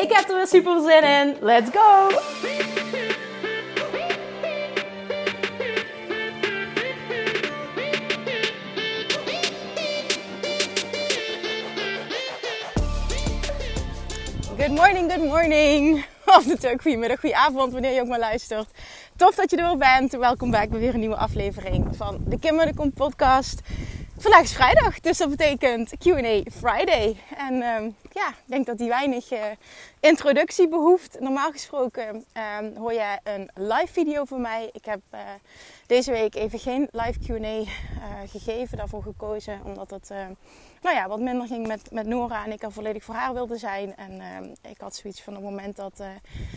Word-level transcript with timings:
Ik 0.00 0.12
heb 0.12 0.28
er 0.28 0.36
weer 0.36 0.46
super 0.46 0.80
zin 0.80 1.02
in. 1.02 1.36
Let's 1.40 1.70
go! 1.70 2.08
Good 14.56 14.68
morning, 14.68 15.12
good 15.12 15.24
morning. 15.24 16.04
Of 16.36 16.46
natuurlijk 16.46 16.82
goedemiddag, 16.82 17.20
goedenavond, 17.20 17.72
wanneer 17.72 17.92
je 17.92 18.00
ook 18.00 18.08
maar 18.08 18.18
luistert. 18.18 18.68
Tof 19.16 19.34
dat 19.34 19.50
je 19.50 19.56
er 19.56 19.66
weer 19.66 19.76
bent. 19.76 20.12
Welkom 20.12 20.50
bij 20.50 20.68
weer 20.68 20.94
een 20.94 21.00
nieuwe 21.00 21.16
aflevering 21.16 21.96
van 21.96 22.18
de 22.26 22.38
Kim 22.38 22.56
de 22.56 22.94
podcast. 22.94 23.60
Vandaag 24.20 24.42
is 24.42 24.52
vrijdag, 24.52 25.00
dus 25.00 25.18
dat 25.18 25.30
betekent 25.30 25.92
Q&A 25.98 26.42
Friday. 26.50 27.16
En 27.36 27.62
ehm, 27.62 27.90
ja, 28.12 28.28
ik 28.28 28.44
denk 28.44 28.66
dat 28.66 28.78
die 28.78 28.88
weinig 28.88 29.32
uh, 29.32 29.44
introductie 30.00 30.68
behoeft. 30.68 31.20
Normaal 31.20 31.50
gesproken 31.50 32.24
ehm, 32.32 32.76
hoor 32.76 32.92
je 32.92 33.18
een 33.24 33.50
live 33.54 33.92
video 33.92 34.24
van 34.24 34.40
mij. 34.40 34.70
Ik 34.72 34.84
heb 34.84 35.00
uh, 35.14 35.20
deze 35.86 36.10
week 36.10 36.34
even 36.34 36.58
geen 36.58 36.88
live 36.90 37.18
Q&A 37.18 37.36
uh, 37.36 37.64
gegeven, 38.26 38.76
daarvoor 38.76 39.02
gekozen. 39.02 39.60
Omdat 39.64 39.90
het 39.90 40.10
nou 40.80 40.96
ja, 40.96 41.08
wat 41.08 41.20
minder 41.20 41.46
ging 41.46 41.66
met, 41.66 41.90
met 41.90 42.06
Nora 42.06 42.44
en 42.44 42.52
ik 42.52 42.62
er 42.62 42.72
volledig 42.72 43.04
voor 43.04 43.14
haar 43.14 43.32
wilde 43.32 43.58
zijn. 43.58 43.96
En 43.96 44.22
ik 44.62 44.80
had 44.80 44.94
zoiets 44.94 45.22
van 45.22 45.36
op 45.36 45.42
het 45.42 45.50
moment 45.50 45.76
dat 45.76 46.02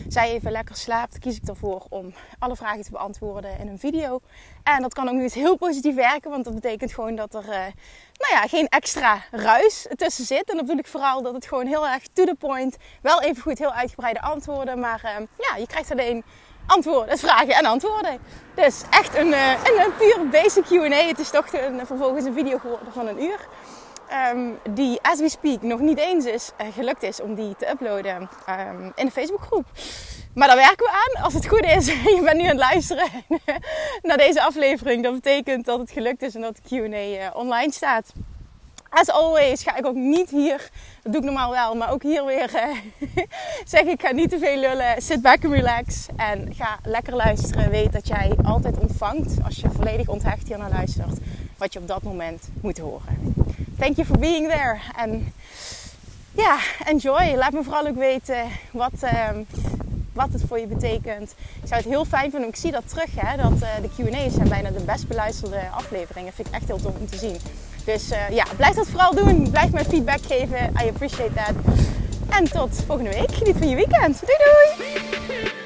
zij 0.08 0.30
even 0.30 0.52
lekker 0.52 0.76
slaapt, 0.76 1.18
kies 1.18 1.36
ik 1.36 1.48
ervoor 1.48 1.86
om 1.88 2.14
alle 2.38 2.56
vragen 2.56 2.82
te 2.82 2.90
beantwoorden 2.90 3.58
in 3.58 3.68
een 3.68 3.78
video. 3.78 4.20
En 4.62 4.82
dat 4.82 4.94
kan 4.94 5.08
ook 5.08 5.14
niet 5.14 5.34
heel 5.34 5.56
positief 5.56 5.94
werken, 5.94 6.30
want 6.30 6.44
dat 6.44 6.54
betekent 6.54 6.94
gewoon 6.94 7.14
dat 7.14 7.34
er 7.34 7.44
nou 7.46 8.30
ja, 8.30 8.46
geen 8.46 8.68
extra 8.68 9.22
ruis 9.30 9.86
tussen 9.96 10.24
zit. 10.24 10.50
En 10.50 10.56
dan 10.56 10.64
bedoel 10.64 10.80
ik 10.80 10.86
vooral 10.86 11.22
dat 11.22 11.34
het 11.34 11.46
gewoon 11.46 11.66
heel 11.66 11.88
erg 11.88 12.02
to 12.12 12.24
the 12.24 12.34
point, 12.38 12.76
wel 13.02 13.22
even 13.22 13.42
goed 13.42 13.58
heel 13.58 13.72
uitgebreide 13.72 14.20
antwoorden. 14.20 14.78
Maar 14.78 15.00
ja, 15.38 15.56
je 15.56 15.66
krijgt 15.66 15.90
alleen 15.90 16.24
antwoorden, 16.66 17.18
vragen 17.18 17.54
en 17.54 17.64
antwoorden. 17.64 18.18
Dus 18.54 18.82
echt 18.90 19.16
een, 19.16 19.26
uh, 19.26 19.50
een, 19.50 19.80
een 19.84 19.96
puur 19.96 20.28
basic 20.28 20.64
Q&A. 20.64 21.06
Het 21.06 21.18
is 21.18 21.30
toch 21.30 21.52
een, 21.52 21.86
vervolgens 21.86 22.24
een 22.24 22.34
video 22.34 22.58
geworden 22.58 22.92
van 22.92 23.06
een 23.06 23.22
uur. 23.22 23.48
Um, 24.14 24.58
die, 24.74 24.98
as 25.02 25.20
we 25.20 25.28
speak, 25.28 25.62
nog 25.62 25.80
niet 25.80 25.98
eens 25.98 26.24
is 26.24 26.50
uh, 26.60 26.66
gelukt 26.72 27.02
is 27.02 27.20
om 27.20 27.34
die 27.34 27.56
te 27.56 27.70
uploaden 27.70 28.28
um, 28.48 28.92
in 28.94 29.06
de 29.06 29.10
Facebookgroep. 29.10 29.66
Maar 30.34 30.48
daar 30.48 30.56
werken 30.56 30.86
we 30.86 30.90
aan. 30.90 31.24
Als 31.24 31.34
het 31.34 31.46
goed 31.46 31.64
is, 31.64 31.86
je 32.16 32.20
bent 32.24 32.36
nu 32.36 32.42
aan 32.42 32.48
het 32.48 32.58
luisteren 32.58 33.08
naar 34.02 34.16
deze 34.16 34.42
aflevering. 34.42 35.02
Dat 35.02 35.14
betekent 35.14 35.64
dat 35.64 35.78
het 35.78 35.90
gelukt 35.90 36.22
is 36.22 36.34
en 36.34 36.40
dat 36.40 36.56
de 36.56 36.62
Q&A 36.62 37.26
uh, 37.26 37.36
online 37.36 37.72
staat. 37.72 38.12
As 38.88 39.10
always 39.10 39.62
ga 39.62 39.76
ik 39.76 39.86
ook 39.86 39.94
niet 39.94 40.30
hier, 40.30 40.70
dat 41.02 41.12
doe 41.12 41.20
ik 41.20 41.26
normaal 41.26 41.50
wel, 41.50 41.74
maar 41.74 41.90
ook 41.90 42.02
hier 42.02 42.24
weer 42.24 42.50
uh, 42.54 42.76
zeg 43.64 43.82
ik 43.82 44.00
ga 44.00 44.12
niet 44.12 44.30
te 44.30 44.38
veel 44.38 44.56
lullen. 44.56 45.02
Sit 45.02 45.22
back 45.22 45.44
and 45.44 45.52
relax 45.52 46.06
en 46.16 46.54
ga 46.54 46.78
lekker 46.82 47.14
luisteren. 47.14 47.70
Weet 47.70 47.92
dat 47.92 48.08
jij 48.08 48.34
altijd 48.44 48.78
ontvangt, 48.78 49.36
als 49.44 49.56
je 49.56 49.70
volledig 49.70 50.08
onthecht 50.08 50.48
hier 50.48 50.58
naar 50.58 50.70
luistert, 50.70 51.18
wat 51.56 51.72
je 51.72 51.78
op 51.78 51.88
dat 51.88 52.02
moment 52.02 52.48
moet 52.60 52.78
horen. 52.78 53.43
Thank 53.78 53.96
you 53.96 54.06
for 54.06 54.18
being 54.18 54.48
there. 54.48 54.78
En 54.96 55.32
ja, 56.32 56.58
enjoy. 56.84 57.34
Laat 57.36 57.52
me 57.52 57.62
vooral 57.62 57.86
ook 57.86 57.96
weten 57.96 58.44
wat, 58.70 58.92
uh, 59.04 59.28
wat 60.12 60.28
het 60.32 60.42
voor 60.48 60.58
je 60.58 60.66
betekent. 60.66 61.34
Ik 61.62 61.68
zou 61.68 61.80
het 61.80 61.90
heel 61.90 62.04
fijn 62.04 62.30
vinden, 62.30 62.48
ik 62.48 62.56
zie 62.56 62.70
dat 62.70 62.88
terug, 62.88 63.10
hè, 63.16 63.36
dat 63.36 63.52
uh, 63.52 63.68
de 63.82 63.88
Q&A's 63.96 64.34
zijn 64.34 64.48
bijna 64.48 64.70
de 64.70 64.84
best 64.84 65.08
beluisterde 65.08 65.60
afleveringen. 65.70 66.32
Vind 66.32 66.48
ik 66.48 66.54
echt 66.54 66.66
heel 66.66 66.80
tof 66.80 66.94
om 66.98 67.08
te 67.08 67.16
zien. 67.16 67.36
Dus 67.84 68.10
uh, 68.10 68.30
ja, 68.30 68.44
blijf 68.56 68.74
dat 68.74 68.88
vooral 68.88 69.14
doen. 69.14 69.50
Blijf 69.50 69.70
mij 69.70 69.84
feedback 69.84 70.20
geven. 70.26 70.72
I 70.82 70.88
appreciate 70.88 71.34
that. 71.34 71.54
En 72.28 72.44
tot 72.44 72.82
volgende 72.86 73.10
week. 73.10 73.34
Geniet 73.34 73.56
van 73.56 73.68
je 73.68 73.76
weekend. 73.76 74.20
Doei 74.20 74.38
doei! 74.38 75.62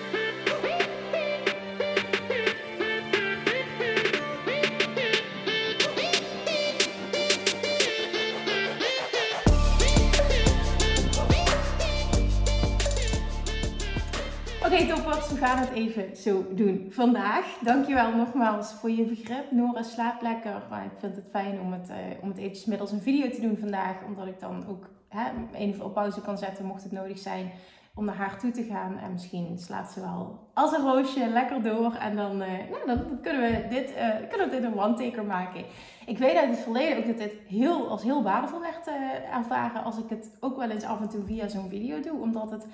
Gaan 15.38 15.58
het 15.58 15.70
even 15.70 16.16
zo 16.16 16.44
doen 16.50 16.86
vandaag. 16.90 17.58
Dankjewel 17.60 18.16
nogmaals 18.16 18.72
voor 18.72 18.90
je 18.90 19.04
begrip. 19.04 19.50
Nora 19.50 19.82
slaapt 19.82 20.22
lekker, 20.22 20.62
maar 20.70 20.84
ik 20.84 20.98
vind 20.98 21.16
het 21.16 21.28
fijn 21.30 21.60
om 21.60 21.72
het, 21.72 21.88
uh, 21.88 21.96
om 22.22 22.28
het 22.28 22.38
eventjes 22.38 22.64
middels 22.64 22.92
een 22.92 23.00
video 23.00 23.30
te 23.30 23.40
doen 23.40 23.56
vandaag. 23.60 23.96
Omdat 24.06 24.26
ik 24.26 24.40
dan 24.40 24.64
ook 24.68 24.88
hè, 25.08 25.30
even 25.52 25.84
op 25.84 25.94
pauze 25.94 26.20
kan 26.20 26.38
zetten 26.38 26.64
mocht 26.64 26.82
het 26.82 26.92
nodig 26.92 27.18
zijn 27.18 27.50
om 27.94 28.04
naar 28.04 28.16
haar 28.16 28.38
toe 28.38 28.50
te 28.50 28.62
gaan. 28.62 28.98
En 28.98 29.12
misschien 29.12 29.58
slaapt 29.58 29.92
ze 29.92 30.00
wel 30.00 30.48
als 30.54 30.72
een 30.72 30.84
roosje 30.84 31.28
lekker 31.28 31.62
door. 31.62 31.94
En 31.94 32.16
dan, 32.16 32.42
uh, 32.42 32.48
nou, 32.86 32.98
kunnen, 33.22 33.42
we 33.42 33.66
dit, 33.70 33.90
uh, 33.90 34.28
kunnen 34.28 34.48
we 34.48 34.56
dit 34.56 34.64
een 34.64 34.78
one-taker 34.78 35.24
maken. 35.24 35.64
Ik 36.06 36.18
weet 36.18 36.36
uit 36.36 36.50
het 36.50 36.58
verleden 36.58 36.98
ook 36.98 37.06
dat 37.06 37.18
dit 37.18 37.34
heel, 37.48 37.88
als 37.88 38.02
heel 38.02 38.22
waardevol 38.22 38.60
werd 38.60 38.90
ervaren 39.32 39.84
als 39.84 39.98
ik 39.98 40.08
het 40.08 40.36
ook 40.40 40.56
wel 40.56 40.70
eens 40.70 40.84
af 40.84 41.00
en 41.00 41.08
toe 41.08 41.24
via 41.24 41.48
zo'n 41.48 41.68
video 41.68 42.00
doe. 42.00 42.20
Omdat 42.20 42.50
het 42.50 42.66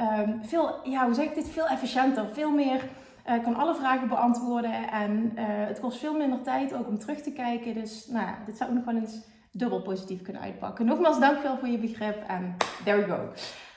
um, 0.00 0.40
veel, 0.44 0.80
ja, 0.84 1.04
hoe 1.04 1.14
zeg 1.14 1.24
ik 1.24 1.34
dit, 1.34 1.48
veel 1.48 1.66
efficiënter, 1.66 2.28
veel 2.32 2.50
meer. 2.50 2.80
Uh, 3.28 3.42
kan 3.42 3.54
alle 3.54 3.74
vragen 3.74 4.08
beantwoorden 4.08 4.90
en 4.90 5.32
uh, 5.34 5.44
het 5.46 5.80
kost 5.80 5.98
veel 5.98 6.16
minder 6.16 6.42
tijd 6.42 6.74
ook 6.74 6.88
om 6.88 6.98
terug 6.98 7.20
te 7.20 7.32
kijken. 7.32 7.74
Dus 7.74 8.06
nou 8.06 8.26
ja, 8.26 8.38
dit 8.46 8.56
zou 8.56 8.70
ook 8.70 8.76
nog 8.76 8.84
wel 8.84 8.96
eens 8.96 9.20
dubbel 9.50 9.82
positief 9.82 10.22
kunnen 10.22 10.42
uitpakken. 10.42 10.86
Nogmaals, 10.86 11.20
dankjewel 11.20 11.58
voor 11.58 11.68
je 11.68 11.78
begrip 11.78 12.24
en 12.28 12.56
there 12.84 13.04
we 13.04 13.12
go. 13.12 13.28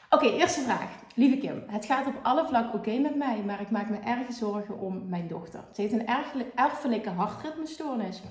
Oké, 0.10 0.26
eerste 0.26 0.62
vraag. 0.62 0.90
Lieve 1.16 1.38
Kim, 1.38 1.64
het 1.68 1.86
gaat 1.86 2.08
op 2.08 2.20
alle 2.24 2.46
vlakken 2.46 2.80
oké 2.80 2.98
met 2.98 3.16
mij, 3.16 3.44
maar 3.46 3.62
ik 3.62 3.70
maak 3.70 3.90
me 3.90 3.98
erg 3.98 4.34
zorgen 4.34 4.80
om 4.80 5.04
mijn 5.10 5.28
dochter. 5.28 5.60
Ze 5.74 5.82
heeft 5.82 5.94
een 5.94 6.08
erfelijke 6.56 7.10
hartritmestoornis. 7.10 8.22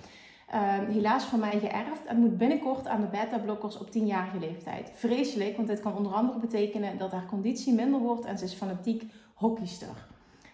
Uh, 0.54 0.60
helaas 0.88 1.24
van 1.24 1.40
mij 1.40 1.58
geërfd 1.58 2.04
en 2.06 2.20
moet 2.20 2.38
binnenkort 2.38 2.86
aan 2.86 3.00
de 3.00 3.06
beta-blokkers 3.06 3.78
op 3.78 3.88
10-jarige 3.88 4.38
leeftijd. 4.38 4.92
Vreselijk, 4.94 5.56
want 5.56 5.68
dit 5.68 5.80
kan 5.80 5.96
onder 5.96 6.12
andere 6.12 6.38
betekenen 6.38 6.98
dat 6.98 7.12
haar 7.12 7.26
conditie 7.26 7.74
minder 7.74 8.00
wordt 8.00 8.24
en 8.24 8.38
ze 8.38 8.44
is 8.44 8.54
fanatiek 8.54 9.04
hockeyster. 9.34 10.06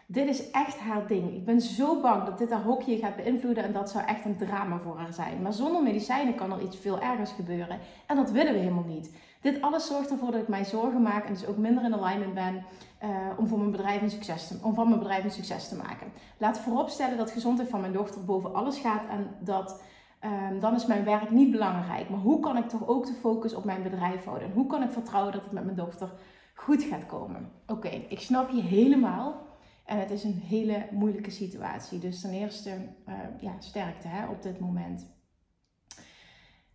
Dit 0.07 0.29
is 0.29 0.51
echt 0.51 0.79
haar 0.79 1.07
ding. 1.07 1.35
Ik 1.35 1.45
ben 1.45 1.61
zo 1.61 2.01
bang 2.01 2.25
dat 2.25 2.39
dit 2.39 2.51
haar 2.51 2.63
hockey 2.63 2.99
gaat 2.99 3.17
beïnvloeden 3.17 3.65
en 3.65 3.73
dat 3.73 3.91
zou 3.91 4.05
echt 4.05 4.25
een 4.25 4.37
drama 4.37 4.79
voor 4.79 4.99
haar 4.99 5.13
zijn. 5.13 5.43
Maar 5.43 5.53
zonder 5.53 5.83
medicijnen 5.83 6.35
kan 6.35 6.53
er 6.53 6.63
iets 6.63 6.77
veel 6.77 7.01
ergers 7.01 7.33
gebeuren 7.33 7.79
en 8.07 8.17
dat 8.17 8.31
willen 8.31 8.53
we 8.53 8.59
helemaal 8.59 8.85
niet. 8.85 9.11
Dit 9.41 9.61
alles 9.63 9.87
zorgt 9.87 10.11
ervoor 10.11 10.31
dat 10.31 10.41
ik 10.41 10.49
mij 10.49 10.65
zorgen 10.65 11.03
maak 11.03 11.25
en 11.25 11.33
dus 11.33 11.47
ook 11.47 11.57
minder 11.57 11.85
in 11.85 11.95
alignment 11.95 12.35
ben 12.35 12.65
uh, 13.05 13.09
om, 13.37 13.49
voor 13.49 13.59
mijn 13.59 13.71
bedrijf 13.71 14.03
een 14.03 14.11
succes 14.11 14.47
te, 14.49 14.59
om 14.63 14.75
van 14.75 14.89
mijn 14.89 14.99
bedrijf 14.99 15.25
een 15.25 15.31
succes 15.31 15.69
te 15.69 15.77
maken. 15.77 16.13
Laat 16.39 16.59
vooropstellen 16.59 17.17
dat 17.17 17.31
gezondheid 17.31 17.69
van 17.69 17.81
mijn 17.81 17.93
dochter 17.93 18.25
boven 18.25 18.55
alles 18.55 18.79
gaat 18.79 19.03
en 19.11 19.27
dat 19.41 19.83
um, 20.25 20.61
dan 20.61 20.75
is 20.75 20.87
mijn 20.87 21.05
werk 21.05 21.31
niet 21.31 21.51
belangrijk. 21.51 22.09
Maar 22.09 22.21
hoe 22.21 22.41
kan 22.41 22.57
ik 22.57 22.69
toch 22.69 22.89
ook 22.89 23.07
de 23.07 23.13
focus 23.13 23.55
op 23.55 23.65
mijn 23.65 23.83
bedrijf 23.83 24.25
houden? 24.25 24.49
En 24.49 24.55
hoe 24.55 24.67
kan 24.67 24.83
ik 24.83 24.91
vertrouwen 24.91 25.33
dat 25.33 25.43
het 25.43 25.53
met 25.53 25.65
mijn 25.65 25.77
dochter 25.77 26.13
goed 26.55 26.83
gaat 26.83 27.07
komen? 27.07 27.53
Oké, 27.67 27.89
ik 27.89 28.21
snap 28.21 28.51
je 28.51 28.63
helemaal. 28.63 29.49
En 29.85 29.99
het 29.99 30.11
is 30.11 30.25
een 30.25 30.43
hele 30.45 30.87
moeilijke 30.91 31.31
situatie. 31.31 31.99
Dus 31.99 32.21
ten 32.21 32.31
eerste, 32.31 32.71
uh, 33.09 33.15
ja, 33.41 33.53
sterkte 33.59 34.09
hè, 34.09 34.29
op 34.29 34.43
dit 34.43 34.61
moment. 34.61 35.07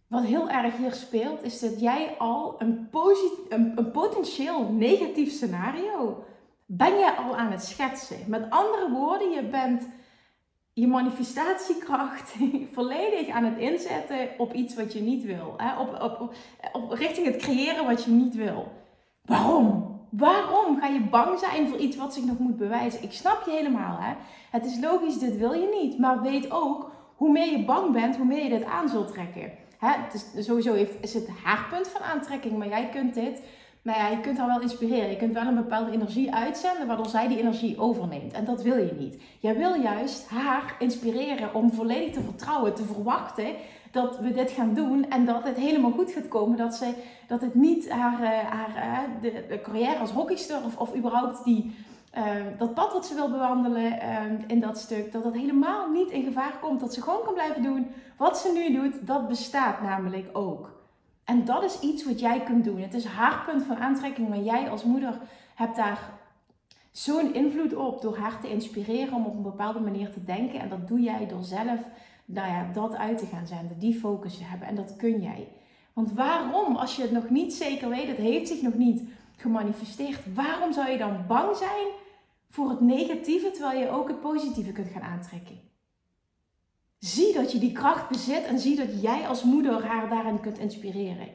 Wat 0.08 0.24
heel 0.24 0.50
erg 0.50 0.78
hier 0.78 0.94
speelt, 0.94 1.44
is 1.44 1.60
dat 1.60 1.80
jij 1.80 2.16
al 2.18 2.62
een, 2.62 2.90
een, 3.50 3.72
een 3.76 3.92
potentieel 3.92 4.72
negatief 4.72 5.32
scenario 5.32 6.24
ben 6.66 6.98
je 6.98 7.16
al 7.16 7.38
aan 7.38 7.52
het 7.52 7.64
schetsen. 7.64 8.18
Met 8.28 8.50
andere 8.50 8.92
woorden, 8.92 9.30
je 9.30 9.50
bent 9.50 9.88
je 10.78 10.88
manifestatiekracht 10.88 12.36
volledig 12.76 13.30
aan 13.30 13.44
het 13.44 13.58
inzetten 13.58 14.30
op 14.38 14.54
iets 14.54 14.76
wat 14.76 14.94
je 14.94 15.02
niet 15.02 15.24
wil. 15.24 15.54
Hè? 15.58 15.80
Op, 15.80 16.02
op, 16.02 16.34
op, 16.72 16.92
richting 16.92 17.26
het 17.28 17.38
creëren 17.38 17.86
wat 17.86 18.04
je 18.04 18.12
niet 18.12 18.36
wil. 18.36 18.72
Waarom? 19.22 20.00
Waarom 20.10 20.80
ga 20.80 20.88
je 20.88 21.02
bang 21.02 21.40
zijn 21.40 21.68
voor 21.68 21.78
iets 21.78 21.98
wat 21.98 22.14
zich 22.14 22.26
nog 22.26 22.38
moet 22.38 22.58
bewijzen? 22.58 23.04
Ik 23.04 23.12
snap 23.12 23.44
je 23.46 23.52
helemaal. 23.52 23.98
Hè? 24.00 24.14
Het 24.52 24.66
is 24.66 24.80
logisch, 24.80 25.18
dit 25.18 25.38
wil 25.38 25.54
je 25.54 25.82
niet. 25.82 26.00
Maar 26.00 26.22
weet 26.22 26.52
ook, 26.52 26.92
hoe 27.16 27.32
meer 27.32 27.52
je 27.52 27.66
bang 27.66 27.92
bent, 27.92 28.16
hoe 28.16 28.26
meer 28.26 28.44
je 28.44 28.50
dit 28.50 28.66
aan 28.66 28.90
zult 28.90 29.08
trekken. 29.08 29.52
Hè? 29.78 29.90
Het 29.90 30.14
is, 30.14 30.46
sowieso 30.46 30.74
is 31.02 31.14
het 31.14 31.30
haar 31.44 31.68
punt 31.70 31.88
van 31.88 32.02
aantrekking, 32.02 32.58
maar 32.58 32.68
jij 32.68 32.90
kunt 32.90 33.14
dit 33.14 33.42
Maar 33.86 33.98
ja, 33.98 34.08
je 34.08 34.20
kunt 34.20 34.38
haar 34.38 34.48
wel 34.48 34.62
inspireren. 34.62 35.10
Je 35.10 35.18
kunt 35.18 35.34
wel 35.34 35.48
een 35.48 35.56
bepaalde 35.56 35.92
energie 35.92 36.34
uitzenden, 36.34 36.88
waardoor 36.88 37.08
zij 37.08 37.28
die 37.28 37.40
energie 37.40 37.80
overneemt. 37.80 38.34
En 38.34 38.46
dat 38.46 38.62
wil 38.62 38.78
je 38.78 38.94
niet. 38.98 39.22
Jij 39.40 39.58
wil 39.58 39.76
juist 39.76 40.28
haar 40.30 40.76
inspireren 40.80 41.54
om 41.54 41.74
volledig 41.74 42.14
te 42.14 42.22
vertrouwen, 42.22 42.74
te 42.74 42.84
verwachten 42.84 43.48
dat 43.92 44.20
we 44.20 44.32
dit 44.34 44.52
gaan 44.52 44.74
doen 44.74 45.10
en 45.10 45.26
dat 45.26 45.44
het 45.44 45.56
helemaal 45.56 45.92
goed 45.92 46.12
gaat 46.12 46.28
komen. 46.28 46.58
Dat, 46.58 46.76
ze, 46.76 46.94
dat 47.28 47.42
het 47.42 47.56
niet 47.56 47.90
haar, 47.90 48.22
eh, 48.22 48.50
haar 48.50 48.76
eh, 48.76 49.22
de, 49.22 49.60
carrière 49.64 49.98
als 50.00 50.12
hockeyster 50.12 50.58
of, 50.66 50.78
of 50.78 50.96
überhaupt 50.96 51.44
die, 51.44 51.76
uh, 52.18 52.24
dat 52.58 52.74
pad 52.74 52.94
wat 52.94 53.06
ze 53.06 53.16
wil 53.16 53.32
bewandelen 53.32 54.00
in 54.48 54.60
dat 54.60 54.78
stuk, 54.78 55.12
dat 55.12 55.24
dat 55.24 55.34
helemaal 55.34 55.90
niet 55.90 56.10
in 56.10 56.24
gevaar 56.24 56.58
komt. 56.62 56.80
Dat 56.80 56.94
ze 56.94 57.02
gewoon 57.02 57.24
kan 57.24 57.34
blijven 57.34 57.64
doen 57.64 57.88
wat 58.18 58.38
ze 58.38 58.52
nu 58.52 58.82
doet. 58.82 59.08
Dat 59.08 59.28
bestaat 59.28 59.82
namelijk 59.82 60.30
ook. 60.34 60.75
En 61.26 61.46
dat 61.46 61.64
is 61.64 61.80
iets 61.80 62.06
wat 62.06 62.20
jij 62.20 62.44
kunt 62.44 62.64
doen. 62.64 62.82
Het 62.82 62.94
is 62.94 63.06
haar 63.06 63.44
punt 63.46 63.64
van 63.64 63.78
aantrekking, 63.78 64.30
maar 64.30 64.42
jij 64.42 64.70
als 64.70 64.84
moeder 64.84 65.20
hebt 65.56 65.76
daar 65.76 66.12
zo'n 66.92 67.34
invloed 67.34 67.76
op 67.76 68.02
door 68.02 68.18
haar 68.18 68.40
te 68.40 68.50
inspireren 68.50 69.14
om 69.14 69.26
op 69.26 69.36
een 69.36 69.42
bepaalde 69.42 69.80
manier 69.80 70.12
te 70.12 70.24
denken. 70.24 70.60
En 70.60 70.70
dat 70.70 70.88
doe 70.88 71.02
jij 71.02 71.28
door 71.28 71.44
zelf 71.44 71.80
nou 72.26 72.48
ja, 72.48 72.70
dat 72.74 72.96
uit 72.96 73.18
te 73.18 73.26
gaan 73.26 73.48
zenden, 73.48 73.80
die 73.80 74.00
focus 74.00 74.38
te 74.38 74.44
hebben. 74.44 74.68
En 74.68 74.76
dat 74.76 74.96
kun 74.96 75.22
jij. 75.22 75.48
Want 75.94 76.12
waarom, 76.12 76.76
als 76.76 76.96
je 76.96 77.02
het 77.02 77.12
nog 77.12 77.30
niet 77.30 77.54
zeker 77.54 77.90
weet, 77.90 78.08
het 78.08 78.18
heeft 78.18 78.48
zich 78.48 78.62
nog 78.62 78.74
niet 78.74 79.02
gemanifesteerd, 79.36 80.34
waarom 80.34 80.74
zou 80.74 80.90
je 80.90 80.98
dan 80.98 81.26
bang 81.28 81.56
zijn 81.56 81.88
voor 82.50 82.70
het 82.70 82.82
negatieve 82.82 83.52
terwijl 83.52 83.80
je 83.80 83.90
ook 83.90 84.08
het 84.08 84.22
positieve 84.22 84.72
kunt 84.72 84.88
gaan 84.88 85.02
aantrekken? 85.02 85.60
Zie 87.06 87.34
dat 87.34 87.52
je 87.52 87.58
die 87.58 87.72
kracht 87.72 88.10
bezit 88.10 88.44
en 88.44 88.60
zie 88.60 88.76
dat 88.76 89.02
jij 89.02 89.28
als 89.28 89.44
moeder 89.44 89.86
haar 89.86 90.10
daarin 90.10 90.40
kunt 90.40 90.58
inspireren. 90.58 91.28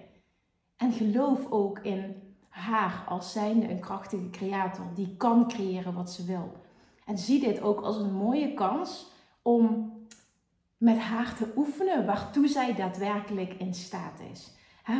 En 0.76 0.93
geloof 0.93 1.50
ook 1.50 1.78
in 1.78 2.17
haar 2.49 3.05
als 3.08 3.32
zijnde 3.32 3.70
een 3.70 3.81
krachtige 3.81 4.31
creator 4.31 4.84
die 4.94 5.17
kan 5.17 5.49
creëren 5.49 5.94
wat 5.94 6.11
ze 6.11 6.25
wil. 6.25 6.52
En 7.05 7.19
zie 7.19 7.40
dit 7.40 7.62
ook 7.62 7.81
als 7.81 7.96
een 7.96 8.12
mooie 8.12 8.55
kans 8.55 9.06
om 9.43 9.93
met 10.76 10.99
haar 10.99 11.34
te 11.34 11.52
oefenen 11.56 12.06
waartoe 12.06 12.49
zij 12.49 12.75
daadwerkelijk 12.75 13.55
in 13.55 13.75
staat 13.75 14.20
is. 14.32 14.50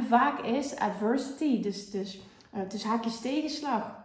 vaak 0.09 0.41
is 0.41 0.77
adversity, 0.77 1.63
dus, 1.63 1.91
dus, 1.91 2.21
dus 2.69 2.85
haakjes 2.85 3.21
tegenslag, 3.21 4.05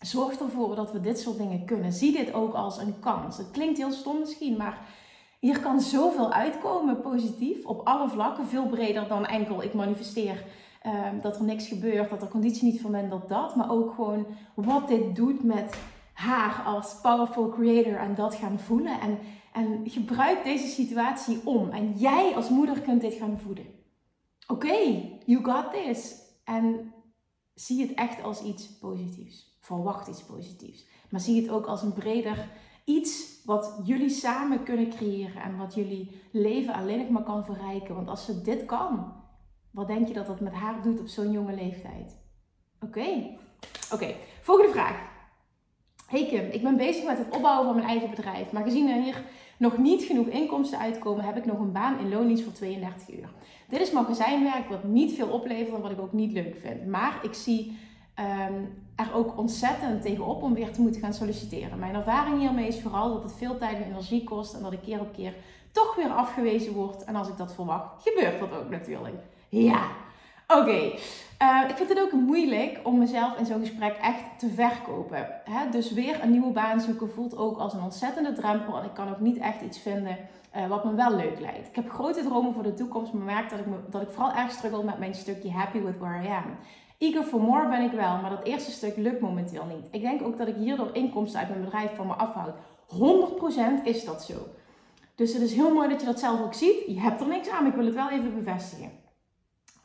zorgt 0.00 0.40
ervoor 0.40 0.74
dat 0.76 0.92
we 0.92 1.00
dit 1.00 1.18
soort 1.18 1.38
dingen 1.38 1.64
kunnen. 1.64 1.92
Zie 1.92 2.12
dit 2.12 2.32
ook 2.32 2.54
als 2.54 2.78
een 2.78 2.98
kans. 3.00 3.36
Het 3.36 3.50
klinkt 3.50 3.78
heel 3.78 3.92
stom 3.92 4.18
misschien, 4.18 4.56
maar 4.56 5.02
hier 5.44 5.60
kan 5.60 5.80
zoveel 5.80 6.32
uitkomen 6.32 7.00
positief 7.00 7.64
op 7.64 7.86
alle 7.86 8.08
vlakken. 8.08 8.46
Veel 8.46 8.66
breder 8.66 9.08
dan 9.08 9.26
enkel 9.26 9.62
ik 9.62 9.74
manifesteer 9.74 10.44
uh, 10.86 11.04
dat 11.22 11.36
er 11.36 11.44
niks 11.44 11.68
gebeurt, 11.68 12.10
dat 12.10 12.22
er 12.22 12.28
conditie 12.28 12.64
niet 12.64 12.80
van 12.80 13.08
dat 13.08 13.28
dat. 13.28 13.56
Maar 13.56 13.70
ook 13.70 13.94
gewoon 13.94 14.26
wat 14.54 14.88
dit 14.88 15.16
doet 15.16 15.42
met 15.42 15.78
haar 16.12 16.62
als 16.66 17.00
powerful 17.02 17.48
creator 17.48 17.96
en 17.96 18.14
dat 18.14 18.34
gaan 18.34 18.58
voelen. 18.58 19.00
En 19.00 19.18
en 19.52 19.80
gebruik 19.84 20.44
deze 20.44 20.66
situatie 20.66 21.40
om. 21.44 21.70
En 21.70 21.92
jij 21.92 22.32
als 22.34 22.48
moeder 22.48 22.80
kunt 22.80 23.00
dit 23.00 23.14
gaan 23.14 23.38
voeden. 23.38 23.66
Oké, 24.46 24.76
you 25.26 25.44
got 25.44 25.72
this. 25.72 26.14
En 26.44 26.92
zie 27.54 27.82
het 27.82 27.94
echt 27.94 28.22
als 28.22 28.42
iets 28.42 28.78
positiefs. 28.78 29.56
Verwacht 29.60 30.08
iets 30.08 30.24
positiefs. 30.24 30.86
Maar 31.10 31.20
zie 31.20 31.42
het 31.42 31.50
ook 31.50 31.66
als 31.66 31.82
een 31.82 31.92
breder 31.92 32.48
iets 32.84 33.42
wat 33.44 33.80
jullie 33.84 34.10
samen 34.10 34.62
kunnen 34.62 34.90
creëren. 34.90 35.42
En 35.42 35.56
wat 35.56 35.74
jullie 35.74 36.20
leven 36.30 36.74
alleen 36.74 36.98
nog 36.98 37.08
maar 37.08 37.22
kan 37.22 37.44
verrijken. 37.44 37.94
Want 37.94 38.08
als 38.08 38.24
ze 38.24 38.42
dit 38.42 38.64
kan, 38.64 39.12
wat 39.70 39.86
denk 39.86 40.08
je 40.08 40.14
dat 40.14 40.26
dat 40.26 40.40
met 40.40 40.52
haar 40.52 40.82
doet 40.82 41.00
op 41.00 41.06
zo'n 41.06 41.32
jonge 41.32 41.54
leeftijd? 41.54 42.22
Oké. 42.80 43.36
Oké, 43.92 44.14
volgende 44.42 44.72
vraag. 44.72 45.12
Hey 46.06 46.26
Kim, 46.26 46.50
ik 46.50 46.62
ben 46.62 46.76
bezig 46.76 47.04
met 47.04 47.18
het 47.18 47.34
opbouwen 47.36 47.66
van 47.66 47.74
mijn 47.74 47.88
eigen 47.88 48.10
bedrijf. 48.10 48.52
Maar 48.52 48.62
gezien 48.62 48.88
er 48.88 49.02
hier 49.02 49.22
nog 49.56 49.78
niet 49.78 50.02
genoeg 50.02 50.26
inkomsten 50.26 50.78
uitkomen, 50.78 51.24
heb 51.24 51.36
ik 51.36 51.44
nog 51.44 51.58
een 51.58 51.72
baan 51.72 51.98
in 51.98 52.08
loondienst 52.08 52.44
voor 52.44 52.52
32 52.52 53.14
uur. 53.14 53.28
Dit 53.68 53.80
is 53.80 53.90
magazijnwerk 53.90 54.68
wat 54.68 54.84
niet 54.84 55.12
veel 55.12 55.28
oplevert 55.28 55.74
en 55.74 55.82
wat 55.82 55.90
ik 55.90 56.00
ook 56.00 56.12
niet 56.12 56.32
leuk 56.32 56.56
vind. 56.56 56.86
Maar 56.86 57.18
ik 57.22 57.34
zie 57.34 57.78
um, 58.50 58.83
er 58.96 59.14
ook 59.14 59.38
ontzettend 59.38 60.02
tegenop 60.02 60.42
om 60.42 60.54
weer 60.54 60.72
te 60.72 60.80
moeten 60.80 61.00
gaan 61.00 61.14
solliciteren. 61.14 61.78
Mijn 61.78 61.94
ervaring 61.94 62.38
hiermee 62.38 62.66
is 62.66 62.80
vooral 62.80 63.12
dat 63.12 63.22
het 63.22 63.32
veel 63.32 63.56
tijd 63.58 63.76
en 63.76 63.88
energie 63.88 64.24
kost 64.24 64.54
en 64.54 64.62
dat 64.62 64.72
ik 64.72 64.82
keer 64.82 65.00
op 65.00 65.12
keer 65.12 65.34
toch 65.72 65.94
weer 65.96 66.10
afgewezen 66.10 66.72
word. 66.72 67.04
En 67.04 67.16
als 67.16 67.28
ik 67.28 67.36
dat 67.36 67.54
verwacht, 67.54 68.02
gebeurt 68.02 68.40
dat 68.40 68.52
ook 68.52 68.70
natuurlijk. 68.70 69.22
Ja, 69.48 69.86
oké. 70.48 70.92
Uh, 71.42 71.60
ik 71.68 71.76
vind 71.76 71.88
het 71.88 72.00
ook 72.00 72.12
moeilijk 72.12 72.80
om 72.82 72.98
mezelf 72.98 73.38
in 73.38 73.46
zo'n 73.46 73.60
gesprek 73.60 73.96
echt 73.96 74.38
te 74.38 74.48
verkopen. 74.48 75.28
Hè? 75.44 75.70
Dus 75.70 75.92
weer 75.92 76.22
een 76.22 76.30
nieuwe 76.30 76.52
baan 76.52 76.80
zoeken 76.80 77.10
voelt 77.10 77.36
ook 77.36 77.58
als 77.58 77.72
een 77.72 77.82
ontzettende 77.82 78.32
drempel. 78.32 78.78
En 78.78 78.84
ik 78.84 78.94
kan 78.94 79.08
ook 79.08 79.20
niet 79.20 79.38
echt 79.38 79.60
iets 79.60 79.78
vinden 79.78 80.18
uh, 80.56 80.66
wat 80.66 80.84
me 80.84 80.94
wel 80.94 81.16
leuk 81.16 81.40
lijkt. 81.40 81.68
Ik 81.68 81.74
heb 81.74 81.90
grote 81.90 82.22
dromen 82.22 82.54
voor 82.54 82.62
de 82.62 82.74
toekomst, 82.74 83.12
maar 83.12 83.24
merk 83.24 83.50
dat 83.50 83.58
ik, 83.58 83.64
dat 83.90 84.02
ik 84.02 84.10
vooral 84.10 84.34
erg 84.34 84.50
struggle 84.50 84.84
met 84.84 84.98
mijn 84.98 85.14
stukje 85.14 85.50
happy 85.50 85.80
with 85.80 85.98
where 85.98 86.22
I 86.22 86.28
am. 86.28 86.56
Eager 87.04 87.24
for 87.24 87.40
more 87.40 87.68
ben 87.68 87.82
ik 87.82 87.92
wel, 87.92 88.16
maar 88.20 88.30
dat 88.30 88.44
eerste 88.44 88.70
stuk 88.70 88.96
lukt 88.96 89.20
momenteel 89.20 89.64
niet. 89.64 89.86
Ik 89.90 90.00
denk 90.00 90.22
ook 90.22 90.36
dat 90.36 90.48
ik 90.48 90.56
hierdoor 90.56 90.90
inkomsten 90.92 91.40
uit 91.40 91.48
mijn 91.48 91.64
bedrijf 91.64 91.94
van 91.94 92.06
me 92.06 92.12
afhoud. 92.12 92.54
100% 93.82 93.84
is 93.84 94.04
dat 94.04 94.24
zo. 94.24 94.34
Dus 95.14 95.32
het 95.32 95.42
is 95.42 95.54
heel 95.54 95.74
mooi 95.74 95.88
dat 95.88 96.00
je 96.00 96.06
dat 96.06 96.18
zelf 96.18 96.40
ook 96.42 96.54
ziet. 96.54 96.86
Je 96.86 97.00
hebt 97.00 97.20
er 97.20 97.28
niks 97.28 97.48
aan, 97.48 97.62
maar 97.62 97.70
ik 97.70 97.76
wil 97.76 97.86
het 97.86 97.94
wel 97.94 98.10
even 98.10 98.34
bevestigen. 98.34 98.90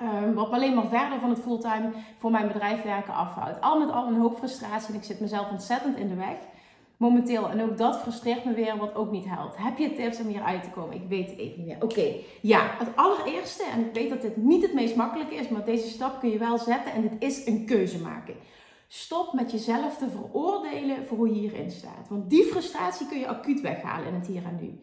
Um, 0.01 0.33
wat 0.33 0.49
alleen 0.49 0.75
maar 0.75 0.87
verder 0.87 1.19
van 1.19 1.29
het 1.29 1.39
fulltime 1.39 1.91
voor 2.17 2.31
mijn 2.31 2.47
bedrijf 2.47 2.83
werken 2.83 3.13
afhoudt. 3.13 3.61
Al 3.61 3.79
met 3.79 3.91
al 3.91 4.07
een 4.07 4.19
hoop 4.19 4.37
frustratie 4.37 4.89
en 4.89 4.99
ik 4.99 5.03
zit 5.03 5.19
mezelf 5.19 5.49
ontzettend 5.51 5.97
in 5.97 6.07
de 6.07 6.15
weg. 6.15 6.37
Momenteel. 6.99 7.49
En 7.49 7.61
ook 7.61 7.77
dat 7.77 7.99
frustreert 7.99 8.45
me 8.45 8.53
weer, 8.53 8.77
wat 8.77 8.95
ook 8.95 9.11
niet 9.11 9.25
helpt. 9.25 9.57
Heb 9.57 9.77
je 9.77 9.93
tips 9.93 10.19
om 10.19 10.27
hier 10.27 10.41
uit 10.41 10.63
te 10.63 10.69
komen? 10.69 10.95
Ik 10.95 11.07
weet 11.09 11.29
het 11.29 11.37
even 11.37 11.57
niet 11.57 11.67
meer. 11.67 11.83
Oké, 11.83 12.13
ja. 12.41 12.75
Het 12.77 12.95
allereerste, 12.95 13.63
en 13.63 13.79
ik 13.85 13.93
weet 13.93 14.09
dat 14.09 14.21
dit 14.21 14.37
niet 14.37 14.61
het 14.61 14.73
meest 14.73 14.95
makkelijke 14.95 15.35
is, 15.35 15.49
maar 15.49 15.65
deze 15.65 15.87
stap 15.87 16.19
kun 16.19 16.29
je 16.29 16.37
wel 16.37 16.57
zetten 16.57 16.93
en 16.93 17.01
dit 17.01 17.13
is 17.19 17.45
een 17.45 17.65
keuze 17.65 18.01
maken. 18.01 18.35
Stop 18.87 19.33
met 19.33 19.51
jezelf 19.51 19.97
te 19.97 20.09
veroordelen 20.09 21.05
voor 21.05 21.17
hoe 21.17 21.27
je 21.27 21.39
hierin 21.39 21.71
staat. 21.71 22.07
Want 22.09 22.29
die 22.29 22.43
frustratie 22.43 23.07
kun 23.07 23.19
je 23.19 23.27
acuut 23.27 23.61
weghalen 23.61 24.07
in 24.07 24.13
het 24.13 24.27
hier 24.27 24.43
en 24.45 24.57
nu. 24.61 24.79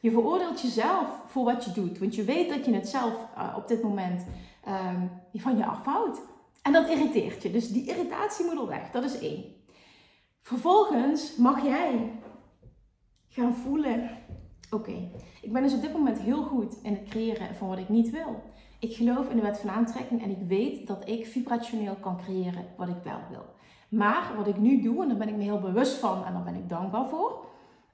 Je 0.00 0.10
veroordeelt 0.10 0.60
jezelf 0.60 1.08
voor 1.26 1.44
wat 1.44 1.64
je 1.64 1.72
doet, 1.72 1.98
want 1.98 2.14
je 2.14 2.24
weet 2.24 2.48
dat 2.48 2.64
je 2.64 2.74
het 2.74 2.88
zelf 2.88 3.14
uh, 3.36 3.54
op 3.56 3.68
dit 3.68 3.82
moment 3.82 4.26
um, 4.68 5.10
van 5.34 5.56
je 5.56 5.66
afhoudt. 5.66 6.20
En 6.62 6.72
dat 6.72 6.88
irriteert 6.88 7.42
je. 7.42 7.50
Dus 7.50 7.68
die 7.68 7.86
irritatie 7.86 8.44
moet 8.44 8.58
er 8.58 8.66
weg. 8.66 8.90
Dat 8.90 9.04
is 9.04 9.18
één. 9.18 9.44
Vervolgens 10.40 11.36
mag 11.36 11.64
jij 11.64 12.12
gaan 13.28 13.54
voelen: 13.54 14.10
oké, 14.70 15.10
ik 15.42 15.52
ben 15.52 15.62
dus 15.62 15.74
op 15.74 15.82
dit 15.82 15.92
moment 15.92 16.18
heel 16.18 16.42
goed 16.42 16.78
in 16.82 16.92
het 16.92 17.08
creëren 17.08 17.54
van 17.54 17.68
wat 17.68 17.78
ik 17.78 17.88
niet 17.88 18.10
wil. 18.10 18.42
Ik 18.78 18.94
geloof 18.94 19.30
in 19.30 19.36
de 19.36 19.42
wet 19.42 19.58
van 19.58 19.70
aantrekking 19.70 20.22
en 20.22 20.30
ik 20.30 20.48
weet 20.48 20.86
dat 20.86 21.08
ik 21.08 21.26
vibrationeel 21.26 21.94
kan 21.94 22.16
creëren 22.16 22.66
wat 22.76 22.88
ik 22.88 23.02
wel 23.04 23.20
wil. 23.30 23.44
Maar 23.88 24.32
wat 24.36 24.46
ik 24.46 24.58
nu 24.58 24.82
doe, 24.82 25.02
en 25.02 25.08
daar 25.08 25.18
ben 25.18 25.28
ik 25.28 25.36
me 25.36 25.42
heel 25.42 25.60
bewust 25.60 25.96
van 25.96 26.24
en 26.24 26.32
daar 26.32 26.42
ben 26.42 26.54
ik 26.54 26.68
dankbaar 26.68 27.08
voor, 27.08 27.44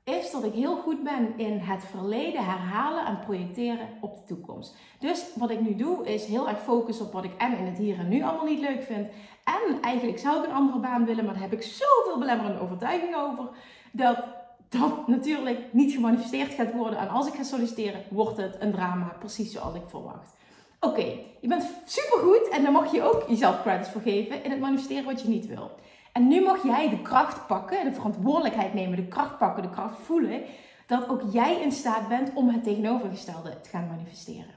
is 0.06 0.30
dat 0.30 0.44
ik 0.44 0.52
heel 0.52 0.76
goed 0.76 1.02
ben 1.02 1.32
in 1.36 1.58
het 1.58 1.84
verleden 1.84 2.44
herhalen 2.44 3.06
en 3.06 3.18
projecteren 3.18 3.88
op 4.00 4.14
de 4.14 4.34
toekomst. 4.34 4.76
Dus 4.98 5.24
wat 5.34 5.50
ik 5.50 5.60
nu 5.60 5.74
doe 5.74 6.06
is 6.06 6.24
heel 6.24 6.48
erg 6.48 6.62
focussen 6.62 7.06
op 7.06 7.12
wat 7.12 7.24
ik 7.24 7.34
en 7.38 7.58
in 7.58 7.64
het 7.64 7.78
hier 7.78 7.98
en 7.98 8.08
nu 8.08 8.22
allemaal 8.22 8.44
niet 8.44 8.60
leuk 8.60 8.82
vind. 8.82 9.08
En 9.44 9.80
eigenlijk 9.80 10.18
zou 10.18 10.38
ik 10.38 10.44
een 10.44 10.54
andere 10.54 10.78
baan 10.78 11.04
willen, 11.04 11.24
maar 11.24 11.34
daar 11.34 11.42
heb 11.42 11.52
ik 11.52 11.62
zoveel 11.62 12.18
belemmerende 12.18 12.60
overtuigingen 12.60 13.30
over. 13.30 13.48
Dat 13.92 14.24
dat 14.68 15.06
natuurlijk 15.06 15.58
niet 15.72 15.92
gemanifesteerd 15.92 16.54
gaat 16.54 16.72
worden. 16.72 16.98
En 16.98 17.08
als 17.08 17.26
ik 17.26 17.34
ga 17.34 17.42
solliciteren, 17.42 18.02
wordt 18.10 18.36
het 18.36 18.56
een 18.58 18.72
drama, 18.72 19.16
precies 19.18 19.52
zoals 19.52 19.74
ik 19.74 19.82
verwacht. 19.86 20.34
Oké, 20.80 21.04
je 21.40 21.48
bent 21.48 21.64
supergoed 21.86 22.48
en 22.48 22.62
dan 22.62 22.72
mag 22.72 22.92
je 22.92 23.02
ook 23.02 23.24
jezelf 23.28 23.62
credits 23.62 23.90
voor 23.90 24.00
geven 24.00 24.44
in 24.44 24.50
het 24.50 24.60
manifesteren 24.60 25.04
wat 25.04 25.22
je 25.22 25.28
niet 25.28 25.46
wil. 25.46 25.70
En 26.16 26.28
nu 26.28 26.42
mag 26.42 26.62
jij 26.62 26.88
de 26.88 27.02
kracht 27.02 27.46
pakken, 27.46 27.84
de 27.84 27.92
verantwoordelijkheid 27.92 28.74
nemen, 28.74 28.96
de 28.96 29.06
kracht 29.06 29.38
pakken, 29.38 29.62
de 29.62 29.70
kracht 29.70 29.98
voelen, 30.02 30.42
dat 30.86 31.08
ook 31.08 31.22
jij 31.32 31.60
in 31.60 31.72
staat 31.72 32.08
bent 32.08 32.30
om 32.34 32.48
het 32.48 32.64
tegenovergestelde 32.64 33.60
te 33.60 33.68
gaan 33.68 33.86
manifesteren. 33.86 34.54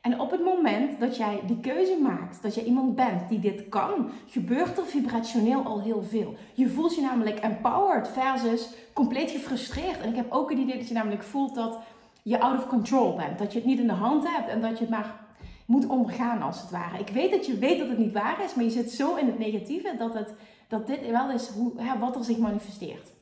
En 0.00 0.20
op 0.20 0.30
het 0.30 0.44
moment 0.44 1.00
dat 1.00 1.16
jij 1.16 1.40
die 1.46 1.60
keuze 1.60 1.98
maakt, 2.02 2.42
dat 2.42 2.54
jij 2.54 2.64
iemand 2.64 2.94
bent 2.94 3.28
die 3.28 3.40
dit 3.40 3.68
kan, 3.68 4.10
gebeurt 4.26 4.78
er 4.78 4.86
vibrationeel 4.86 5.62
al 5.64 5.80
heel 5.80 6.02
veel. 6.02 6.34
Je 6.52 6.68
voelt 6.68 6.94
je 6.94 7.00
namelijk 7.00 7.38
empowered 7.38 8.08
versus 8.08 8.68
compleet 8.92 9.30
gefrustreerd. 9.30 10.00
En 10.00 10.08
ik 10.08 10.16
heb 10.16 10.32
ook 10.32 10.50
het 10.50 10.58
idee 10.58 10.78
dat 10.78 10.88
je 10.88 10.94
namelijk 10.94 11.22
voelt 11.22 11.54
dat 11.54 11.78
je 12.22 12.40
out 12.40 12.58
of 12.58 12.66
control 12.66 13.16
bent. 13.16 13.38
Dat 13.38 13.52
je 13.52 13.58
het 13.58 13.68
niet 13.68 13.78
in 13.78 13.86
de 13.86 13.92
hand 13.92 14.28
hebt 14.28 14.48
en 14.48 14.60
dat 14.60 14.78
je 14.78 14.84
het 14.84 14.90
maar 14.90 15.23
moet 15.64 15.86
omgaan 15.86 16.42
als 16.42 16.60
het 16.60 16.70
ware. 16.70 16.98
Ik 16.98 17.08
weet 17.08 17.30
dat 17.30 17.46
je 17.46 17.58
weet 17.58 17.78
dat 17.78 17.88
het 17.88 17.98
niet 17.98 18.12
waar 18.12 18.44
is, 18.44 18.54
maar 18.54 18.64
je 18.64 18.70
zit 18.70 18.90
zo 18.90 19.14
in 19.14 19.26
het 19.26 19.38
negatieve 19.38 19.94
dat 19.98 20.14
het 20.14 20.34
dat 20.68 20.86
dit 20.86 21.10
wel 21.10 21.30
is 21.30 21.48
hoe, 21.48 21.72
hè, 21.76 21.98
wat 21.98 22.16
er 22.16 22.24
zich 22.24 22.38
manifesteert. 22.38 23.12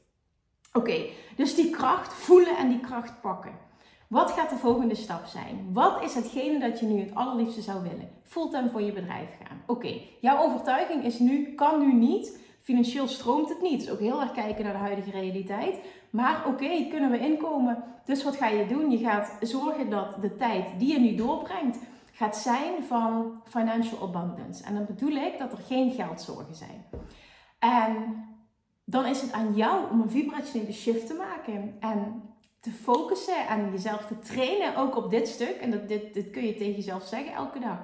Oké, 0.73 1.05
dus 1.37 1.55
die 1.55 1.71
kracht 1.71 2.15
voelen 2.15 2.57
en 2.57 2.69
die 2.69 2.81
kracht 2.81 3.21
pakken. 3.21 3.53
Wat 4.09 4.31
gaat 4.31 4.51
de 4.51 4.57
volgende 4.57 4.95
stap 4.95 5.27
zijn? 5.27 5.69
Wat 5.73 6.03
is 6.03 6.15
hetgene 6.15 6.59
dat 6.59 6.81
je 6.81 6.87
nu 6.87 7.01
het 7.01 7.15
allerliefste 7.15 7.63
zou 7.63 7.83
willen? 7.83 8.09
Fulltime 8.23 8.71
voor 8.71 8.83
je 8.83 8.93
bedrijf 8.93 9.31
gaan. 9.43 9.63
Oké, 9.67 10.01
jouw 10.21 10.43
overtuiging 10.43 11.05
is 11.05 11.19
nu, 11.19 11.55
kan 11.55 11.79
nu 11.79 11.93
niet. 11.93 12.41
Financieel 12.61 13.09
stroomt 13.09 13.49
het 13.49 13.63
niet. 13.63 13.81
Dus 13.81 13.91
ook 13.91 13.99
heel 13.99 14.21
erg 14.21 14.33
kijken 14.33 14.65
naar 14.65 14.73
de 14.73 14.79
huidige 14.79 15.11
realiteit. 15.11 15.79
Maar 16.11 16.47
oké, 16.47 16.87
kunnen 16.91 17.11
we 17.11 17.19
inkomen? 17.19 17.85
Dus 18.05 18.25
wat 18.25 18.37
ga 18.37 18.49
je 18.49 18.67
doen? 18.67 18.91
Je 18.91 18.99
gaat 18.99 19.37
zorgen 19.41 19.91
dat 19.91 20.17
de 20.21 20.35
tijd 20.35 20.67
die 20.79 20.93
je 20.93 21.01
nu 21.01 21.15
doorbrengt, 21.15 21.79
gaat 22.13 22.37
zijn 22.37 22.85
van 22.85 23.43
financial 23.45 24.03
abundance. 24.03 24.65
En 24.65 24.75
dan 24.75 24.87
bedoel 24.87 25.17
ik 25.17 25.39
dat 25.39 25.53
er 25.53 25.59
geen 25.59 25.93
geldzorgen 25.93 26.55
zijn. 26.55 26.85
En 27.59 28.25
dan 28.85 29.07
is 29.07 29.21
het 29.21 29.33
aan 29.33 29.55
jou 29.55 29.91
om 29.91 30.01
een 30.01 30.11
vibrationele 30.11 30.73
shift 30.73 31.07
te 31.07 31.15
maken. 31.15 31.77
En 31.81 32.23
te 32.61 32.71
focussen 32.71 33.47
en 33.49 33.71
jezelf 33.71 34.07
te 34.07 34.19
trainen, 34.19 34.77
ook 34.77 34.97
op 34.97 35.11
dit 35.11 35.29
stuk. 35.29 35.57
En 35.57 35.71
dat, 35.71 35.89
dit, 35.89 36.15
dit 36.15 36.31
kun 36.31 36.47
je 36.47 36.55
tegen 36.55 36.75
jezelf 36.75 37.05
zeggen 37.05 37.33
elke 37.33 37.59
dag. 37.59 37.79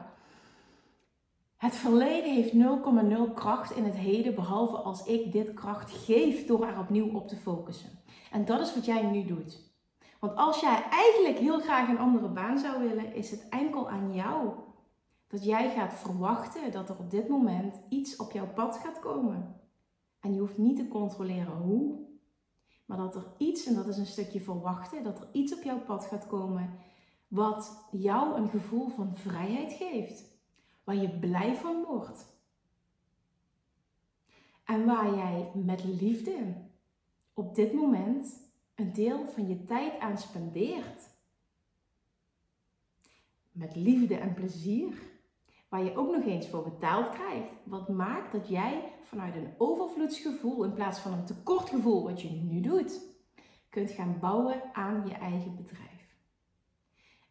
Het 1.56 1.74
verleden 1.74 2.34
heeft 2.34 2.52
0,0 2.52 3.34
kracht 3.34 3.70
in 3.70 3.84
het 3.84 3.94
heden, 3.94 4.34
behalve 4.34 4.76
als 4.76 5.04
ik 5.04 5.32
dit 5.32 5.54
kracht 5.54 5.90
geef 5.90 6.46
door 6.46 6.66
er 6.66 6.78
opnieuw 6.78 7.14
op 7.14 7.28
te 7.28 7.36
focussen. 7.36 7.90
En 8.30 8.44
dat 8.44 8.60
is 8.60 8.74
wat 8.74 8.84
jij 8.84 9.02
nu 9.02 9.24
doet. 9.24 9.67
Want 10.18 10.36
als 10.36 10.60
jij 10.60 10.82
eigenlijk 10.90 11.38
heel 11.38 11.60
graag 11.60 11.88
een 11.88 11.98
andere 11.98 12.28
baan 12.28 12.58
zou 12.58 12.88
willen, 12.88 13.14
is 13.14 13.30
het 13.30 13.48
enkel 13.48 13.90
aan 13.90 14.14
jou 14.14 14.52
dat 15.26 15.44
jij 15.44 15.70
gaat 15.70 15.92
verwachten 15.92 16.72
dat 16.72 16.88
er 16.88 16.98
op 16.98 17.10
dit 17.10 17.28
moment 17.28 17.80
iets 17.88 18.16
op 18.16 18.32
jouw 18.32 18.52
pad 18.52 18.76
gaat 18.76 18.98
komen. 18.98 19.60
En 20.20 20.34
je 20.34 20.40
hoeft 20.40 20.58
niet 20.58 20.76
te 20.76 20.88
controleren 20.88 21.56
hoe, 21.56 22.06
maar 22.84 22.98
dat 22.98 23.14
er 23.14 23.26
iets, 23.38 23.66
en 23.66 23.74
dat 23.74 23.86
is 23.86 23.96
een 23.96 24.06
stukje 24.06 24.40
verwachten, 24.40 25.02
dat 25.02 25.20
er 25.20 25.28
iets 25.32 25.54
op 25.54 25.62
jouw 25.62 25.80
pad 25.80 26.04
gaat 26.04 26.26
komen 26.26 26.78
wat 27.28 27.88
jou 27.90 28.36
een 28.36 28.48
gevoel 28.48 28.88
van 28.88 29.16
vrijheid 29.16 29.72
geeft. 29.72 30.36
Waar 30.84 30.96
je 30.96 31.18
blij 31.18 31.56
van 31.56 31.84
wordt. 31.84 32.26
En 34.64 34.84
waar 34.84 35.14
jij 35.14 35.50
met 35.54 35.84
liefde 35.84 36.54
op 37.34 37.54
dit 37.54 37.72
moment 37.72 38.47
een 38.78 38.92
deel 38.92 39.26
van 39.34 39.48
je 39.48 39.64
tijd 39.64 39.98
aan 39.98 40.18
spendeert. 40.18 41.08
Met 43.52 43.76
liefde 43.76 44.16
en 44.16 44.34
plezier, 44.34 44.94
waar 45.68 45.84
je 45.84 45.96
ook 45.96 46.10
nog 46.12 46.24
eens 46.24 46.48
voor 46.48 46.62
betaald 46.62 47.10
krijgt. 47.10 47.48
Wat 47.64 47.88
maakt 47.88 48.32
dat 48.32 48.48
jij 48.48 48.92
vanuit 49.02 49.34
een 49.34 49.54
overvloedsgevoel 49.58 50.64
in 50.64 50.72
plaats 50.72 50.98
van 50.98 51.12
een 51.12 51.24
tekortgevoel, 51.24 52.02
wat 52.02 52.20
je 52.20 52.30
nu 52.30 52.60
doet, 52.60 53.00
kunt 53.70 53.90
gaan 53.90 54.18
bouwen 54.20 54.62
aan 54.72 55.06
je 55.06 55.14
eigen 55.14 55.56
bedrijf. 55.56 56.16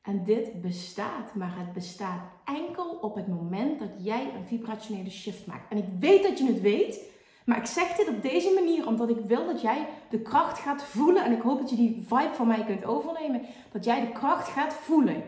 En 0.02 0.24
dit 0.24 0.62
bestaat, 0.62 1.36
maar 1.36 1.58
het 1.58 1.74
bestaat 1.74 2.30
enkel 2.46 2.96
op 2.96 3.16
het 3.16 3.28
moment 3.28 3.80
dat 3.80 3.92
jij 3.98 4.34
een 4.34 4.46
vibrationele 4.46 5.10
shift 5.10 5.46
maakt. 5.46 5.72
En 5.72 5.78
ik 5.78 5.88
weet 6.00 6.24
dat 6.24 6.38
je 6.38 6.46
het 6.46 6.62
weet, 6.62 7.12
maar 7.48 7.58
ik 7.58 7.66
zeg 7.66 7.96
dit 7.96 8.08
op 8.08 8.22
deze 8.22 8.54
manier 8.54 8.88
omdat 8.88 9.10
ik 9.10 9.20
wil 9.20 9.46
dat 9.46 9.62
jij 9.62 9.88
de 10.10 10.22
kracht 10.22 10.60
gaat 10.60 10.84
voelen. 10.84 11.24
En 11.24 11.32
ik 11.32 11.42
hoop 11.42 11.60
dat 11.60 11.70
je 11.70 11.76
die 11.76 12.06
vibe 12.08 12.34
van 12.34 12.48
mij 12.48 12.66
kunt 12.66 12.86
overnemen. 12.86 13.42
Dat 13.72 13.84
jij 13.84 14.02
de 14.02 14.12
kracht 14.12 14.48
gaat 14.48 14.74
voelen. 14.74 15.24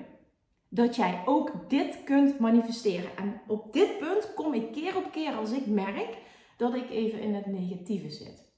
Dat 0.70 0.96
jij 0.96 1.22
ook 1.26 1.52
dit 1.68 2.04
kunt 2.04 2.40
manifesteren. 2.40 3.18
En 3.18 3.42
op 3.48 3.74
dit 3.74 3.98
punt 4.00 4.34
kom 4.34 4.54
ik 4.54 4.72
keer 4.72 4.98
op 4.98 5.12
keer 5.12 5.36
als 5.36 5.52
ik 5.52 5.66
merk 5.66 6.18
dat 6.58 6.76
ik 6.76 6.90
even 6.90 7.20
in 7.20 7.34
het 7.34 7.46
negatieve 7.46 8.10
zit. 8.10 8.52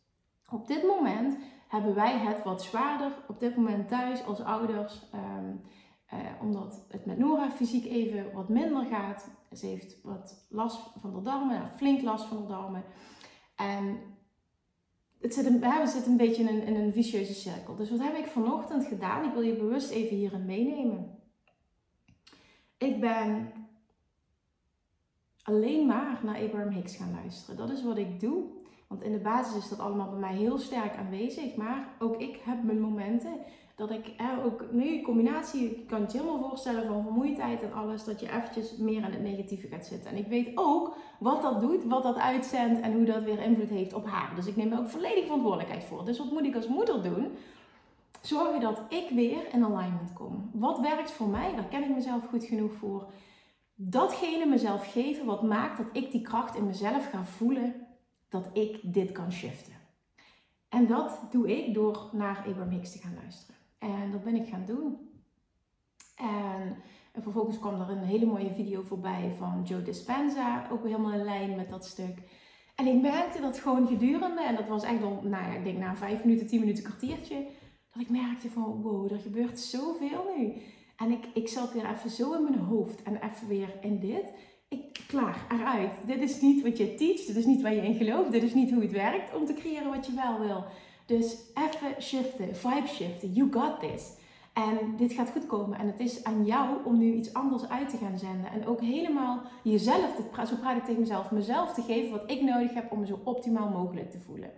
Op 0.50 0.68
dit 0.68 0.84
moment 0.84 1.38
hebben 1.68 1.96
wij 1.96 2.18
het 2.18 2.44
wat 2.44 2.63
zwaarder. 2.63 3.12
Op 3.27 3.39
dit 3.39 3.56
moment 3.56 3.88
thuis 3.88 4.25
als 4.25 4.39
ouders. 4.39 5.10
Ehm, 5.12 5.56
eh, 6.06 6.18
omdat 6.41 6.86
het 6.89 7.06
met 7.06 7.18
Nora 7.18 7.51
fysiek 7.51 7.86
even 7.86 8.34
wat 8.34 8.50
minder 8.50 8.86
gaat. 8.86 9.30
Ze 9.51 9.65
heeft 9.65 10.01
wat 10.03 10.46
last 10.50 10.82
van 11.01 11.13
de 11.13 11.22
darmen, 11.22 11.72
flink 11.75 12.01
last 12.01 12.25
van 12.25 12.38
de 12.38 12.48
darmen. 12.48 12.84
En 13.62 14.00
het 15.20 15.34
zit 15.34 15.46
een, 15.46 15.60
we 15.60 15.88
zitten 15.88 16.12
een 16.12 16.18
beetje 16.18 16.44
in 16.44 16.48
een, 16.48 16.62
in 16.62 16.75
een 16.75 16.94
vicieuze 16.94 17.34
cirkel. 17.34 17.75
Dus 17.75 17.89
wat 17.89 18.00
heb 18.00 18.15
ik 18.15 18.25
vanochtend 18.25 18.86
gedaan? 18.86 19.25
Ik 19.25 19.34
wil 19.34 19.41
je 19.41 19.56
bewust 19.56 19.91
even 19.91 20.18
hierin 20.18 20.46
meenemen. 20.46 21.20
Ik 22.77 23.00
ben 23.00 23.51
alleen 25.44 25.86
maar 25.86 26.20
naar 26.24 26.41
Abraham 26.41 26.74
Hicks 26.74 26.96
gaan 26.96 27.12
luisteren. 27.22 27.58
Dat 27.58 27.70
is 27.70 27.84
wat 27.84 27.98
ik 27.98 28.20
doe. 28.20 28.44
Want 28.88 29.03
in 29.03 29.12
de 29.12 29.20
basis 29.20 29.63
is 29.63 29.70
dat 29.70 29.80
allemaal 29.80 30.10
bij 30.10 30.20
mij 30.20 30.36
heel 30.36 30.58
sterk 30.58 30.96
aanwezig. 30.96 31.56
Maar 31.56 31.88
ook 32.00 32.22
ik 32.22 32.36
heb 32.44 32.63
mijn 32.63 32.82
momenten 32.82 33.39
dat 33.88 33.92
ik 33.92 34.14
er 34.18 34.44
ook 34.46 34.66
nu 34.72 34.88
in 34.88 35.04
combinatie, 35.04 35.66
ik 35.66 35.88
kan 35.88 36.02
je 36.02 36.18
helemaal 36.18 36.50
voorstellen 36.50 36.88
van 36.88 37.04
vermoeidheid 37.04 37.62
en 37.62 37.74
alles, 37.74 38.04
dat 38.04 38.20
je 38.20 38.32
eventjes 38.32 38.78
meer 38.78 38.98
in 38.98 39.04
het 39.04 39.22
negatieve 39.22 39.68
gaat 39.68 39.86
zitten. 39.86 40.12
En 40.12 40.18
ik 40.18 40.28
weet 40.28 40.52
ook 40.56 40.96
wat 41.20 41.42
dat 41.42 41.62
doet, 41.62 41.84
wat 41.84 42.04
dat 42.04 42.18
uitzendt 42.18 42.80
en 42.80 42.94
hoe 42.94 43.06
dat 43.06 43.24
weer 43.24 43.42
invloed 43.42 43.70
heeft 43.70 43.94
op 43.94 44.06
haar. 44.06 44.36
Dus 44.36 44.46
ik 44.46 44.56
neem 44.56 44.72
er 44.72 44.80
ook 44.80 44.90
volledig 44.90 45.24
verantwoordelijkheid 45.24 45.84
voor. 45.84 46.06
Dus 46.06 46.18
wat 46.18 46.32
moet 46.32 46.46
ik 46.46 46.56
als 46.56 46.68
moeder 46.68 47.04
doen? 47.04 47.28
Zorgen 48.22 48.60
dat 48.60 48.82
ik 48.90 49.10
weer 49.10 49.54
in 49.54 49.64
alignment 49.64 50.14
kom. 50.14 50.50
Wat 50.54 50.80
werkt 50.80 51.12
voor 51.12 51.28
mij? 51.28 51.56
Daar 51.56 51.68
ken 51.70 51.84
ik 51.84 51.96
mezelf 51.96 52.28
goed 52.28 52.44
genoeg 52.44 52.74
voor. 52.74 53.12
Datgene 53.76 54.46
mezelf 54.46 54.92
geven 54.92 55.26
wat 55.26 55.44
maakt 55.44 55.78
dat 55.78 55.88
ik 55.92 56.12
die 56.12 56.22
kracht 56.22 56.56
in 56.56 56.66
mezelf 56.66 57.10
ga 57.10 57.24
voelen 57.24 57.88
dat 58.30 58.50
ik 58.54 58.80
dit 58.84 59.12
kan 59.12 59.32
shiften. 59.32 59.74
En 60.70 60.88
dat 60.88 61.20
doe 61.32 61.58
ik 61.58 61.74
door 61.74 62.10
naar 62.12 62.38
Abraham 62.48 62.84
te 62.84 62.98
gaan 62.98 63.18
luisteren. 63.22 63.61
En 63.82 64.12
dat 64.12 64.24
ben 64.24 64.36
ik 64.36 64.48
gaan 64.48 64.66
doen. 64.66 64.98
En, 66.16 66.76
en 67.12 67.22
vervolgens 67.22 67.60
kwam 67.60 67.82
er 67.82 67.90
een 67.90 68.04
hele 68.04 68.26
mooie 68.26 68.54
video 68.54 68.82
voorbij 68.82 69.34
van 69.38 69.64
Joe 69.64 69.82
Dispenza, 69.82 70.68
ook 70.72 70.84
helemaal 70.84 71.14
in 71.14 71.24
lijn 71.24 71.56
met 71.56 71.70
dat 71.70 71.86
stuk. 71.86 72.18
En 72.76 72.88
ik 72.88 73.02
merkte 73.02 73.42
dat 73.42 73.60
gewoon 73.60 73.88
gedurende, 73.88 74.44
en 74.44 74.56
dat 74.56 74.68
was 74.68 74.84
echt 74.84 75.04
al, 75.04 75.20
nou 75.24 75.44
ja, 75.44 75.54
ik 75.54 75.64
denk 75.64 75.78
na 75.78 75.96
vijf 75.96 76.24
minuten, 76.24 76.48
tien 76.48 76.60
minuten, 76.60 76.84
kwartiertje, 76.84 77.48
dat 77.94 78.02
ik 78.02 78.10
merkte 78.10 78.50
van 78.50 78.82
wow, 78.82 79.12
er 79.12 79.20
gebeurt 79.20 79.60
zoveel 79.60 80.34
nu. 80.38 80.54
En 80.98 81.12
ik, 81.12 81.26
ik 81.34 81.48
zat 81.48 81.74
weer 81.74 81.90
even 81.90 82.10
zo 82.10 82.34
in 82.34 82.44
mijn 82.44 82.58
hoofd 82.60 83.04
en 83.04 83.16
even 83.16 83.48
weer 83.48 83.78
in 83.82 84.00
dit. 84.00 84.34
Ik, 84.68 85.04
klaar, 85.08 85.46
eruit. 85.50 85.94
Dit 86.06 86.22
is 86.22 86.42
niet 86.42 86.64
wat 86.64 86.78
je 86.78 86.96
teacht, 86.96 87.28
dit 87.28 87.36
is 87.36 87.46
niet 87.46 87.62
waar 87.62 87.74
je 87.74 87.86
in 87.86 87.96
gelooft, 87.96 88.32
dit 88.32 88.44
is 88.44 88.54
niet 88.54 88.72
hoe 88.72 88.82
het 88.82 88.92
werkt 88.92 89.36
om 89.36 89.46
te 89.46 89.54
creëren 89.54 89.90
wat 89.90 90.06
je 90.06 90.14
wel 90.14 90.40
wil. 90.40 90.64
Dus 91.12 91.38
even 91.53 92.01
shiften, 92.01 92.56
vibe 92.56 92.88
shiften. 92.88 93.34
You 93.34 93.51
got 93.51 93.80
this. 93.80 94.20
En 94.53 94.96
dit 94.98 95.13
gaat 95.13 95.30
goed 95.30 95.46
komen. 95.46 95.80
En 95.80 95.88
het 95.88 96.00
is 96.00 96.24
aan 96.24 96.46
jou 96.46 96.68
om 96.84 96.98
nu 96.98 97.13
iets 97.13 97.34
anders 97.34 97.70
uit 97.70 97.89
te 97.89 97.98
gaan 97.98 98.18
zenden. 98.18 98.51
En 98.51 98.68
ook 98.68 98.82
helemaal 98.82 99.41
jezelf, 99.63 100.15
zo 100.48 100.56
praat 100.56 100.77
ik 100.77 100.84
tegen 100.84 101.00
mezelf, 101.00 101.32
mezelf 101.32 101.74
te 101.74 101.82
geven 101.82 102.12
wat 102.12 102.32
ik 102.32 102.41
nodig 102.41 102.74
heb 102.74 102.91
om 102.91 103.00
me 103.00 103.06
zo 103.06 103.20
optimaal 103.24 103.70
mogelijk 103.70 104.12
te 104.12 104.20
voelen. 104.20 104.51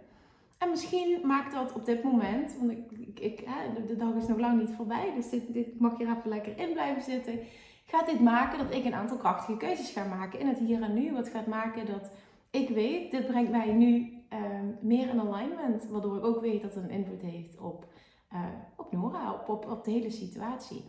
En 0.57 0.69
misschien 0.69 1.19
maakt 1.23 1.53
dat 1.53 1.73
op 1.73 1.85
dit 1.85 2.03
moment, 2.03 2.55
want 2.59 2.71
ik, 2.71 3.19
ik, 3.19 3.47
de 3.87 3.95
dag 3.95 4.13
is 4.15 4.27
nog 4.27 4.39
lang 4.39 4.59
niet 4.59 4.75
voorbij, 4.75 5.11
dus 5.15 5.29
dit, 5.29 5.53
dit 5.53 5.79
mag 5.79 5.97
hier 5.97 6.09
even 6.09 6.29
lekker 6.29 6.59
in 6.59 6.73
blijven 6.73 7.01
zitten. 7.01 7.39
Gaat 7.85 8.05
dit 8.05 8.19
maken 8.19 8.57
dat 8.57 8.75
ik 8.75 8.85
een 8.85 8.93
aantal 8.93 9.17
krachtige 9.17 9.57
keuzes 9.57 9.89
ga 9.89 10.05
maken 10.05 10.39
in 10.39 10.47
het 10.47 10.57
hier 10.57 10.81
en 10.81 10.93
nu? 10.93 11.11
Wat 11.11 11.29
gaat 11.29 11.47
maken 11.47 11.85
dat 11.85 12.11
ik 12.49 12.69
weet, 12.69 13.11
dit 13.11 13.25
brengt 13.27 13.51
mij 13.51 13.71
nu 13.71 14.22
Ehm, 14.33 14.65
meer 14.81 15.09
in 15.09 15.19
alignment. 15.19 15.87
Waardoor 15.89 16.17
ik 16.17 16.25
ook 16.25 16.41
weet 16.41 16.61
dat 16.61 16.73
het 16.73 16.83
een 16.83 16.89
invloed 16.89 17.21
heeft 17.21 17.57
op, 17.57 17.87
uh, 18.33 18.39
op 18.75 18.91
Nora, 18.91 19.33
op, 19.33 19.49
op, 19.49 19.71
op 19.71 19.83
de 19.83 19.91
hele 19.91 20.11
situatie. 20.11 20.83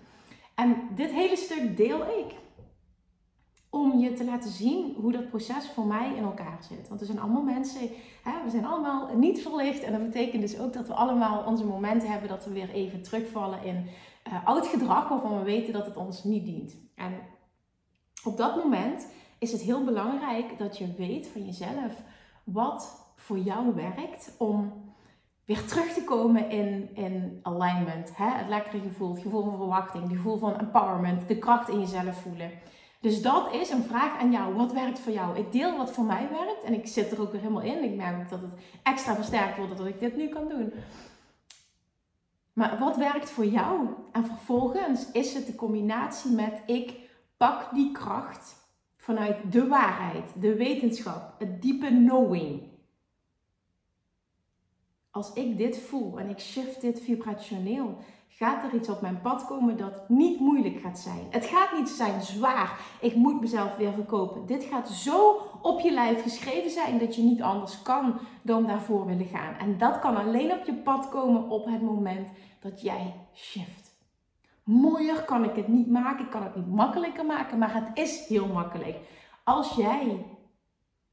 En 0.55 0.77
dit 0.95 1.11
hele 1.11 1.37
stuk 1.37 1.77
deel 1.77 2.01
ik 2.01 2.35
om 3.71 3.99
je 3.99 4.13
te 4.13 4.25
laten 4.25 4.51
zien 4.51 4.95
hoe 5.01 5.13
dat 5.13 5.29
proces 5.29 5.69
voor 5.69 5.87
mij 5.87 6.15
in 6.17 6.23
elkaar 6.23 6.59
zit. 6.69 6.89
Want 6.89 7.01
er 7.01 7.07
zijn 7.07 7.21
allemaal 7.21 7.43
mensen, 7.43 7.89
hè, 8.23 8.45
we 8.45 8.51
zijn 8.51 8.65
allemaal 8.65 9.17
niet 9.17 9.43
verlicht. 9.43 9.83
En 9.83 9.93
dat 9.93 10.03
betekent 10.03 10.43
dus 10.43 10.59
ook 10.59 10.73
dat 10.73 10.87
we 10.87 10.95
allemaal 10.95 11.45
onze 11.47 11.65
momenten 11.65 12.11
hebben 12.11 12.29
dat 12.29 12.45
we 12.45 12.53
weer 12.53 12.71
even 12.71 13.03
terugvallen 13.03 13.65
in 13.65 13.87
uh, 14.29 14.47
oud 14.47 14.67
gedrag 14.67 15.09
waarvan 15.09 15.39
we 15.39 15.45
weten 15.45 15.73
dat 15.73 15.87
het 15.87 15.97
ons 15.97 16.25
niet 16.25 16.45
dient. 16.45 16.77
En 16.95 17.13
op 18.25 18.37
dat 18.37 18.57
moment 18.57 19.07
is 19.39 19.53
het 19.53 19.61
heel 19.61 19.85
belangrijk 19.85 20.59
dat 20.59 20.79
je 20.79 20.95
weet 20.97 21.29
van 21.29 21.45
jezelf 21.45 22.03
wat 22.45 23.04
voor 23.25 23.39
jou 23.39 23.75
werkt 23.75 24.35
om 24.39 24.73
weer 25.45 25.65
terug 25.65 25.93
te 25.93 26.05
komen 26.05 26.51
in, 26.51 26.91
in 26.95 27.41
alignment. 27.43 28.17
Hè? 28.17 28.29
Het 28.29 28.49
lekkere 28.49 28.81
gevoel, 28.81 29.11
het 29.11 29.23
gevoel 29.23 29.45
van 29.45 29.57
verwachting, 29.57 30.03
het 30.03 30.17
gevoel 30.17 30.39
van 30.39 30.59
empowerment, 30.59 31.29
de 31.29 31.39
kracht 31.39 31.69
in 31.69 31.81
jezelf 31.81 32.21
voelen. 32.21 32.51
Dus 33.01 33.23
dat 33.23 33.53
is 33.53 33.71
een 33.71 33.83
vraag 33.83 34.19
aan 34.19 34.31
jou. 34.31 34.55
Wat 34.55 34.73
werkt 34.73 34.99
voor 34.99 35.13
jou? 35.13 35.39
Ik 35.39 35.53
deel 35.53 35.77
wat 35.77 35.93
voor 35.93 36.05
mij 36.05 36.29
werkt 36.31 36.63
en 36.65 36.75
ik 36.75 36.87
zit 36.87 37.13
er 37.13 37.21
ook 37.21 37.33
weer 37.33 37.41
helemaal 37.41 37.63
in. 37.63 37.85
Ik 37.85 37.97
merk 37.97 38.29
dat 38.29 38.41
het 38.41 38.53
extra 38.83 39.15
versterkt 39.15 39.57
wordt 39.57 39.77
dat 39.77 39.87
ik 39.87 40.01
dit 40.01 40.17
nu 40.17 40.29
kan 40.29 40.49
doen. 40.49 40.73
Maar 42.53 42.79
wat 42.79 42.97
werkt 42.97 43.31
voor 43.31 43.47
jou? 43.47 43.89
En 44.13 44.27
vervolgens 44.27 45.11
is 45.13 45.35
het 45.35 45.47
de 45.47 45.55
combinatie 45.55 46.31
met 46.31 46.63
ik 46.67 46.95
pak 47.37 47.75
die 47.75 47.93
kracht 47.93 48.55
vanuit 48.97 49.53
de 49.53 49.67
waarheid, 49.67 50.25
de 50.41 50.55
wetenschap, 50.55 51.35
het 51.39 51.63
diepe 51.63 51.87
knowing 51.87 52.74
als 55.15 55.33
ik 55.33 55.59
dit 55.59 55.79
voel 55.79 56.19
en 56.19 56.29
ik 56.29 56.39
shift 56.39 56.81
dit 56.81 57.01
vibrationeel, 57.01 57.97
gaat 58.29 58.65
er 58.65 58.75
iets 58.75 58.89
op 58.89 59.01
mijn 59.01 59.21
pad 59.21 59.47
komen 59.47 59.77
dat 59.77 60.09
niet 60.09 60.41
moeilijk 60.41 60.81
gaat 60.81 60.99
zijn. 60.99 61.27
Het 61.31 61.47
gaat 61.47 61.79
niet 61.79 61.89
zijn 61.89 62.23
zwaar. 62.23 62.81
Ik 63.01 63.15
moet 63.15 63.41
mezelf 63.41 63.77
weer 63.77 63.93
verkopen. 63.93 64.47
Dit 64.47 64.65
gaat 64.65 64.89
zo 64.89 65.37
op 65.63 65.81
je 65.81 65.93
lijf 65.93 66.23
geschreven 66.23 66.71
zijn 66.71 66.99
dat 66.99 67.17
je 67.17 67.23
niet 67.23 67.43
anders 67.43 67.83
kan 67.83 68.19
dan 68.43 68.67
daarvoor 68.67 69.07
willen 69.07 69.27
gaan. 69.27 69.55
En 69.55 69.79
dat 69.79 69.99
kan 69.99 70.17
alleen 70.17 70.53
op 70.53 70.65
je 70.65 70.75
pad 70.75 71.09
komen 71.09 71.49
op 71.49 71.67
het 71.67 71.83
moment 71.83 72.29
dat 72.61 72.81
jij 72.81 73.15
shift. 73.35 73.97
Mooier 74.65 75.25
kan 75.25 75.45
ik 75.45 75.57
het 75.57 75.69
niet 75.69 75.91
maken, 75.91 76.25
ik 76.25 76.31
kan 76.31 76.43
het 76.43 76.57
niet 76.57 76.75
makkelijker 76.75 77.27
maken, 77.27 77.59
maar 77.59 77.75
het 77.75 77.91
is 77.95 78.27
heel 78.27 78.47
makkelijk. 78.47 78.97
Als 79.45 79.75
jij 79.75 80.25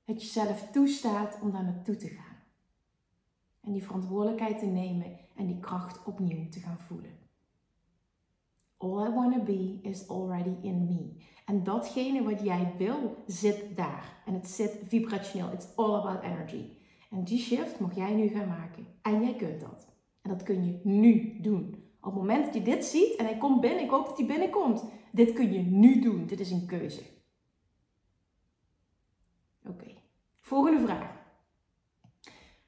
het 0.06 0.22
jezelf 0.22 0.68
toestaat 0.72 1.38
om 1.42 1.52
daar 1.52 1.64
naartoe 1.64 1.96
te 1.96 2.08
gaan. 2.08 2.31
En 3.62 3.72
die 3.72 3.84
verantwoordelijkheid 3.84 4.60
te 4.60 4.66
nemen 4.66 5.18
en 5.36 5.46
die 5.46 5.60
kracht 5.60 6.04
opnieuw 6.04 6.50
te 6.50 6.60
gaan 6.60 6.80
voelen. 6.80 7.20
All 8.78 9.08
I 9.08 9.14
wanna 9.14 9.40
be 9.40 9.80
is 9.82 10.08
already 10.08 10.56
in 10.62 10.86
me. 10.86 11.16
En 11.46 11.64
datgene 11.64 12.24
wat 12.24 12.42
jij 12.44 12.74
wil, 12.78 13.24
zit 13.26 13.78
daar. 13.78 14.22
En 14.26 14.34
het 14.34 14.48
zit 14.48 14.80
vibrationeel. 14.84 15.52
It's 15.52 15.76
all 15.76 15.96
about 15.96 16.24
energy. 16.24 16.66
En 17.10 17.24
die 17.24 17.40
shift 17.40 17.80
mag 17.80 17.96
jij 17.96 18.14
nu 18.14 18.28
gaan 18.28 18.48
maken. 18.48 18.88
En 19.02 19.22
jij 19.22 19.36
kunt 19.36 19.60
dat. 19.60 19.88
En 20.22 20.30
dat 20.30 20.44
kun 20.44 20.66
je 20.66 20.80
nu 20.84 21.38
doen. 21.42 21.84
Op 22.00 22.12
het 22.12 22.22
moment 22.22 22.46
dat 22.46 22.54
je 22.54 22.62
dit 22.62 22.86
ziet 22.86 23.16
en 23.16 23.26
hij 23.26 23.38
komt 23.38 23.62
binnen, 23.62 23.84
ik 23.84 23.90
hoop 23.90 24.06
dat 24.06 24.18
hij 24.18 24.28
binnenkomt. 24.28 24.84
Dit 25.12 25.34
kun 25.34 25.54
je 25.54 25.60
nu 25.60 26.02
doen. 26.02 26.26
Dit 26.26 26.40
is 26.40 26.52
een 26.52 26.66
keuze. 26.66 27.02
Oké, 29.68 29.94
volgende 30.40 30.80
vraag. 30.80 31.21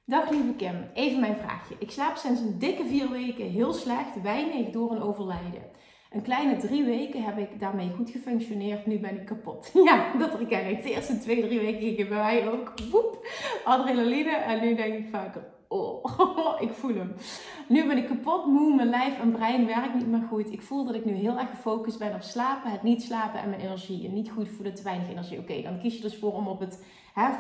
Dag 0.06 0.30
lieve 0.30 0.54
Kim, 0.54 0.90
even 0.94 1.20
mijn 1.20 1.36
vraagje. 1.36 1.76
Ik 1.80 1.92
slaap 1.92 2.16
sinds 2.16 2.40
een 2.40 2.60
dikke 2.60 2.86
vier 2.86 3.10
weken 3.10 3.50
heel 3.50 3.74
slecht, 3.74 4.22
weinig 4.22 4.70
door 4.70 4.92
een 4.92 5.02
overlijden. 5.02 5.64
Een 6.12 6.22
kleine 6.22 6.58
drie 6.58 6.84
weken 6.84 7.24
heb 7.24 7.38
ik 7.38 7.60
daarmee 7.60 7.92
goed 7.96 8.10
gefunctioneerd. 8.10 8.86
Nu 8.86 9.00
ben 9.00 9.20
ik 9.20 9.26
kapot. 9.26 9.72
Ja, 9.86 10.18
dat 10.18 10.32
herken 10.32 10.70
ik. 10.70 10.84
De 10.84 10.90
eerste 10.90 11.18
twee, 11.18 11.42
drie 11.42 11.60
weken 11.60 11.82
gingen 11.82 12.10
bij 12.10 12.18
mij 12.18 12.52
ook 12.52 12.74
woep, 12.92 13.28
adrenaline. 13.64 14.30
En 14.30 14.62
nu 14.62 14.76
denk 14.76 14.94
ik 14.94 15.08
vaker, 15.12 15.46
oh, 15.68 16.06
ik 16.68 16.72
voel 16.72 16.96
hem. 16.96 17.14
Nu 17.68 17.88
ben 17.88 17.98
ik 17.98 18.08
kapot, 18.08 18.46
moe, 18.46 18.76
mijn 18.76 18.90
lijf 18.90 19.20
en 19.20 19.32
brein 19.32 19.66
werkt 19.66 19.94
niet 19.94 20.08
meer 20.08 20.28
goed. 20.30 20.52
Ik 20.52 20.62
voel 20.62 20.86
dat 20.86 20.96
ik 20.96 21.06
nu 21.06 21.14
heel 21.14 21.40
erg 21.40 21.50
gefocust 21.50 22.00
ben 22.00 22.14
op 22.14 22.22
slapen, 22.22 22.72
het 22.72 22.84
niet 22.84 23.04
slapen 23.04 23.40
en 23.40 23.50
mijn 23.50 23.62
energie. 23.62 24.08
En 24.08 24.14
niet 24.14 24.32
goed 24.32 24.50
voelen, 24.50 24.76
te 24.76 24.84
weinig 24.84 25.10
energie. 25.10 25.40
Oké, 25.40 25.62
dan 25.62 25.80
kies 25.80 25.96
je 25.96 26.02
dus 26.02 26.18
voor 26.18 26.34
om 26.34 26.48
op 26.48 26.60
het, 26.60 26.84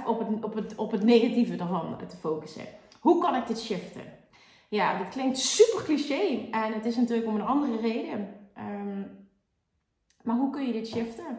op, 0.05 0.19
het, 0.19 0.43
op, 0.43 0.53
het, 0.53 0.75
op 0.75 0.91
het 0.91 1.03
negatieve 1.03 1.55
daarvan 1.55 1.97
te 2.07 2.17
focussen. 2.17 2.65
Hoe 2.99 3.21
kan 3.21 3.35
ik 3.35 3.47
dit 3.47 3.59
shiften? 3.59 4.03
Ja, 4.69 4.97
dit 4.97 5.09
klinkt 5.09 5.37
super 5.37 5.83
cliché. 5.83 6.47
En 6.51 6.73
het 6.73 6.85
is 6.85 6.95
natuurlijk 6.95 7.27
om 7.27 7.35
een 7.35 7.45
andere 7.45 7.77
reden. 7.77 8.29
Ehm, 8.53 9.01
maar 10.23 10.35
hoe 10.35 10.49
kun 10.49 10.65
je 10.65 10.73
dit 10.73 10.87
shiften? 10.87 11.37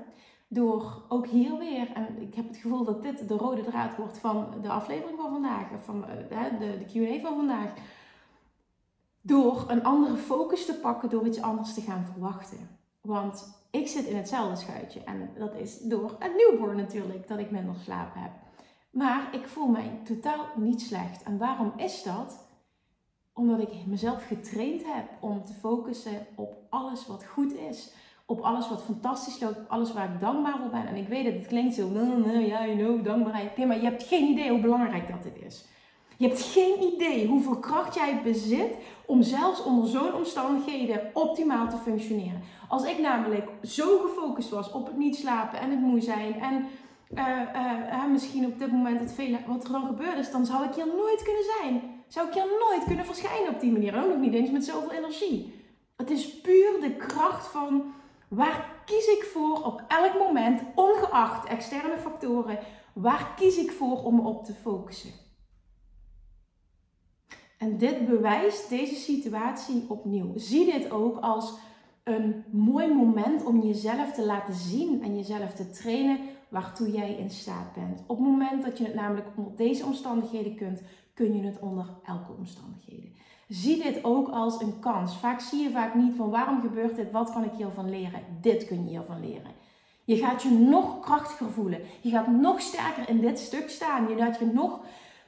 Door 0.49 1.03
ook 1.09 1.27
hier 1.27 1.59
weer, 1.59 1.93
en 1.93 2.23
ik 2.23 2.35
heb 2.35 2.49
het 2.49 2.57
gevoel 2.57 2.85
dat 2.85 3.03
dit 3.03 3.29
de 3.29 3.37
rode 3.37 3.63
draad 3.63 3.97
wordt 3.97 4.19
van 4.19 4.47
de 4.63 4.69
aflevering 4.69 5.19
van 5.19 5.31
vandaag, 5.31 5.67
van 5.85 6.05
eh, 6.07 6.59
de, 6.59 6.79
de 6.79 6.85
QA 6.85 7.21
van 7.21 7.37
vandaag. 7.37 7.73
Door 9.21 9.65
een 9.69 9.85
andere 9.85 10.17
focus 10.17 10.67
te 10.67 10.75
pakken, 10.75 11.11
door 11.11 11.27
iets 11.27 11.43
anders 11.43 11.75
te 11.75 11.81
gaan 11.81 12.07
verwachten. 12.13 12.79
Want 13.01 13.64
ik 13.75 13.89
zit 13.89 14.05
in 14.05 14.17
hetzelfde 14.17 14.57
schuitje 14.57 15.01
en 15.05 15.31
dat 15.39 15.55
is 15.55 15.79
door 15.79 16.17
het 16.19 16.33
newborn 16.37 16.77
natuurlijk, 16.77 17.29
dat 17.29 17.39
ik 17.39 17.51
minder 17.51 17.75
slaap 17.85 18.15
heb. 18.15 18.31
Maar 18.91 19.29
ik 19.33 19.47
voel 19.47 19.67
mij 19.67 20.01
totaal 20.05 20.47
niet 20.57 20.83
slecht. 20.83 21.23
En 21.23 21.39
waarom 21.39 21.73
is 21.77 22.03
dat? 22.03 22.49
Omdat 23.33 23.61
ik 23.61 23.87
mezelf 23.87 24.27
getraind 24.27 24.83
heb 24.85 25.05
om 25.21 25.45
te 25.45 25.53
focussen 25.53 26.27
op 26.35 26.57
alles 26.71 27.07
wat 27.07 27.25
goed 27.25 27.55
is. 27.55 27.93
Op 28.27 28.41
alles 28.41 28.69
wat 28.69 28.83
fantastisch 28.83 29.41
loopt. 29.41 29.59
Op 29.59 29.69
alles 29.69 29.93
waar 29.93 30.13
ik 30.15 30.21
dankbaar 30.21 30.59
voor 30.59 30.71
ben. 30.71 30.87
En 30.87 30.97
ik 30.97 31.09
weet 31.09 31.25
dat 31.25 31.35
het 31.35 31.47
klinkt 31.47 31.75
zo, 31.75 31.89
ja, 32.39 32.67
you 32.67 32.77
know, 32.77 33.05
dankbaarheid. 33.05 33.57
Maar 33.57 33.77
je 33.77 33.89
hebt 33.89 34.03
geen 34.03 34.31
idee 34.31 34.51
hoe 34.51 34.61
belangrijk 34.61 35.09
dat 35.09 35.23
dit 35.23 35.43
is. 35.47 35.65
Je 36.25 36.31
hebt 36.31 36.43
geen 36.43 36.83
idee 36.83 37.27
hoeveel 37.27 37.59
kracht 37.59 37.95
jij 37.95 38.21
bezit 38.23 38.77
om 39.07 39.23
zelfs 39.23 39.63
onder 39.63 39.89
zo'n 39.89 40.15
omstandigheden 40.15 41.11
optimaal 41.15 41.69
te 41.69 41.77
functioneren. 41.77 42.43
Als 42.69 42.85
ik 42.85 42.99
namelijk 42.99 43.49
zo 43.63 43.99
gefocust 43.99 44.51
was 44.51 44.73
op 44.73 44.87
het 44.87 44.97
niet 44.97 45.17
slapen 45.17 45.61
en 45.61 45.71
het 45.71 45.81
moe 45.81 46.01
zijn 46.01 46.41
en 46.41 46.67
uh, 47.15 47.25
uh, 47.93 48.07
misschien 48.11 48.47
op 48.47 48.59
dit 48.59 48.73
moment 48.73 49.01
het 49.01 49.47
wat 49.47 49.65
er 49.65 49.73
dan 49.73 49.87
gebeurd 49.87 50.19
is, 50.19 50.31
dan 50.31 50.47
zou 50.47 50.65
ik 50.65 50.75
hier 50.75 50.87
nooit 50.87 51.23
kunnen 51.23 51.45
zijn. 51.59 51.83
Zou 52.09 52.29
ik 52.29 52.35
hier 52.35 52.47
nooit 52.61 52.85
kunnen 52.85 53.05
verschijnen 53.05 53.55
op 53.55 53.61
die 53.61 53.73
manier. 53.73 54.03
Ook 54.03 54.09
nog 54.09 54.19
niet 54.19 54.35
eens 54.35 54.51
met 54.51 54.65
zoveel 54.65 54.93
energie. 54.93 55.55
Het 55.97 56.11
is 56.11 56.41
puur 56.41 56.81
de 56.81 56.97
kracht 56.97 57.47
van 57.47 57.93
waar 58.29 58.83
kies 58.85 59.07
ik 59.07 59.25
voor 59.33 59.63
op 59.63 59.83
elk 59.89 60.19
moment, 60.19 60.63
ongeacht 60.75 61.49
externe 61.49 61.99
factoren, 61.99 62.59
waar 62.93 63.35
kies 63.37 63.57
ik 63.57 63.71
voor 63.71 64.03
om 64.05 64.15
me 64.15 64.23
op 64.23 64.45
te 64.45 64.55
focussen. 64.55 65.24
En 67.59 67.79
dit 67.79 68.07
bewijst 68.07 68.69
deze 68.69 68.95
situatie 68.95 69.85
opnieuw. 69.89 70.33
Zie 70.37 70.73
dit 70.73 70.91
ook 70.91 71.19
als 71.21 71.55
een 72.05 72.45
mooi 72.51 72.95
moment 72.95 73.45
om 73.45 73.63
jezelf 73.63 74.13
te 74.13 74.27
laten 74.27 74.55
zien 74.55 75.03
en 75.03 75.17
jezelf 75.17 75.55
te 75.55 75.71
trainen 75.71 76.19
waartoe 76.49 76.91
jij 76.91 77.15
in 77.15 77.31
staat 77.31 77.73
bent. 77.75 78.03
Op 78.07 78.17
het 78.17 78.27
moment 78.27 78.63
dat 78.63 78.79
je 78.79 78.85
het 78.85 78.95
namelijk 78.95 79.27
onder 79.37 79.57
deze 79.57 79.85
omstandigheden 79.85 80.55
kunt, 80.55 80.83
kun 81.15 81.37
je 81.37 81.43
het 81.43 81.59
onder 81.61 81.87
elke 82.05 82.33
omstandigheden. 82.39 83.13
Zie 83.49 83.83
dit 83.83 84.05
ook 84.05 84.29
als 84.29 84.61
een 84.61 84.79
kans. 84.81 85.17
Vaak 85.17 85.41
zie 85.41 85.63
je 85.63 85.71
vaak 85.71 85.95
niet 85.95 86.17
van 86.17 86.31
waarom 86.31 86.61
gebeurt 86.61 86.97
dit, 86.97 87.11
wat 87.11 87.33
kan 87.33 87.45
ik 87.45 87.53
hiervan 87.57 87.91
leren. 87.91 88.21
Dit 88.41 88.67
kun 88.67 88.85
je 88.85 88.89
hiervan 88.89 89.21
leren. 89.21 89.51
Je 90.05 90.17
gaat 90.17 90.43
je 90.43 90.51
nog 90.51 91.01
krachtiger 91.01 91.51
voelen. 91.51 91.81
Je 92.01 92.11
gaat 92.11 92.27
nog 92.27 92.61
sterker 92.61 93.09
in 93.09 93.21
dit 93.21 93.39
stuk 93.39 93.69
staan. 93.71 94.09
Je 94.09 94.17
gaat 94.17 94.39
je 94.39 94.47
nog, 94.47 94.81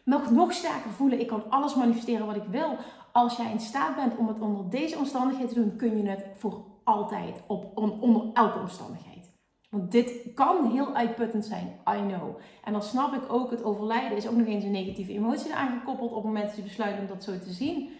nog, 0.06 0.30
nog 0.30 0.52
sterker 0.52 0.90
voelen. 0.90 1.20
Ik 1.20 1.26
kan 1.26 1.50
alles 1.50 1.74
manifesteren 1.74 2.26
wat 2.26 2.36
ik 2.36 2.48
wil. 2.50 2.76
Als 3.12 3.36
jij 3.36 3.50
in 3.50 3.60
staat 3.60 3.96
bent 3.96 4.16
om 4.16 4.28
het 4.28 4.40
onder 4.40 4.70
deze 4.70 4.98
omstandigheden 4.98 5.48
te 5.48 5.60
doen, 5.60 5.76
kun 5.76 5.96
je 5.96 6.08
het 6.08 6.26
voor 6.36 6.64
altijd 6.84 7.42
op, 7.46 7.70
onder 7.74 8.22
elke 8.32 8.58
omstandigheid. 8.58 9.34
Want 9.70 9.92
dit 9.92 10.34
kan 10.34 10.70
heel 10.70 10.94
uitputtend 10.94 11.44
zijn, 11.44 11.66
I 11.88 12.06
know. 12.06 12.36
En 12.64 12.72
dan 12.72 12.82
snap 12.82 13.14
ik 13.14 13.32
ook, 13.32 13.50
het 13.50 13.64
overlijden 13.64 14.16
is 14.16 14.28
ook 14.28 14.36
nog 14.36 14.46
eens 14.46 14.64
een 14.64 14.70
negatieve 14.70 15.12
emotie 15.12 15.50
eraan 15.50 15.78
gekoppeld 15.78 16.10
op 16.10 16.16
het 16.16 16.24
moment 16.24 16.46
dat 16.46 16.56
je 16.56 16.62
besluit 16.62 16.98
om 16.98 17.06
dat 17.06 17.24
zo 17.24 17.38
te 17.38 17.52
zien. 17.52 17.90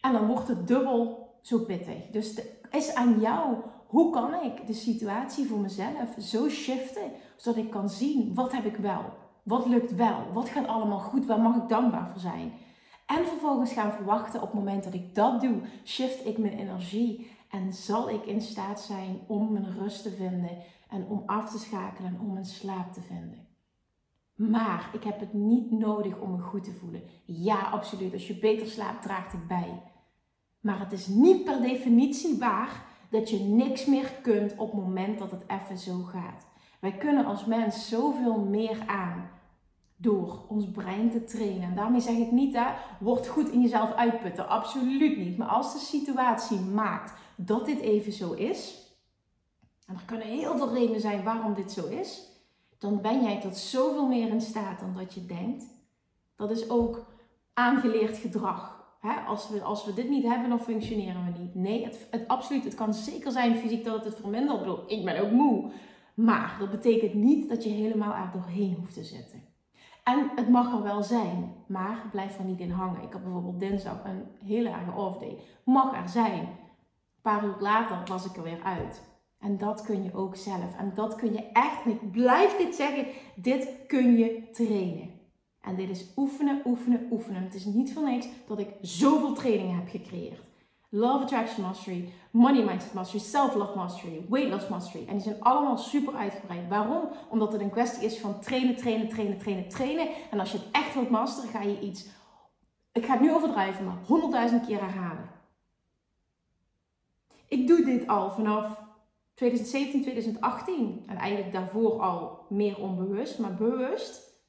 En 0.00 0.12
dan 0.12 0.26
wordt 0.26 0.48
het 0.48 0.68
dubbel 0.68 1.28
zo 1.42 1.58
pittig. 1.58 2.06
Dus 2.10 2.36
het 2.36 2.56
is 2.70 2.94
aan 2.94 3.20
jou, 3.20 3.56
hoe 3.86 4.12
kan 4.12 4.42
ik 4.42 4.66
de 4.66 4.72
situatie 4.72 5.46
voor 5.46 5.58
mezelf 5.58 6.14
zo 6.18 6.48
shiften, 6.48 7.10
zodat 7.36 7.64
ik 7.64 7.70
kan 7.70 7.88
zien, 7.88 8.34
wat 8.34 8.52
heb 8.52 8.64
ik 8.64 8.76
wel? 8.76 9.04
Wat 9.44 9.66
lukt 9.66 9.94
wel? 9.94 10.32
Wat 10.32 10.48
gaat 10.48 10.66
allemaal 10.66 10.98
goed? 10.98 11.26
Waar 11.26 11.40
mag 11.40 11.56
ik 11.56 11.68
dankbaar 11.68 12.08
voor 12.08 12.20
zijn? 12.20 12.52
En 13.06 13.26
vervolgens 13.26 13.72
gaan 13.72 13.92
verwachten 13.92 14.42
op 14.42 14.46
het 14.46 14.58
moment 14.58 14.84
dat 14.84 14.94
ik 14.94 15.14
dat 15.14 15.40
doe, 15.40 15.60
shift 15.84 16.26
ik 16.26 16.38
mijn 16.38 16.58
energie 16.58 17.30
en 17.50 17.72
zal 17.72 18.10
ik 18.10 18.26
in 18.26 18.40
staat 18.40 18.80
zijn 18.80 19.20
om 19.26 19.52
mijn 19.52 19.78
rust 19.78 20.02
te 20.02 20.10
vinden 20.10 20.50
en 20.88 21.06
om 21.06 21.22
af 21.26 21.50
te 21.50 21.58
schakelen 21.58 22.10
en 22.10 22.20
om 22.20 22.32
mijn 22.32 22.44
slaap 22.44 22.92
te 22.92 23.00
vinden. 23.00 23.46
Maar 24.34 24.90
ik 24.92 25.04
heb 25.04 25.20
het 25.20 25.32
niet 25.32 25.70
nodig 25.70 26.18
om 26.18 26.30
me 26.30 26.38
goed 26.38 26.64
te 26.64 26.72
voelen. 26.72 27.02
Ja, 27.24 27.60
absoluut. 27.60 28.12
Als 28.12 28.26
je 28.26 28.38
beter 28.38 28.66
slaapt, 28.66 29.02
draagt 29.02 29.32
het 29.32 29.46
bij. 29.46 29.82
Maar 30.60 30.78
het 30.78 30.92
is 30.92 31.06
niet 31.06 31.44
per 31.44 31.60
definitie 31.60 32.38
waar 32.38 32.84
dat 33.10 33.30
je 33.30 33.38
niks 33.38 33.86
meer 33.86 34.12
kunt 34.22 34.56
op 34.56 34.72
het 34.72 34.80
moment 34.80 35.18
dat 35.18 35.30
het 35.30 35.44
even 35.46 35.78
zo 35.78 36.02
gaat. 36.02 36.46
Wij 36.84 36.92
kunnen 36.92 37.24
als 37.24 37.44
mens 37.44 37.88
zoveel 37.88 38.38
meer 38.38 38.78
aan 38.86 39.30
door 39.96 40.44
ons 40.48 40.70
brein 40.70 41.10
te 41.10 41.24
trainen. 41.24 41.62
En 41.62 41.74
daarmee 41.74 42.00
zeg 42.00 42.16
ik 42.16 42.30
niet, 42.30 42.54
hè, 42.54 42.66
word 43.00 43.26
goed 43.26 43.48
in 43.48 43.60
jezelf 43.60 43.92
uitputten. 43.92 44.48
Absoluut 44.48 45.16
niet. 45.16 45.36
Maar 45.36 45.48
als 45.48 45.72
de 45.72 45.78
situatie 45.78 46.60
maakt 46.60 47.12
dat 47.36 47.66
dit 47.66 47.80
even 47.80 48.12
zo 48.12 48.32
is, 48.32 48.88
en 49.86 49.94
er 49.94 50.02
kunnen 50.04 50.26
heel 50.26 50.56
veel 50.56 50.72
redenen 50.72 51.00
zijn 51.00 51.22
waarom 51.22 51.54
dit 51.54 51.72
zo 51.72 51.86
is, 51.86 52.28
dan 52.78 53.00
ben 53.00 53.22
jij 53.22 53.40
tot 53.40 53.56
zoveel 53.56 54.06
meer 54.06 54.28
in 54.28 54.40
staat 54.40 54.80
dan 54.80 54.94
dat 54.94 55.14
je 55.14 55.26
denkt. 55.26 55.64
Dat 56.36 56.50
is 56.50 56.70
ook 56.70 57.06
aangeleerd 57.54 58.16
gedrag. 58.16 58.84
als, 59.26 59.48
we, 59.48 59.62
als 59.62 59.84
we 59.84 59.94
dit 59.94 60.08
niet 60.08 60.24
hebben, 60.24 60.48
dan 60.48 60.60
functioneren 60.60 61.24
we 61.24 61.40
niet. 61.40 61.54
Nee, 61.54 61.84
het, 61.84 62.06
het, 62.10 62.28
absoluut. 62.28 62.64
Het 62.64 62.74
kan 62.74 62.94
zeker 62.94 63.32
zijn 63.32 63.56
fysiek 63.56 63.84
dat 63.84 63.94
het 63.94 64.04
het 64.04 64.16
vermindert. 64.20 64.58
Ik 64.58 64.64
bedoel, 64.64 64.84
ik 64.86 65.04
ben 65.04 65.20
ook 65.20 65.30
moe. 65.30 65.72
Maar 66.14 66.56
dat 66.58 66.70
betekent 66.70 67.14
niet 67.14 67.48
dat 67.48 67.64
je 67.64 67.70
helemaal 67.70 68.14
er 68.14 68.30
doorheen 68.32 68.74
hoeft 68.74 68.94
te 68.94 69.04
zitten. 69.04 69.42
En 70.04 70.30
het 70.34 70.48
mag 70.48 70.72
er 70.72 70.82
wel 70.82 71.02
zijn, 71.02 71.52
maar 71.66 72.08
blijf 72.10 72.38
er 72.38 72.44
niet 72.44 72.60
in 72.60 72.70
hangen. 72.70 73.02
Ik 73.02 73.12
had 73.12 73.22
bijvoorbeeld 73.22 73.60
dinsdag 73.60 74.04
een 74.04 74.24
hele 74.44 74.68
erge 74.68 74.92
off 74.92 75.18
day. 75.18 75.38
Mag 75.64 75.96
er 75.96 76.08
zijn. 76.08 76.40
Een 76.40 77.22
paar 77.22 77.44
uur 77.44 77.56
later 77.58 78.02
was 78.04 78.24
ik 78.24 78.36
er 78.36 78.42
weer 78.42 78.62
uit. 78.62 79.02
En 79.40 79.58
dat 79.58 79.82
kun 79.82 80.02
je 80.02 80.14
ook 80.14 80.36
zelf. 80.36 80.76
En 80.78 80.92
dat 80.94 81.14
kun 81.14 81.32
je 81.32 81.50
echt, 81.52 81.84
en 81.84 81.90
ik 81.90 82.10
blijf 82.10 82.56
dit 82.56 82.74
zeggen, 82.74 83.06
dit 83.36 83.68
kun 83.86 84.16
je 84.16 84.50
trainen. 84.52 85.10
En 85.60 85.76
dit 85.76 85.90
is 85.90 86.12
oefenen, 86.16 86.62
oefenen, 86.64 87.06
oefenen. 87.10 87.42
Het 87.42 87.54
is 87.54 87.64
niet 87.64 87.92
van 87.92 88.04
niks 88.04 88.28
dat 88.46 88.58
ik 88.58 88.68
zoveel 88.80 89.32
trainingen 89.32 89.76
heb 89.76 89.88
gecreëerd. 89.88 90.48
Love 90.96 91.24
Attraction 91.24 91.62
Mastery, 91.62 92.12
Money 92.30 92.64
Mindset 92.64 92.94
Mastery, 92.94 93.18
Self-Love 93.18 93.76
Mastery, 93.76 94.24
Weight 94.28 94.50
Loss 94.50 94.68
Mastery. 94.68 95.06
En 95.06 95.12
die 95.12 95.22
zijn 95.22 95.42
allemaal 95.42 95.78
super 95.78 96.14
uitgebreid. 96.14 96.68
Waarom? 96.68 97.08
Omdat 97.28 97.52
het 97.52 97.60
een 97.60 97.70
kwestie 97.70 98.04
is 98.04 98.18
van 98.18 98.40
trainen, 98.40 98.76
trainen, 98.76 99.08
trainen, 99.08 99.38
trainen, 99.38 99.68
trainen. 99.68 100.08
En 100.30 100.40
als 100.40 100.52
je 100.52 100.58
het 100.58 100.66
echt 100.72 100.94
wilt 100.94 101.10
masteren, 101.10 101.50
ga 101.50 101.62
je 101.62 101.80
iets, 101.80 102.06
ik 102.92 103.04
ga 103.04 103.12
het 103.12 103.20
nu 103.20 103.34
overdrijven, 103.34 103.84
maar 103.84 103.98
honderdduizend 104.06 104.66
keer 104.66 104.80
herhalen. 104.80 105.30
Ik 107.48 107.66
doe 107.66 107.84
dit 107.84 108.06
al 108.06 108.30
vanaf 108.30 108.80
2017, 109.34 110.02
2018. 110.02 111.02
En 111.06 111.16
eigenlijk 111.16 111.52
daarvoor 111.52 112.00
al 112.00 112.46
meer 112.48 112.78
onbewust, 112.80 113.38
maar 113.38 113.54
bewust 113.54 114.40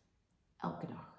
elke 0.58 0.88
dag. 0.88 1.13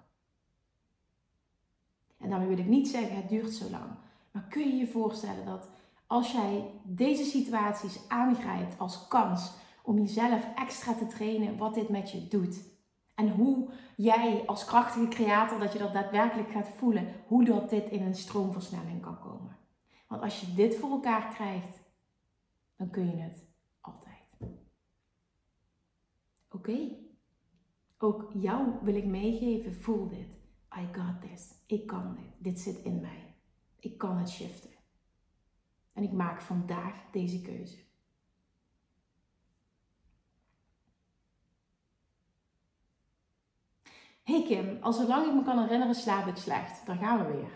En 2.17 2.29
daarmee 2.29 2.47
wil 2.47 2.57
ik 2.57 2.65
niet 2.65 2.87
zeggen 2.87 3.15
het 3.15 3.29
duurt 3.29 3.53
zo 3.53 3.69
lang. 3.69 4.05
Maar 4.37 4.47
kun 4.49 4.67
je 4.67 4.75
je 4.75 4.87
voorstellen 4.87 5.45
dat 5.45 5.69
als 6.07 6.31
jij 6.31 6.71
deze 6.83 7.23
situaties 7.23 8.09
aangrijpt 8.09 8.79
als 8.79 9.07
kans 9.07 9.51
om 9.83 9.97
jezelf 9.97 10.47
extra 10.55 10.93
te 10.93 11.07
trainen, 11.07 11.57
wat 11.57 11.73
dit 11.73 11.89
met 11.89 12.11
je 12.11 12.27
doet? 12.27 12.63
En 13.15 13.29
hoe 13.29 13.69
jij 13.95 14.43
als 14.45 14.65
krachtige 14.65 15.07
creator, 15.07 15.59
dat 15.59 15.73
je 15.73 15.79
dat 15.79 15.93
daadwerkelijk 15.93 16.51
gaat 16.51 16.69
voelen, 16.69 17.07
hoe 17.27 17.45
dat 17.45 17.69
dit 17.69 17.89
in 17.89 18.01
een 18.01 18.15
stroomversnelling 18.15 19.01
kan 19.01 19.19
komen. 19.19 19.57
Want 20.07 20.21
als 20.21 20.39
je 20.39 20.53
dit 20.53 20.75
voor 20.75 20.89
elkaar 20.89 21.33
krijgt, 21.33 21.79
dan 22.75 22.89
kun 22.89 23.05
je 23.05 23.21
het 23.21 23.45
altijd. 23.81 24.53
Oké. 26.51 26.77
Ook 27.97 28.31
jou 28.33 28.67
wil 28.81 28.95
ik 28.95 29.05
meegeven, 29.05 29.73
voel 29.73 30.07
dit. 30.07 30.37
I 30.77 30.87
got 30.91 31.21
this. 31.21 31.53
Ik 31.65 31.87
kan 31.87 32.15
dit. 32.15 32.33
Dit 32.37 32.59
zit 32.59 32.77
in 32.77 33.01
mij. 33.01 33.26
Ik 33.79 33.97
kan 33.97 34.17
het 34.17 34.29
shiften. 34.29 34.69
En 35.93 36.03
ik 36.03 36.11
maak 36.11 36.41
vandaag 36.41 36.93
deze 37.11 37.41
keuze. 37.41 37.77
Hey 44.23 44.43
Kim, 44.43 44.77
al 44.81 44.93
zolang 44.93 45.27
ik 45.27 45.33
me 45.33 45.43
kan 45.43 45.59
herinneren 45.59 45.95
slaap 45.95 46.27
ik 46.27 46.35
slecht. 46.35 46.85
Daar 46.85 46.97
gaan 46.97 47.25
we 47.25 47.33
weer. 47.33 47.51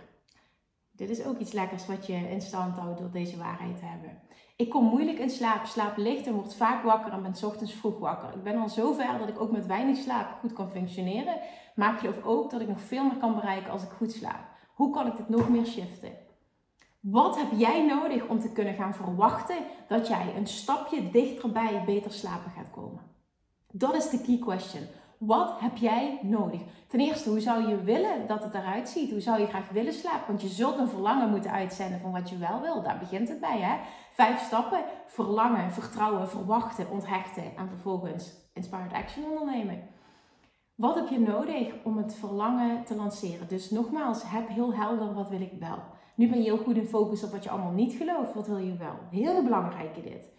Dit 0.92 1.10
is 1.10 1.26
ook 1.26 1.40
iets 1.40 1.52
lekkers 1.52 1.86
wat 1.86 2.06
je 2.06 2.14
in 2.14 2.42
stand 2.42 2.78
houdt 2.78 3.00
door 3.00 3.12
deze 3.12 3.38
waarheid 3.38 3.80
te 3.80 3.86
hebben. 3.86 4.20
Ik 4.56 4.70
kom 4.70 4.86
moeilijk 4.86 5.20
in 5.20 5.30
slaap, 5.30 5.66
slaap 5.66 5.98
licht 5.98 6.28
en 6.28 6.34
word 6.34 6.56
vaak 6.56 6.84
wakker 6.84 7.14
en 7.14 7.22
ben 7.22 7.44
ochtends 7.44 7.74
vroeg 7.74 8.00
wakker. 8.00 8.34
Ik 8.34 8.44
ben 8.44 8.58
al 8.58 8.70
zo 8.70 8.94
ver 8.94 9.18
dat 9.18 9.28
ik 9.28 9.40
ook 9.40 9.52
met 9.52 9.66
weinig 9.66 9.98
slaap 9.98 10.40
goed 10.40 10.54
kan 10.54 10.72
functioneren. 10.72 11.40
Maar 11.76 11.94
ik 11.94 12.00
geloof 12.00 12.24
ook 12.24 12.52
dat 12.52 12.62
ik 12.62 12.68
nog 12.68 12.82
veel 12.82 13.04
meer 13.04 13.18
kan 13.18 13.36
bereiken 13.36 13.72
als 13.72 13.84
ik 13.84 13.90
goed 13.90 14.12
slaap. 14.12 14.51
Hoe 14.74 14.94
kan 14.94 15.08
ik 15.08 15.18
dit 15.18 15.30
nog 15.30 15.50
meer 15.50 15.66
shiften? 15.66 16.12
Wat 17.00 17.38
heb 17.38 17.48
jij 17.58 17.86
nodig 17.86 18.28
om 18.28 18.40
te 18.40 18.52
kunnen 18.52 18.74
gaan 18.74 18.94
verwachten 18.94 19.58
dat 19.88 20.08
jij 20.08 20.36
een 20.36 20.48
stapje 20.48 21.10
dichterbij 21.10 21.84
beter 21.86 22.12
slapen 22.12 22.52
gaat 22.52 22.72
komen? 22.72 23.02
Dat 23.72 23.96
is 23.96 24.10
de 24.10 24.22
key 24.22 24.38
question. 24.38 24.84
Wat 25.18 25.60
heb 25.60 25.78
jij 25.78 26.20
nodig? 26.22 26.62
Ten 26.88 27.00
eerste, 27.00 27.30
hoe 27.30 27.40
zou 27.40 27.68
je 27.68 27.84
willen 27.84 28.28
dat 28.28 28.44
het 28.44 28.54
eruit 28.54 28.90
ziet? 28.90 29.12
Hoe 29.12 29.22
zou 29.22 29.40
je 29.40 29.48
graag 29.48 29.70
willen 29.70 29.94
slapen? 29.94 30.28
Want 30.28 30.42
je 30.42 30.48
zult 30.48 30.78
een 30.78 30.88
verlangen 30.88 31.30
moeten 31.30 31.52
uitzenden 31.52 32.00
van 32.00 32.12
wat 32.12 32.30
je 32.30 32.38
wel 32.38 32.62
wil. 32.62 32.82
Daar 32.84 33.00
begint 33.00 33.30
het 33.30 33.40
bij, 33.40 33.60
hè? 33.60 33.78
Vijf 34.12 34.42
stappen. 34.42 34.84
Verlangen, 35.08 35.72
vertrouwen, 35.72 36.30
verwachten, 36.30 36.90
onthechten 36.92 37.58
en 37.58 37.68
vervolgens 37.68 38.34
inspired 38.54 38.94
action 38.94 39.24
ondernemen. 39.24 39.84
Wat 40.82 40.96
heb 40.96 41.08
je 41.08 41.20
nodig 41.20 41.74
om 41.84 41.98
het 41.98 42.16
verlangen 42.16 42.84
te 42.84 42.96
lanceren? 42.96 43.48
Dus 43.48 43.70
nogmaals, 43.70 44.24
heb 44.26 44.48
heel 44.48 44.74
helder 44.74 45.14
wat 45.14 45.30
wil 45.30 45.42
ik 45.42 45.54
wel. 45.60 45.78
Nu 46.16 46.30
ben 46.30 46.38
je 46.38 46.44
heel 46.44 46.58
goed 46.58 46.76
in 46.76 46.86
focus 46.86 47.24
op 47.24 47.32
wat 47.32 47.44
je 47.44 47.50
allemaal 47.50 47.72
niet 47.72 47.94
gelooft. 47.94 48.34
Wat 48.34 48.48
wil 48.48 48.58
je 48.58 48.76
wel? 48.78 48.96
Heel 49.12 49.44
belangrijke 49.44 50.02
dit. 50.02 50.30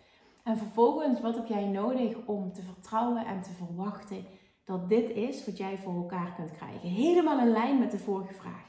En 0.44 0.56
vervolgens, 0.56 1.20
wat 1.20 1.34
heb 1.34 1.46
jij 1.46 1.66
nodig 1.66 2.16
om 2.24 2.52
te 2.52 2.62
vertrouwen 2.62 3.26
en 3.26 3.42
te 3.42 3.50
verwachten 3.50 4.24
dat 4.64 4.88
dit 4.88 5.10
is 5.10 5.46
wat 5.46 5.56
jij 5.56 5.78
voor 5.78 5.94
elkaar 5.94 6.32
kunt 6.36 6.52
krijgen? 6.52 6.88
Helemaal 6.88 7.40
in 7.40 7.52
lijn 7.52 7.78
met 7.78 7.90
de 7.90 7.98
vorige 7.98 8.34
vraag. 8.34 8.66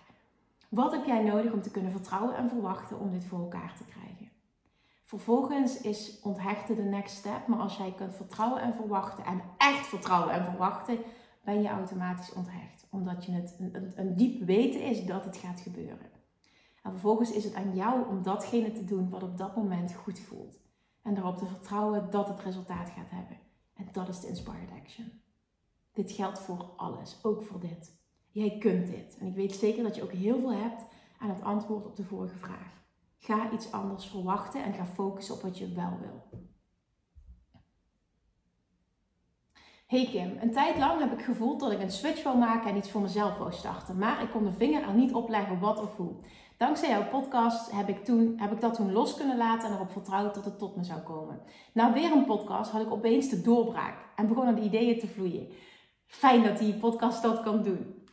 Wat 0.70 0.92
heb 0.92 1.06
jij 1.06 1.24
nodig 1.24 1.52
om 1.52 1.62
te 1.62 1.72
kunnen 1.72 1.92
vertrouwen 1.92 2.36
en 2.36 2.50
verwachten 2.50 3.00
om 3.00 3.12
dit 3.12 3.26
voor 3.26 3.40
elkaar 3.40 3.74
te 3.78 3.86
krijgen? 3.86 4.30
Vervolgens 5.04 5.82
is 5.82 6.20
onthechten 6.24 6.76
de 6.76 6.84
next 6.84 7.16
step. 7.16 7.48
Maar 7.48 7.60
als 7.60 7.78
jij 7.78 7.94
kunt 7.98 8.16
vertrouwen 8.16 8.62
en 8.62 8.74
verwachten 8.74 9.26
en 9.26 9.42
echt 9.58 9.88
vertrouwen 9.88 10.34
en 10.34 10.44
verwachten, 10.44 10.98
ben 11.44 11.62
je 11.62 11.68
automatisch 11.68 12.34
onthecht. 12.34 12.88
Omdat 12.90 13.26
je 13.26 13.32
het 13.32 13.56
een, 13.60 13.76
een, 13.76 13.92
een 13.96 14.16
diep 14.16 14.44
weten 14.44 14.84
is 14.84 15.06
dat 15.06 15.26
het 15.26 15.38
gaat 15.38 15.60
gebeuren. 15.60 16.12
En 16.84 16.92
vervolgens 16.92 17.32
is 17.32 17.44
het 17.44 17.54
aan 17.54 17.76
jou 17.76 18.08
om 18.08 18.24
datgene 18.24 18.72
te 18.72 18.84
doen 18.84 19.10
wat 19.10 19.24
op 19.24 19.38
dat 19.38 19.56
moment 19.56 19.94
goed 19.94 20.20
voelt. 20.20 20.60
En 21.02 21.18
erop 21.18 21.38
te 21.38 21.46
vertrouwen 21.46 22.12
dat 22.12 22.28
het 22.28 22.40
resultaat 22.40 22.90
gaat 22.90 23.10
hebben. 23.10 23.38
En 23.74 23.88
dat 23.92 24.08
is 24.08 24.20
de 24.20 24.28
inspired 24.28 24.72
action. 24.82 25.12
Dit 25.94 26.12
geldt 26.12 26.40
voor 26.40 26.74
alles, 26.76 27.20
ook 27.24 27.44
voor 27.44 27.60
dit. 27.60 28.02
Jij 28.30 28.58
kunt 28.58 28.88
dit. 28.88 29.18
En 29.20 29.28
ik 29.28 29.36
weet 29.36 29.56
zeker 29.56 29.84
dat 29.84 29.96
je 29.96 30.04
ook 30.04 30.12
heel 30.12 30.40
veel 30.40 30.54
hebt 30.54 30.86
aan 31.18 31.30
het 31.30 31.42
antwoord 31.42 31.86
op 31.86 31.96
de 31.96 32.04
vorige 32.04 32.38
vraag. 32.38 32.82
Ga 33.18 33.52
iets 33.52 33.72
anders 33.72 34.06
verwachten 34.06 34.64
en 34.64 34.74
ga 34.74 34.86
focussen 34.86 35.36
op 35.36 35.42
wat 35.42 35.58
je 35.58 35.74
wel 35.74 36.00
wil. 36.00 36.50
Hey 39.94 40.08
Kim, 40.12 40.38
een 40.42 40.52
tijd 40.52 40.78
lang 40.78 41.00
heb 41.00 41.12
ik 41.12 41.26
gevoeld 41.26 41.60
dat 41.60 41.72
ik 41.72 41.80
een 41.80 41.92
switch 41.92 42.24
wil 42.24 42.38
maken 42.38 42.70
en 42.70 42.78
iets 42.78 42.90
voor 42.90 43.02
mezelf 43.02 43.38
wil 43.38 43.52
starten. 43.52 43.98
Maar 43.98 44.22
ik 44.22 44.30
kon 44.30 44.44
de 44.44 44.52
vinger 44.52 44.82
er 44.84 44.94
niet 44.94 45.14
op 45.14 45.30
leggen 45.30 45.60
wat 45.60 45.82
of 45.82 45.96
hoe. 45.96 46.14
Dankzij 46.58 46.90
jouw 46.90 47.08
podcast 47.08 47.72
heb 47.72 47.90
ik, 47.90 48.06
toen, 48.06 48.34
heb 48.38 48.52
ik 48.52 48.62
dat 48.62 48.74
toen 48.74 48.92
los 48.92 49.16
kunnen 49.16 49.38
laten 49.38 49.70
en 49.70 49.76
erop 49.76 49.92
vertrouwd 49.92 50.36
dat 50.36 50.46
het 50.46 50.60
tot 50.60 50.76
me 50.76 50.84
zou 50.84 51.00
komen. 51.00 51.42
Na 51.74 51.94
weer 51.94 52.12
een 52.12 52.26
podcast 52.26 52.72
had 52.72 52.82
ik 52.82 52.92
opeens 52.92 53.30
de 53.30 53.42
doorbraak 53.42 53.98
en 54.16 54.28
begonnen 54.28 54.56
de 54.56 54.62
ideeën 54.62 55.00
te 55.00 55.08
vloeien. 55.08 55.48
Fijn 56.06 56.44
dat 56.44 56.58
die 56.58 56.74
podcast 56.74 57.22
dat 57.22 57.42
kan 57.42 57.64
doen. 57.64 58.06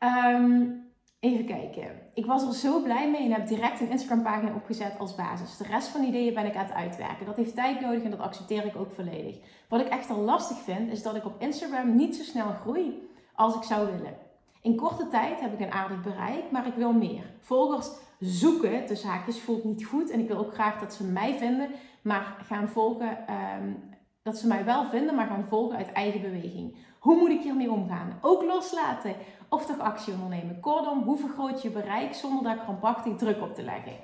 Um, 0.00 0.81
Even 1.22 1.44
kijken. 1.44 2.00
Ik 2.14 2.26
was 2.26 2.46
er 2.46 2.54
zo 2.54 2.82
blij 2.82 3.10
mee 3.10 3.24
en 3.24 3.32
heb 3.32 3.46
direct 3.46 3.80
een 3.80 3.90
Instagram 3.90 4.22
pagina 4.22 4.54
opgezet 4.54 4.98
als 4.98 5.14
basis. 5.14 5.56
De 5.56 5.64
rest 5.64 5.88
van 5.88 6.00
de 6.00 6.06
ideeën 6.06 6.34
ben 6.34 6.46
ik 6.46 6.56
aan 6.56 6.64
het 6.64 6.74
uitwerken. 6.74 7.26
Dat 7.26 7.36
heeft 7.36 7.54
tijd 7.54 7.80
nodig 7.80 8.02
en 8.02 8.10
dat 8.10 8.20
accepteer 8.20 8.64
ik 8.64 8.76
ook 8.76 8.92
volledig. 8.92 9.36
Wat 9.68 9.80
ik 9.80 9.88
echter 9.88 10.16
lastig 10.16 10.56
vind 10.56 10.90
is 10.90 11.02
dat 11.02 11.14
ik 11.14 11.24
op 11.24 11.34
Instagram 11.38 11.96
niet 11.96 12.16
zo 12.16 12.22
snel 12.22 12.52
groei 12.60 13.08
als 13.34 13.54
ik 13.54 13.62
zou 13.62 13.86
willen. 13.86 14.16
In 14.62 14.76
korte 14.76 15.08
tijd 15.08 15.40
heb 15.40 15.52
ik 15.52 15.60
een 15.60 15.72
aardig 15.72 16.02
bereik, 16.02 16.50
maar 16.50 16.66
ik 16.66 16.74
wil 16.74 16.92
meer. 16.92 17.24
Volgers 17.40 17.90
zoeken, 18.18 18.86
de 18.86 18.96
zaakjes 18.96 19.40
voelt 19.40 19.64
niet 19.64 19.84
goed 19.84 20.10
en 20.10 20.20
ik 20.20 20.28
wil 20.28 20.38
ook 20.38 20.54
graag 20.54 20.80
dat 20.80 20.94
ze 20.94 21.04
mij 21.04 21.34
vinden, 21.38 21.68
maar 22.02 22.36
gaan 22.46 22.68
volgen, 22.68 23.18
um, 23.60 23.82
dat 24.22 24.38
ze 24.38 24.46
mij 24.46 24.64
wel 24.64 24.84
vinden, 24.84 25.14
maar 25.14 25.26
gaan 25.26 25.46
volgen 25.46 25.76
uit 25.76 25.92
eigen 25.92 26.20
beweging. 26.20 26.76
Hoe 26.98 27.16
moet 27.16 27.30
ik 27.30 27.42
hiermee 27.42 27.70
omgaan? 27.70 28.18
Ook 28.20 28.42
loslaten 28.42 29.14
of 29.52 29.66
toch 29.66 29.78
actie 29.78 30.12
ondernemen? 30.12 30.60
Kortom, 30.60 31.02
hoe 31.02 31.18
vergroot 31.18 31.62
je 31.62 31.70
bereik 31.70 32.14
zonder 32.14 32.42
daar 32.42 32.58
krampachtig 32.58 33.16
druk 33.16 33.42
op 33.42 33.54
te 33.54 33.62
leggen? 33.62 33.96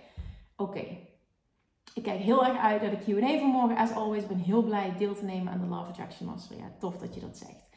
Oké, 0.57 0.85
ik 1.95 2.03
kijk 2.03 2.21
heel 2.21 2.47
erg 2.47 2.59
uit 2.59 2.83
naar 2.83 2.91
de 2.91 2.97
Q&A 2.97 3.39
van 3.39 3.49
morgen. 3.49 3.77
As 3.77 3.93
always, 3.93 4.27
ben 4.27 4.39
heel 4.39 4.63
blij 4.63 4.95
deel 4.99 5.15
te 5.15 5.25
nemen 5.25 5.53
aan 5.53 5.61
de 5.61 5.67
Love 5.67 5.89
Attraction 5.89 6.29
Mastery. 6.29 6.61
Ja, 6.61 6.71
tof 6.79 6.97
dat 6.97 7.15
je 7.15 7.21
dat 7.21 7.37
zegt. 7.37 7.69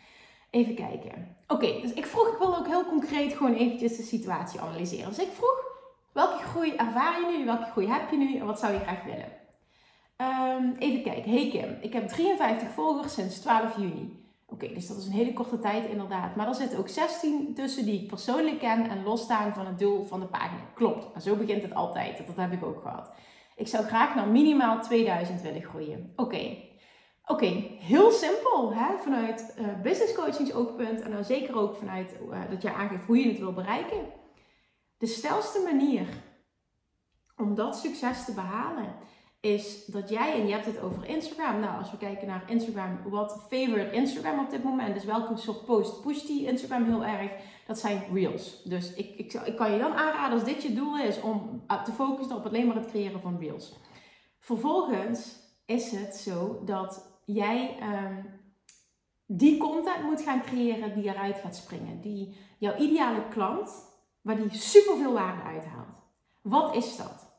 Even 0.49 0.75
kijken. 0.75 1.35
Oké, 1.47 1.81
dus 1.81 1.93
ik 1.93 2.05
vroeg, 2.05 2.27
ik 2.27 2.37
wil 2.37 2.57
ook 2.57 2.67
heel 2.67 2.85
concreet 2.85 3.33
gewoon 3.33 3.53
eventjes 3.53 3.97
de 3.97 4.03
situatie 4.03 4.59
analyseren. 4.59 5.09
Dus 5.09 5.19
ik 5.19 5.31
vroeg, 5.31 5.63
welke 6.11 6.43
groei 6.43 6.75
ervaar 6.75 7.19
je 7.19 7.37
nu? 7.37 7.45
Welke 7.45 7.71
groei 7.71 7.87
heb 7.87 8.11
je 8.11 8.17
nu? 8.17 8.37
En 8.37 8.45
wat 8.45 8.59
zou 8.59 8.73
je 8.73 8.79
graag 8.79 9.03
willen? 9.03 9.31
Um, 10.17 10.75
even 10.79 11.01
kijken. 11.01 11.31
Hey 11.31 11.49
Kim, 11.49 11.77
ik 11.81 11.93
heb 11.93 12.07
53 12.07 12.69
volgers 12.69 13.13
sinds 13.13 13.39
12 13.39 13.77
juni. 13.77 14.20
Oké, 14.51 14.73
dus 14.73 14.87
dat 14.87 14.97
is 14.97 15.05
een 15.05 15.11
hele 15.11 15.33
korte 15.33 15.59
tijd 15.59 15.89
inderdaad. 15.89 16.35
Maar 16.35 16.47
er 16.47 16.55
zitten 16.55 16.79
ook 16.79 16.89
16 16.89 17.53
tussen 17.53 17.85
die 17.85 18.01
ik 18.01 18.07
persoonlijk 18.07 18.59
ken 18.59 18.89
en 18.89 19.03
losstaan 19.03 19.53
van 19.53 19.65
het 19.65 19.79
doel 19.79 20.05
van 20.05 20.19
de 20.19 20.25
pagina. 20.25 20.61
Klopt, 20.75 21.13
maar 21.13 21.21
zo 21.21 21.35
begint 21.35 21.61
het 21.61 21.73
altijd. 21.73 22.27
Dat 22.27 22.35
heb 22.35 22.51
ik 22.51 22.63
ook 22.63 22.81
gehad. 22.81 23.11
Ik 23.55 23.67
zou 23.67 23.85
graag 23.85 24.15
naar 24.15 24.27
minimaal 24.27 24.81
2000 24.81 25.41
willen 25.41 25.63
groeien. 25.63 26.13
Oké, 26.15 26.55
Oké, 27.25 27.45
heel 27.79 28.11
simpel. 28.11 28.73
Hè? 28.73 28.97
Vanuit 28.97 29.55
uh, 29.59 29.81
business 29.81 30.13
coachings 30.13 30.53
oogpunt 30.53 31.01
en 31.01 31.11
dan 31.11 31.23
zeker 31.23 31.55
ook 31.55 31.75
vanuit 31.75 32.15
uh, 32.29 32.39
dat 32.49 32.61
je 32.61 32.73
aangeeft 32.73 33.05
hoe 33.05 33.17
je 33.17 33.27
het 33.27 33.39
wil 33.39 33.53
bereiken. 33.53 34.05
De 34.97 35.07
stelste 35.07 35.61
manier 35.63 36.07
om 37.37 37.55
dat 37.55 37.77
succes 37.77 38.25
te 38.25 38.33
behalen 38.33 38.95
is 39.41 39.85
dat 39.85 40.09
jij, 40.09 40.33
en 40.33 40.47
je 40.47 40.53
hebt 40.53 40.65
het 40.65 40.81
over 40.81 41.05
Instagram. 41.05 41.59
Nou, 41.59 41.77
als 41.77 41.91
we 41.91 41.97
kijken 41.97 42.27
naar 42.27 42.43
Instagram, 42.49 42.99
wat 43.09 43.45
favorite 43.49 43.91
Instagram 43.91 44.39
op 44.39 44.49
dit 44.49 44.63
moment? 44.63 44.93
Dus 44.93 45.05
welke 45.05 45.37
soort 45.37 45.65
post 45.65 46.01
pusht 46.01 46.27
die 46.27 46.45
Instagram 46.45 46.83
heel 46.83 47.05
erg? 47.05 47.31
Dat 47.67 47.79
zijn 47.79 48.03
reels. 48.13 48.63
Dus 48.63 48.93
ik, 48.93 49.13
ik, 49.45 49.55
kan 49.55 49.71
je 49.71 49.79
dan 49.79 49.93
aanraden 49.93 50.33
als 50.33 50.43
dit 50.43 50.63
je 50.63 50.73
doel 50.73 50.97
is 50.97 51.21
om 51.21 51.63
te 51.85 51.91
focussen 51.91 52.35
op 52.35 52.45
alleen 52.45 52.67
maar 52.67 52.75
het 52.75 52.89
creëren 52.89 53.21
van 53.21 53.37
reels. 53.39 53.79
Vervolgens 54.39 55.35
is 55.65 55.91
het 55.91 56.15
zo 56.15 56.61
dat 56.65 57.19
jij 57.25 57.77
um, 57.81 58.41
die 59.25 59.57
content 59.57 60.03
moet 60.03 60.21
gaan 60.21 60.41
creëren 60.41 60.93
die 60.93 61.09
eruit 61.09 61.37
gaat 61.37 61.55
springen. 61.55 62.01
Die 62.01 62.35
jouw 62.57 62.77
ideale 62.77 63.27
klant, 63.29 63.71
waar 64.21 64.37
die 64.37 64.53
superveel 64.53 65.13
waarde 65.13 65.41
uithaalt. 65.41 65.99
Wat 66.41 66.75
is 66.75 66.97
dat? 66.97 67.30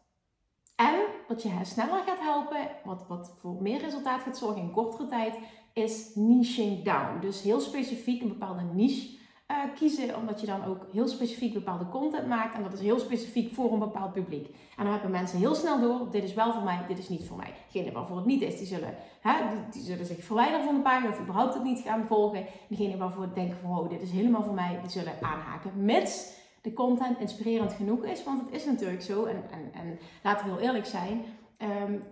En 0.88 0.94
wat 1.28 1.42
je 1.42 1.50
sneller 1.62 2.02
gaat 2.06 2.20
helpen, 2.20 2.68
wat, 2.84 3.04
wat 3.08 3.34
voor 3.38 3.62
meer 3.62 3.80
resultaat 3.80 4.22
gaat 4.22 4.38
zorgen 4.38 4.62
in 4.62 4.70
kortere 4.70 5.06
tijd, 5.06 5.38
is 5.72 6.10
niching 6.14 6.84
down. 6.84 7.20
Dus 7.20 7.42
heel 7.42 7.60
specifiek 7.60 8.22
een 8.22 8.28
bepaalde 8.28 8.62
niche 8.62 9.20
uh, 9.50 9.56
kiezen, 9.74 10.16
omdat 10.16 10.40
je 10.40 10.46
dan 10.46 10.64
ook 10.64 10.86
heel 10.92 11.08
specifiek 11.08 11.54
bepaalde 11.54 11.88
content 11.88 12.28
maakt. 12.28 12.54
En 12.54 12.62
dat 12.62 12.72
is 12.72 12.80
heel 12.80 12.98
specifiek 12.98 13.54
voor 13.54 13.72
een 13.72 13.78
bepaald 13.78 14.12
publiek. 14.12 14.46
En 14.76 14.84
dan 14.84 14.92
hebben 14.92 15.10
mensen 15.10 15.38
heel 15.38 15.54
snel 15.54 15.80
door, 15.80 16.10
dit 16.10 16.24
is 16.24 16.34
wel 16.34 16.52
voor 16.52 16.62
mij, 16.62 16.84
dit 16.88 16.98
is 16.98 17.08
niet 17.08 17.26
voor 17.26 17.36
mij. 17.36 17.54
Degene 17.72 17.92
waarvoor 17.92 18.16
het 18.16 18.26
niet 18.26 18.42
is, 18.42 18.58
die 18.58 18.66
zullen, 18.66 18.94
hè, 19.20 19.32
die, 19.70 19.82
zullen 19.82 20.06
zich 20.06 20.24
verwijderen 20.24 20.64
van 20.64 20.74
de 20.74 20.80
pagina 20.80 21.10
of 21.10 21.20
überhaupt 21.20 21.54
het 21.54 21.64
niet 21.64 21.80
gaan 21.80 22.06
volgen. 22.06 22.46
Degene 22.68 22.96
waarvoor 22.96 23.22
het 23.22 23.34
denken 23.34 23.58
van, 23.62 23.78
oh, 23.78 23.88
dit 23.88 24.02
is 24.02 24.10
helemaal 24.10 24.42
voor 24.42 24.54
mij, 24.54 24.78
die 24.80 24.90
zullen 24.90 25.14
aanhaken. 25.20 25.84
Mits 25.84 26.40
de 26.62 26.72
content 26.72 27.18
inspirerend 27.20 27.72
genoeg 27.72 28.04
is, 28.04 28.24
want 28.24 28.40
het 28.40 28.50
is 28.54 28.64
natuurlijk 28.64 29.02
zo. 29.02 29.24
En, 29.24 29.42
en, 29.50 29.70
en 29.72 29.98
laten 30.22 30.46
we 30.46 30.52
heel 30.52 30.60
eerlijk 30.60 30.86
zijn, 30.86 31.24
um, 31.58 32.02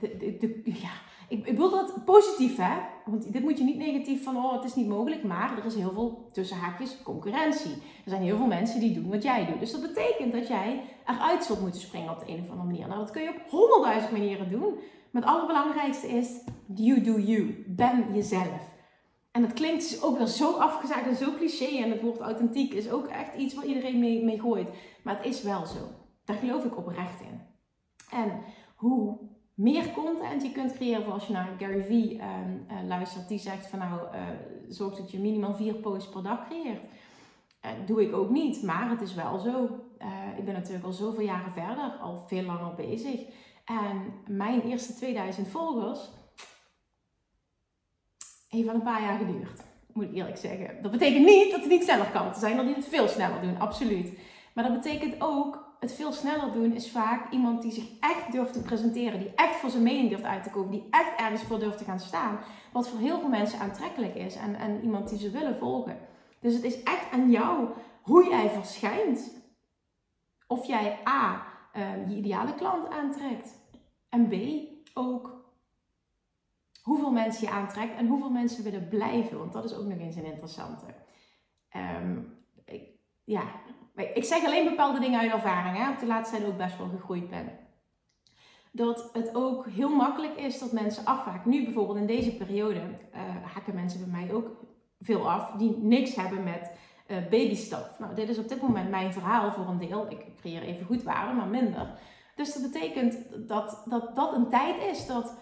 de, 0.00 0.16
de, 0.16 0.36
de, 0.38 0.60
ja 0.64 0.92
ik, 1.30 1.46
ik 1.46 1.56
wil 1.56 1.70
dat 1.70 2.04
positief, 2.04 2.56
hè? 2.56 2.78
Want 3.04 3.32
dit 3.32 3.42
moet 3.42 3.58
je 3.58 3.64
niet 3.64 3.76
negatief 3.76 4.22
van, 4.22 4.36
oh, 4.36 4.52
het 4.52 4.64
is 4.64 4.74
niet 4.74 4.88
mogelijk. 4.88 5.22
Maar 5.22 5.58
er 5.58 5.64
is 5.64 5.74
heel 5.74 5.92
veel, 5.92 6.28
tussen 6.32 6.56
haakjes, 6.56 6.96
concurrentie. 7.02 7.72
Er 8.04 8.10
zijn 8.10 8.22
heel 8.22 8.36
veel 8.36 8.46
mensen 8.46 8.80
die 8.80 8.94
doen 8.94 9.10
wat 9.10 9.22
jij 9.22 9.46
doet. 9.46 9.60
Dus 9.60 9.72
dat 9.72 9.80
betekent 9.80 10.32
dat 10.32 10.48
jij 10.48 10.82
eruit 11.06 11.44
zult 11.44 11.60
moeten 11.60 11.80
springen 11.80 12.10
op 12.10 12.18
de 12.18 12.32
een 12.32 12.40
of 12.40 12.50
andere 12.50 12.66
manier. 12.66 12.88
Nou, 12.88 12.98
dat 12.98 13.10
kun 13.10 13.22
je 13.22 13.28
op 13.28 13.50
honderdduizend 13.50 14.12
manieren 14.12 14.50
doen. 14.50 14.74
Maar 15.10 15.22
het 15.22 15.30
allerbelangrijkste 15.30 16.08
is, 16.08 16.30
you 16.74 17.00
do 17.00 17.18
you. 17.18 17.64
Ben 17.66 18.14
jezelf. 18.14 18.69
En 19.30 19.42
dat 19.42 19.52
klinkt 19.52 19.90
dus 19.90 20.02
ook 20.02 20.18
wel 20.18 20.26
zo 20.26 20.52
afgezaagd 20.52 21.06
en 21.06 21.16
zo 21.16 21.34
cliché. 21.34 21.82
En 21.82 21.90
het 21.90 22.00
woord 22.00 22.20
authentiek 22.20 22.72
is 22.72 22.90
ook 22.90 23.06
echt 23.06 23.34
iets 23.34 23.54
waar 23.54 23.64
iedereen 23.64 23.98
mee, 23.98 24.24
mee 24.24 24.40
gooit. 24.40 24.68
Maar 25.02 25.16
het 25.16 25.26
is 25.26 25.42
wel 25.42 25.66
zo. 25.66 25.88
Daar 26.24 26.36
geloof 26.36 26.64
ik 26.64 26.76
oprecht 26.76 27.20
in. 27.20 27.40
En 28.10 28.42
hoe 28.74 29.18
meer 29.54 29.92
content 29.92 30.42
je 30.42 30.52
kunt 30.52 30.72
creëren. 30.72 31.04
Voor 31.04 31.12
als 31.12 31.26
je 31.26 31.32
naar 31.32 31.56
Gary 31.58 31.84
Vee 31.84 32.14
uh, 32.14 32.22
luistert, 32.86 33.28
die 33.28 33.38
zegt 33.38 33.66
van 33.66 33.78
nou, 33.78 34.00
uh, 34.00 34.20
zorg 34.68 34.96
dat 34.96 35.10
je 35.10 35.18
minimaal 35.18 35.54
vier 35.54 35.74
posts 35.74 36.08
per 36.08 36.22
dag 36.22 36.46
creëert. 36.48 36.82
Uh, 37.64 37.70
doe 37.86 38.02
ik 38.02 38.14
ook 38.14 38.30
niet, 38.30 38.62
maar 38.62 38.90
het 38.90 39.00
is 39.00 39.14
wel 39.14 39.38
zo. 39.38 39.64
ik 40.36 40.44
ben 40.44 40.54
natuurlijk 40.54 40.84
al 40.84 40.92
zoveel 40.92 41.24
jaren 41.24 41.52
verder, 41.52 41.96
al 42.00 42.24
veel 42.26 42.42
langer 42.42 42.74
bezig. 42.74 43.20
En 43.64 44.12
mijn 44.26 44.60
eerste 44.60 44.94
2000 44.94 45.48
volgers 45.48 46.10
heeft 48.50 48.66
wel 48.66 48.74
een 48.74 48.82
paar 48.82 49.02
jaar 49.02 49.18
geduurd. 49.18 49.60
Moet 49.92 50.04
ik 50.04 50.14
eerlijk 50.14 50.36
zeggen. 50.36 50.82
Dat 50.82 50.90
betekent 50.90 51.24
niet 51.24 51.50
dat 51.50 51.60
het 51.60 51.70
niet 51.70 51.82
sneller 51.82 52.10
kan. 52.10 52.26
Er 52.26 52.34
zijn 52.34 52.58
er 52.58 52.64
die 52.64 52.74
het 52.74 52.88
veel 52.88 53.08
sneller 53.08 53.40
doen, 53.40 53.58
absoluut. 53.58 54.18
Maar 54.54 54.64
dat 54.64 54.82
betekent 54.82 55.14
ook 55.18 55.68
het 55.80 55.92
veel 55.92 56.12
sneller 56.12 56.52
doen 56.52 56.72
is 56.72 56.90
vaak 56.90 57.32
iemand 57.32 57.62
die 57.62 57.72
zich 57.72 57.84
echt 58.00 58.32
durft 58.32 58.52
te 58.52 58.62
presenteren, 58.62 59.18
die 59.18 59.32
echt 59.34 59.56
voor 59.56 59.70
zijn 59.70 59.82
mening 59.82 60.08
durft 60.08 60.24
uit 60.24 60.42
te 60.42 60.50
komen, 60.50 60.70
die 60.70 60.86
echt 60.90 61.16
ergens 61.16 61.42
voor 61.42 61.58
durft 61.58 61.78
te 61.78 61.84
gaan 61.84 62.00
staan. 62.00 62.38
Wat 62.72 62.88
voor 62.88 62.98
heel 62.98 63.20
veel 63.20 63.28
mensen 63.28 63.60
aantrekkelijk 63.60 64.14
is 64.14 64.36
en, 64.36 64.54
en 64.54 64.82
iemand 64.82 65.08
die 65.08 65.18
ze 65.18 65.30
willen 65.30 65.56
volgen. 65.56 65.98
Dus 66.40 66.54
het 66.54 66.64
is 66.64 66.82
echt 66.82 67.10
aan 67.12 67.30
jou 67.30 67.68
hoe 68.02 68.28
jij 68.28 68.50
verschijnt. 68.50 69.38
Of 70.46 70.66
jij 70.66 70.98
A, 71.08 71.46
uh, 71.76 72.08
je 72.08 72.16
ideale 72.16 72.54
klant 72.54 72.88
aantrekt. 72.88 73.58
En 74.08 74.28
B, 74.28 74.34
ook 74.94 75.39
hoeveel 76.90 77.10
mensen 77.10 77.46
je 77.46 77.52
aantrekt 77.52 77.96
en 77.96 78.06
hoeveel 78.06 78.30
mensen 78.30 78.64
willen 78.64 78.88
blijven. 78.88 79.38
Want 79.38 79.52
dat 79.52 79.64
is 79.64 79.74
ook 79.74 79.86
nog 79.86 79.98
eens 79.98 80.16
een 80.16 80.24
interessante. 80.24 80.84
Um, 82.02 82.38
ja, 83.24 83.42
ik 84.14 84.24
zeg 84.24 84.44
alleen 84.44 84.68
bepaalde 84.68 85.00
dingen 85.00 85.20
uit 85.20 85.32
ervaring, 85.32 85.76
hè, 85.76 85.90
op 85.90 85.98
de 85.98 86.06
laatste 86.06 86.36
tijd 86.36 86.48
ook 86.48 86.56
best 86.56 86.78
wel 86.78 86.88
gegroeid 86.88 87.30
ben. 87.30 87.58
Dat 88.72 89.10
het 89.12 89.34
ook 89.34 89.66
heel 89.66 89.96
makkelijk 89.96 90.36
is 90.36 90.58
dat 90.58 90.72
mensen 90.72 91.04
afhaken. 91.04 91.50
Nu 91.50 91.64
bijvoorbeeld 91.64 91.98
in 91.98 92.06
deze 92.06 92.36
periode 92.36 92.80
uh, 92.80 93.20
haken 93.54 93.74
mensen 93.74 94.10
bij 94.10 94.20
mij 94.20 94.34
ook 94.34 94.48
veel 95.00 95.30
af 95.30 95.50
die 95.50 95.76
niks 95.76 96.14
hebben 96.14 96.44
met 96.44 96.72
uh, 97.06 97.16
babystaf. 97.30 97.98
Nou, 97.98 98.14
dit 98.14 98.28
is 98.28 98.38
op 98.38 98.48
dit 98.48 98.62
moment 98.62 98.90
mijn 98.90 99.12
verhaal 99.12 99.52
voor 99.52 99.66
een 99.66 99.78
deel. 99.78 100.10
Ik 100.10 100.24
creëer 100.40 100.62
even 100.62 100.86
goed 100.86 101.02
waarde, 101.02 101.32
maar 101.32 101.48
minder. 101.48 101.98
Dus 102.34 102.52
dat 102.54 102.72
betekent 102.72 103.48
dat, 103.48 103.82
dat 103.88 104.16
dat 104.16 104.34
een 104.34 104.48
tijd 104.48 104.82
is 104.82 105.06
dat 105.06 105.34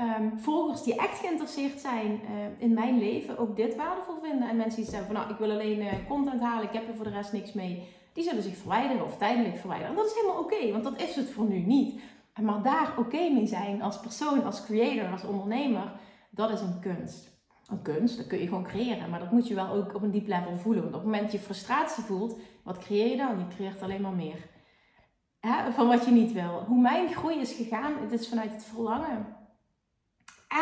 um, 0.00 0.38
volgers 0.38 0.82
die 0.82 0.96
echt 0.96 1.18
geïnteresseerd 1.18 1.80
zijn 1.80 2.10
uh, 2.10 2.28
in 2.58 2.74
mijn 2.74 2.98
leven 2.98 3.38
ook 3.38 3.56
dit 3.56 3.76
waardevol 3.76 4.20
vinden. 4.22 4.48
En 4.48 4.56
mensen 4.56 4.80
die 4.82 4.90
zeggen 4.90 5.06
van 5.06 5.16
nou, 5.16 5.30
ik 5.30 5.38
wil 5.38 5.50
alleen 5.50 5.80
uh, 5.80 5.92
content 6.08 6.40
halen, 6.40 6.64
ik 6.64 6.72
heb 6.72 6.88
er 6.88 6.94
voor 6.94 7.04
de 7.04 7.10
rest 7.10 7.32
niks 7.32 7.52
mee 7.52 7.94
die 8.16 8.24
zullen 8.24 8.42
zich 8.42 8.56
verwijderen 8.56 9.04
of 9.04 9.16
tijdelijk 9.16 9.56
verwijderen. 9.56 9.90
En 9.90 9.96
dat 9.96 10.06
is 10.06 10.14
helemaal 10.14 10.42
oké, 10.42 10.70
want 10.72 10.84
dat 10.84 11.00
is 11.00 11.16
het 11.16 11.30
voor 11.30 11.44
nu 11.44 11.58
niet. 11.58 12.00
Maar 12.40 12.62
daar 12.62 12.98
oké 12.98 13.28
mee 13.30 13.46
zijn 13.46 13.82
als 13.82 14.00
persoon, 14.00 14.44
als 14.44 14.64
creator, 14.64 15.12
als 15.12 15.24
ondernemer, 15.24 15.92
dat 16.30 16.50
is 16.50 16.60
een 16.60 16.80
kunst. 16.80 17.34
Een 17.66 17.82
kunst, 17.82 18.16
dat 18.16 18.26
kun 18.26 18.38
je 18.38 18.48
gewoon 18.48 18.64
creëren, 18.64 19.10
maar 19.10 19.18
dat 19.18 19.30
moet 19.30 19.48
je 19.48 19.54
wel 19.54 19.68
ook 19.68 19.94
op 19.94 20.02
een 20.02 20.10
diep 20.10 20.26
level 20.26 20.56
voelen. 20.56 20.82
Want 20.82 20.94
op 20.94 21.00
het 21.00 21.10
moment 21.10 21.22
dat 21.22 21.40
je 21.40 21.46
frustratie 21.46 22.04
voelt, 22.04 22.38
wat 22.64 22.78
creëer 22.78 23.10
je 23.10 23.16
dan? 23.16 23.38
Je 23.38 23.54
creëert 23.54 23.82
alleen 23.82 24.02
maar 24.02 24.12
meer. 24.12 24.48
van 25.70 25.88
wat 25.88 26.04
je 26.04 26.10
niet 26.10 26.32
wil. 26.32 26.64
Hoe 26.66 26.80
mijn 26.80 27.14
groei 27.14 27.40
is 27.40 27.52
gegaan, 27.52 27.92
het 28.00 28.12
is 28.12 28.28
vanuit 28.28 28.52
het 28.52 28.64
verlangen. 28.64 29.36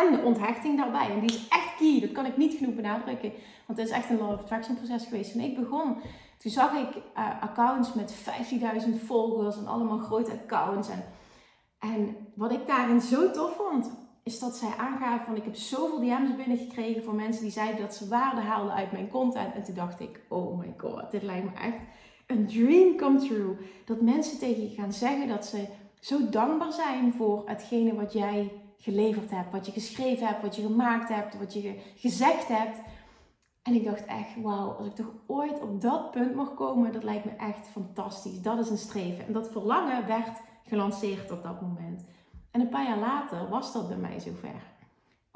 En 0.00 0.12
de 0.12 0.22
onthechting 0.22 0.76
daarbij. 0.76 1.10
En 1.10 1.20
die 1.20 1.30
is 1.30 1.48
echt 1.48 1.74
key. 1.78 2.00
Dat 2.00 2.12
kan 2.12 2.26
ik 2.26 2.36
niet 2.36 2.54
genoeg 2.54 2.74
benadrukken. 2.74 3.32
Want 3.66 3.78
het 3.78 3.88
is 3.88 3.94
echt 3.94 4.10
een 4.10 4.18
law 4.18 4.32
of 4.32 4.40
attraction 4.40 4.76
proces 4.76 5.04
geweest. 5.04 5.32
Toen 5.32 5.42
ik 5.42 5.56
begon, 5.56 5.96
toen 6.38 6.50
zag 6.50 6.72
ik 6.72 6.96
uh, 6.96 7.42
accounts 7.42 7.94
met 7.94 8.14
15.000 8.84 9.04
volgers 9.04 9.56
en 9.56 9.66
allemaal 9.66 9.98
grote 9.98 10.32
accounts. 10.32 10.88
En, 10.88 11.04
en 11.78 12.16
wat 12.34 12.52
ik 12.52 12.66
daarin 12.66 13.00
zo 13.00 13.30
tof 13.30 13.56
vond, 13.56 13.90
is 14.22 14.38
dat 14.38 14.56
zij 14.56 14.70
aangaven 14.78 15.26
van 15.26 15.36
ik 15.36 15.44
heb 15.44 15.54
zoveel 15.54 16.00
DM's 16.00 16.36
binnengekregen 16.36 17.02
van 17.02 17.16
mensen 17.16 17.42
die 17.42 17.52
zeiden 17.52 17.80
dat 17.80 17.94
ze 17.94 18.08
waarde 18.08 18.40
haalden 18.40 18.74
uit 18.74 18.92
mijn 18.92 19.08
content. 19.08 19.54
En 19.54 19.64
toen 19.64 19.74
dacht 19.74 20.00
ik, 20.00 20.20
oh 20.28 20.58
my 20.58 20.74
god, 20.76 21.10
dit 21.10 21.22
lijkt 21.22 21.44
me 21.44 21.60
echt 21.60 21.76
een 22.26 22.46
dream 22.46 22.96
come 22.96 23.18
true. 23.18 23.56
Dat 23.84 24.00
mensen 24.00 24.38
tegen 24.38 24.62
je 24.62 24.74
gaan 24.74 24.92
zeggen 24.92 25.28
dat 25.28 25.46
ze 25.46 25.66
zo 26.00 26.28
dankbaar 26.30 26.72
zijn 26.72 27.12
voor 27.12 27.42
hetgene 27.46 27.94
wat 27.94 28.12
jij 28.12 28.52
geleverd 28.78 29.30
hebt, 29.30 29.52
wat 29.52 29.66
je 29.66 29.72
geschreven 29.72 30.26
hebt, 30.26 30.42
wat 30.42 30.56
je 30.56 30.62
gemaakt 30.62 31.08
hebt, 31.08 31.38
wat 31.38 31.52
je 31.52 31.80
gezegd 31.96 32.48
hebt. 32.48 32.78
En 33.62 33.74
ik 33.74 33.84
dacht 33.84 34.04
echt, 34.04 34.42
wauw, 34.42 34.70
als 34.70 34.86
ik 34.86 34.94
toch 34.94 35.12
ooit 35.26 35.60
op 35.60 35.80
dat 35.80 36.10
punt 36.10 36.34
mag 36.34 36.54
komen, 36.54 36.92
dat 36.92 37.02
lijkt 37.02 37.24
me 37.24 37.30
echt 37.30 37.68
fantastisch. 37.68 38.42
Dat 38.42 38.58
is 38.58 38.70
een 38.70 38.78
streven. 38.78 39.26
En 39.26 39.32
dat 39.32 39.50
verlangen 39.50 40.06
werd 40.06 40.40
gelanceerd 40.64 41.30
op 41.30 41.42
dat 41.42 41.60
moment. 41.60 42.04
En 42.50 42.60
een 42.60 42.68
paar 42.68 42.86
jaar 42.86 42.98
later 42.98 43.48
was 43.48 43.72
dat 43.72 43.88
bij 43.88 43.96
mij 43.96 44.20
zover. 44.20 44.73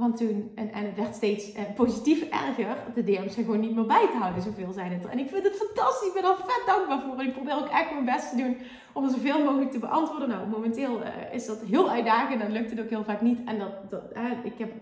Want 0.03 0.17
toen, 0.17 0.51
en, 0.55 0.73
en 0.73 0.85
het 0.85 0.97
werd 0.97 1.15
steeds 1.15 1.53
eh, 1.53 1.63
positief 1.75 2.23
erger, 2.23 2.77
de 2.95 3.05
DM's 3.05 3.33
zijn 3.33 3.45
gewoon 3.45 3.61
niet 3.61 3.75
meer 3.75 3.87
bij 3.87 4.07
te 4.11 4.17
houden, 4.17 4.43
zoveel 4.43 4.73
zijn 4.73 4.93
het 4.93 5.05
er. 5.05 5.11
En 5.11 5.19
ik 5.19 5.29
vind 5.29 5.45
het 5.45 5.57
fantastisch, 5.57 6.09
ik 6.09 6.15
ben 6.15 6.31
er 6.31 6.37
vet 6.37 6.63
dankbaar 6.67 7.01
voor. 7.01 7.19
En 7.19 7.27
ik 7.27 7.33
probeer 7.33 7.57
ook 7.57 7.69
echt 7.69 7.93
mijn 7.93 8.05
best 8.05 8.31
te 8.31 8.37
doen 8.37 8.57
om 8.93 9.11
zoveel 9.11 9.45
mogelijk 9.45 9.71
te 9.71 9.79
beantwoorden. 9.79 10.29
Nou, 10.29 10.49
momenteel 10.49 11.01
uh, 11.01 11.09
is 11.33 11.47
dat 11.47 11.61
heel 11.61 11.91
uitdagend 11.91 12.41
en 12.43 12.53
lukt 12.53 12.71
het 12.71 12.81
ook 12.81 12.89
heel 12.89 13.05
vaak 13.05 13.21
niet. 13.21 13.45
En 13.45 13.59
dat, 13.59 13.91
dat 13.91 14.03
uh, 14.17 14.45
ik 14.45 14.59
heb, 14.59 14.73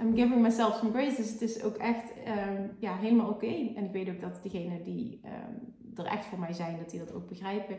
I'm 0.00 0.16
giving 0.16 0.40
myself 0.42 0.74
some 0.74 0.92
grace, 0.92 1.16
dus 1.16 1.30
het 1.30 1.42
is 1.42 1.62
ook 1.62 1.76
echt 1.76 2.12
um, 2.26 2.76
ja, 2.78 2.96
helemaal 2.96 3.28
oké. 3.28 3.72
En 3.74 3.84
ik 3.84 3.92
weet 3.92 4.08
ook 4.08 4.20
dat 4.20 4.42
degenen 4.42 4.82
die 4.82 5.20
um, 5.24 5.74
er 5.96 6.12
echt 6.12 6.24
voor 6.24 6.38
mij 6.38 6.52
zijn, 6.52 6.78
dat 6.78 6.90
die 6.90 6.98
dat 6.98 7.14
ook 7.14 7.28
begrijpen. 7.28 7.76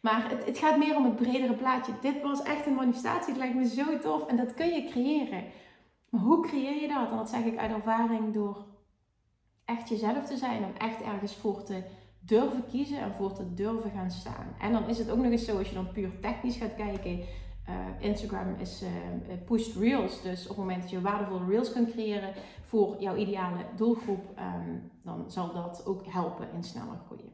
Maar 0.00 0.30
het, 0.30 0.44
het 0.44 0.58
gaat 0.58 0.78
meer 0.78 0.96
om 0.96 1.04
het 1.04 1.16
bredere 1.16 1.54
plaatje. 1.54 1.92
Dit 2.00 2.22
was 2.22 2.42
echt 2.42 2.66
een 2.66 2.74
manifestatie, 2.74 3.32
het 3.32 3.42
lijkt 3.42 3.54
me 3.54 3.66
zo 3.66 3.98
tof. 3.98 4.26
En 4.26 4.36
dat 4.36 4.54
kun 4.54 4.74
je 4.74 4.88
creëren. 4.90 5.44
Hoe 6.18 6.42
creëer 6.42 6.80
je 6.80 6.88
dat? 6.88 7.10
En 7.10 7.16
dat 7.16 7.28
zeg 7.28 7.44
ik 7.44 7.58
uit 7.58 7.72
ervaring 7.72 8.34
door 8.34 8.64
echt 9.64 9.88
jezelf 9.88 10.24
te 10.24 10.36
zijn 10.36 10.62
en 10.62 10.78
echt 10.78 11.02
ergens 11.02 11.34
voor 11.34 11.62
te 11.62 11.82
durven 12.20 12.66
kiezen 12.66 13.00
en 13.00 13.12
voor 13.12 13.32
te 13.32 13.54
durven 13.54 13.90
gaan 13.90 14.10
staan. 14.10 14.46
En 14.60 14.72
dan 14.72 14.88
is 14.88 14.98
het 14.98 15.10
ook 15.10 15.16
nog 15.18 15.30
eens 15.30 15.44
zo, 15.44 15.58
als 15.58 15.68
je 15.68 15.74
dan 15.74 15.92
puur 15.92 16.20
technisch 16.20 16.56
gaat 16.56 16.74
kijken, 16.74 17.18
uh, 17.68 17.74
Instagram 17.98 18.54
is 18.58 18.82
uh, 18.82 18.88
pushed 19.44 19.74
reels. 19.74 20.22
Dus 20.22 20.42
op 20.42 20.48
het 20.48 20.56
moment 20.56 20.80
dat 20.80 20.90
je 20.90 21.00
waardevolle 21.00 21.46
reels 21.46 21.72
kunt 21.72 21.90
creëren 21.90 22.34
voor 22.62 22.96
jouw 23.00 23.16
ideale 23.16 23.66
doelgroep, 23.76 24.38
um, 24.38 24.90
dan 25.02 25.30
zal 25.30 25.52
dat 25.52 25.86
ook 25.86 26.06
helpen 26.06 26.48
in 26.52 26.64
sneller 26.64 26.98
groeien. 27.06 27.25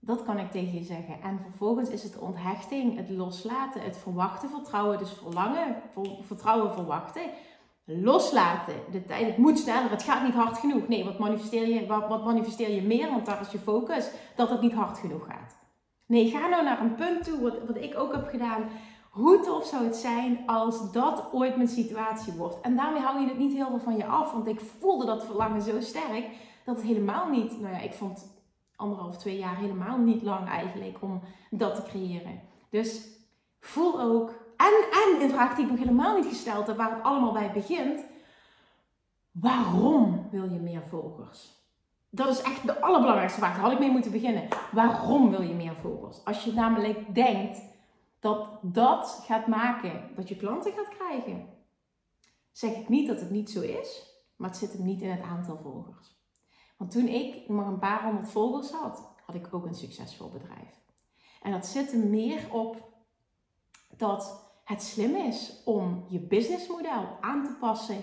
Dat 0.00 0.24
kan 0.24 0.38
ik 0.38 0.50
tegen 0.50 0.74
je 0.74 0.84
zeggen. 0.84 1.22
En 1.22 1.40
vervolgens 1.40 1.88
is 1.88 2.02
het 2.02 2.18
onthechting, 2.18 2.96
het 2.96 3.10
loslaten, 3.10 3.80
het 3.80 3.96
verwachten, 3.96 4.50
vertrouwen. 4.50 4.98
Dus 4.98 5.12
verlangen, 5.12 5.76
vertrouwen, 6.20 6.72
verwachten. 6.72 7.22
Loslaten. 7.84 8.74
De 8.90 9.04
tijd, 9.04 9.26
het 9.26 9.36
moet 9.36 9.58
sneller, 9.58 9.90
het 9.90 10.02
gaat 10.02 10.22
niet 10.22 10.34
hard 10.34 10.58
genoeg. 10.58 10.88
Nee, 10.88 11.04
wat 11.04 11.18
manifesteer 11.18 11.68
je, 11.68 11.86
wat, 11.86 12.08
wat 12.08 12.24
manifesteer 12.24 12.70
je 12.70 12.82
meer? 12.82 13.10
Want 13.10 13.26
daar 13.26 13.40
is 13.40 13.50
je 13.50 13.58
focus, 13.58 14.10
dat 14.36 14.50
het 14.50 14.60
niet 14.60 14.72
hard 14.72 14.98
genoeg 14.98 15.26
gaat. 15.26 15.56
Nee, 16.06 16.30
ga 16.30 16.48
nou 16.48 16.64
naar 16.64 16.80
een 16.80 16.94
punt 16.94 17.24
toe, 17.24 17.40
wat, 17.40 17.58
wat 17.66 17.76
ik 17.76 17.98
ook 17.98 18.12
heb 18.14 18.28
gedaan. 18.28 18.68
hoe 19.10 19.40
tof 19.40 19.66
zou 19.66 19.84
het 19.84 19.96
zijn 19.96 20.46
als 20.46 20.92
dat 20.92 21.28
ooit 21.32 21.56
mijn 21.56 21.68
situatie 21.68 22.32
wordt? 22.32 22.60
En 22.60 22.76
daarmee 22.76 23.02
hou 23.02 23.20
je 23.20 23.28
het 23.28 23.38
niet 23.38 23.52
heel 23.52 23.68
veel 23.68 23.78
van 23.78 23.96
je 23.96 24.06
af, 24.06 24.32
want 24.32 24.46
ik 24.46 24.60
voelde 24.60 25.06
dat 25.06 25.24
verlangen 25.24 25.62
zo 25.62 25.80
sterk 25.80 26.26
dat 26.64 26.76
het 26.76 26.86
helemaal 26.86 27.28
niet, 27.28 27.60
nou 27.60 27.74
ja, 27.74 27.80
ik 27.80 27.92
vond 27.92 28.37
anderhalf, 28.78 29.16
twee 29.16 29.38
jaar 29.38 29.56
helemaal 29.56 29.98
niet 29.98 30.22
lang 30.22 30.48
eigenlijk 30.48 31.02
om 31.02 31.20
dat 31.50 31.74
te 31.74 31.82
creëren. 31.82 32.40
Dus 32.70 33.08
voel 33.60 34.00
ook, 34.00 34.28
en, 34.56 34.72
en 34.90 35.22
een 35.22 35.30
vraag 35.30 35.54
die 35.54 35.64
ik 35.64 35.70
nog 35.70 35.78
helemaal 35.78 36.16
niet 36.16 36.26
gesteld 36.26 36.66
heb, 36.66 36.76
waar 36.76 36.94
het 36.94 37.02
allemaal 37.02 37.32
bij 37.32 37.52
begint, 37.52 38.04
waarom 39.30 40.28
wil 40.30 40.52
je 40.52 40.58
meer 40.58 40.82
volgers? 40.88 41.56
Dat 42.10 42.28
is 42.28 42.42
echt 42.42 42.66
de 42.66 42.80
allerbelangrijkste 42.80 43.38
vraag. 43.38 43.52
Daar 43.52 43.62
had 43.62 43.72
ik 43.72 43.78
mee 43.78 43.90
moeten 43.90 44.10
beginnen. 44.10 44.48
Waarom 44.72 45.30
wil 45.30 45.42
je 45.42 45.54
meer 45.54 45.74
volgers? 45.80 46.24
Als 46.24 46.44
je 46.44 46.52
namelijk 46.52 47.14
denkt 47.14 47.62
dat 48.20 48.48
dat 48.62 49.22
gaat 49.26 49.46
maken 49.46 50.10
dat 50.16 50.28
je 50.28 50.36
klanten 50.36 50.72
gaat 50.72 50.88
krijgen, 50.88 51.46
zeg 52.52 52.76
ik 52.76 52.88
niet 52.88 53.08
dat 53.08 53.20
het 53.20 53.30
niet 53.30 53.50
zo 53.50 53.60
is, 53.60 54.06
maar 54.36 54.48
het 54.48 54.58
zit 54.58 54.72
hem 54.72 54.84
niet 54.84 55.00
in 55.00 55.10
het 55.10 55.22
aantal 55.22 55.58
volgers. 55.62 56.17
Want 56.78 56.90
toen 56.90 57.06
ik 57.06 57.48
nog 57.48 57.66
een 57.66 57.78
paar 57.78 58.04
honderd 58.04 58.28
volgers 58.28 58.70
had, 58.70 59.08
had 59.24 59.34
ik 59.34 59.54
ook 59.54 59.66
een 59.66 59.74
succesvol 59.74 60.30
bedrijf. 60.30 60.80
En 61.42 61.52
dat 61.52 61.66
zit 61.66 61.92
er 61.92 61.98
meer 61.98 62.52
op 62.52 62.88
dat 63.96 64.50
het 64.64 64.82
slim 64.82 65.16
is 65.16 65.62
om 65.64 66.04
je 66.08 66.20
businessmodel 66.20 67.18
aan 67.20 67.44
te 67.44 67.56
passen 67.60 67.96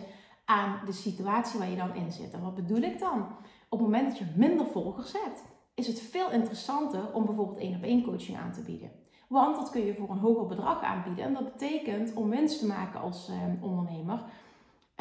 aan 0.46 0.80
de 0.86 0.92
situatie 0.92 1.60
waar 1.60 1.70
je 1.70 1.76
dan 1.76 1.96
in 1.96 2.12
zit. 2.12 2.34
En 2.34 2.42
wat 2.42 2.56
bedoel 2.56 2.82
ik 2.82 3.00
dan? 3.00 3.22
Op 3.70 3.80
het 3.80 3.88
moment 3.88 4.08
dat 4.08 4.18
je 4.18 4.34
minder 4.36 4.68
volgers 4.68 5.12
hebt, 5.12 5.44
is 5.74 5.88
het 5.88 6.02
veel 6.02 6.32
interessanter 6.32 7.14
om 7.14 7.26
bijvoorbeeld 7.26 7.60
één 7.60 7.76
op 7.76 7.84
één 7.84 8.04
coaching 8.04 8.38
aan 8.38 8.52
te 8.52 8.62
bieden. 8.62 8.92
Want 9.28 9.56
dat 9.56 9.70
kun 9.70 9.86
je 9.86 9.96
voor 9.96 10.10
een 10.10 10.18
hoger 10.18 10.48
bedrag 10.48 10.82
aanbieden. 10.82 11.26
En 11.26 11.34
dat 11.34 11.44
betekent 11.44 12.14
om 12.14 12.30
winst 12.30 12.60
te 12.60 12.66
maken 12.66 13.00
als 13.00 13.30
eh, 13.30 13.64
ondernemer, 13.64 14.24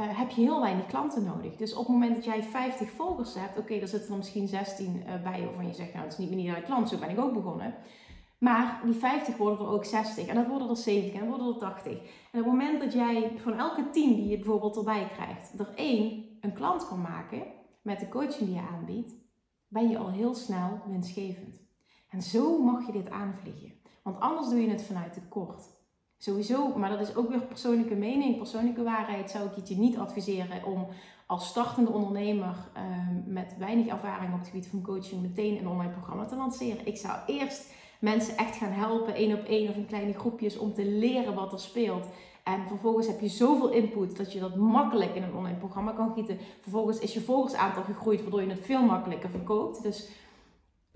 uh, 0.00 0.18
heb 0.18 0.30
je 0.30 0.40
heel 0.40 0.60
weinig 0.60 0.86
klanten 0.86 1.24
nodig. 1.24 1.56
Dus 1.56 1.72
op 1.72 1.86
het 1.86 1.88
moment 1.88 2.14
dat 2.14 2.24
jij 2.24 2.42
50 2.42 2.90
volgers 2.90 3.34
hebt, 3.34 3.50
oké, 3.50 3.60
okay, 3.60 3.78
dan 3.78 3.88
zitten 3.88 4.10
er 4.10 4.16
misschien 4.16 4.48
16 4.48 4.96
uh, 4.96 5.14
eh, 5.14 5.22
bij 5.22 5.44
waarvan 5.44 5.66
je 5.66 5.74
zegt, 5.74 5.92
nou, 5.92 6.04
het 6.04 6.12
is 6.12 6.18
niet 6.18 6.30
meer 6.30 6.54
niet 6.54 6.64
klant, 6.64 6.88
zo 6.88 6.98
ben 6.98 7.10
ik 7.10 7.18
ook 7.18 7.32
begonnen. 7.32 7.74
Maar 8.38 8.80
die 8.84 8.94
50 8.94 9.36
worden 9.36 9.66
er 9.66 9.72
ook 9.72 9.84
60 9.84 10.26
en 10.26 10.34
dat 10.34 10.46
worden 10.46 10.68
er 10.68 10.76
70 10.76 11.12
en 11.12 11.18
dat 11.18 11.28
worden 11.28 11.46
er 11.46 11.60
80. 11.60 11.92
En 11.92 12.00
op 12.00 12.06
het 12.32 12.44
moment 12.46 12.80
dat 12.80 12.92
jij 12.92 13.32
van 13.36 13.58
elke 13.58 13.90
10 13.90 14.14
die 14.14 14.28
je 14.28 14.36
bijvoorbeeld 14.36 14.76
erbij 14.76 15.08
krijgt, 15.12 15.58
er 15.58 15.72
één 15.74 16.24
een 16.40 16.52
klant 16.52 16.88
kan 16.88 17.00
maken 17.00 17.42
met 17.82 18.00
de 18.00 18.08
coaching 18.08 18.48
die 18.48 18.54
je 18.54 18.68
aanbiedt, 18.72 19.14
ben 19.68 19.88
je 19.88 19.98
al 19.98 20.10
heel 20.10 20.34
snel 20.34 20.78
winstgevend. 20.86 21.62
En 22.08 22.22
zo 22.22 22.62
mag 22.62 22.86
je 22.86 22.92
dit 22.92 23.10
aanvliegen. 23.10 23.72
Want 24.02 24.20
anders 24.20 24.48
doe 24.48 24.60
je 24.60 24.70
het 24.70 24.82
vanuit 24.82 25.12
tekort. 25.12 25.73
Sowieso, 26.24 26.72
maar 26.76 26.90
dat 26.90 27.00
is 27.00 27.14
ook 27.14 27.28
weer 27.28 27.40
persoonlijke 27.40 27.94
mening, 27.94 28.36
persoonlijke 28.36 28.82
waarheid. 28.82 29.30
Zou 29.30 29.48
ik 29.56 29.66
je 29.66 29.76
niet 29.76 29.98
adviseren 29.98 30.64
om 30.64 30.86
als 31.26 31.46
startende 31.46 31.90
ondernemer 31.90 32.56
ehm, 32.72 33.32
met 33.32 33.54
weinig 33.58 33.86
ervaring 33.86 34.32
op 34.32 34.38
het 34.38 34.48
gebied 34.48 34.66
van 34.66 34.82
coaching 34.82 35.22
meteen 35.22 35.58
een 35.58 35.68
online 35.68 35.92
programma 35.92 36.24
te 36.24 36.36
lanceren. 36.36 36.86
Ik 36.86 36.96
zou 36.96 37.18
eerst 37.26 37.72
mensen 37.98 38.36
echt 38.36 38.56
gaan 38.56 38.72
helpen, 38.72 39.14
één 39.14 39.38
op 39.38 39.44
één 39.44 39.68
of 39.68 39.76
in 39.76 39.86
kleine 39.86 40.14
groepjes, 40.14 40.58
om 40.58 40.74
te 40.74 40.84
leren 40.84 41.34
wat 41.34 41.52
er 41.52 41.60
speelt. 41.60 42.06
En 42.44 42.66
vervolgens 42.68 43.06
heb 43.06 43.20
je 43.20 43.28
zoveel 43.28 43.70
input 43.70 44.16
dat 44.16 44.32
je 44.32 44.40
dat 44.40 44.56
makkelijk 44.56 45.14
in 45.14 45.22
een 45.22 45.34
online 45.34 45.58
programma 45.58 45.92
kan 45.92 46.12
gieten. 46.14 46.38
Vervolgens 46.60 46.98
is 46.98 47.14
je 47.14 47.20
volgersaantal 47.20 47.82
gegroeid, 47.82 48.22
waardoor 48.22 48.42
je 48.42 48.50
het 48.50 48.64
veel 48.64 48.82
makkelijker 48.82 49.30
verkoopt. 49.30 49.82
Dus 49.82 50.08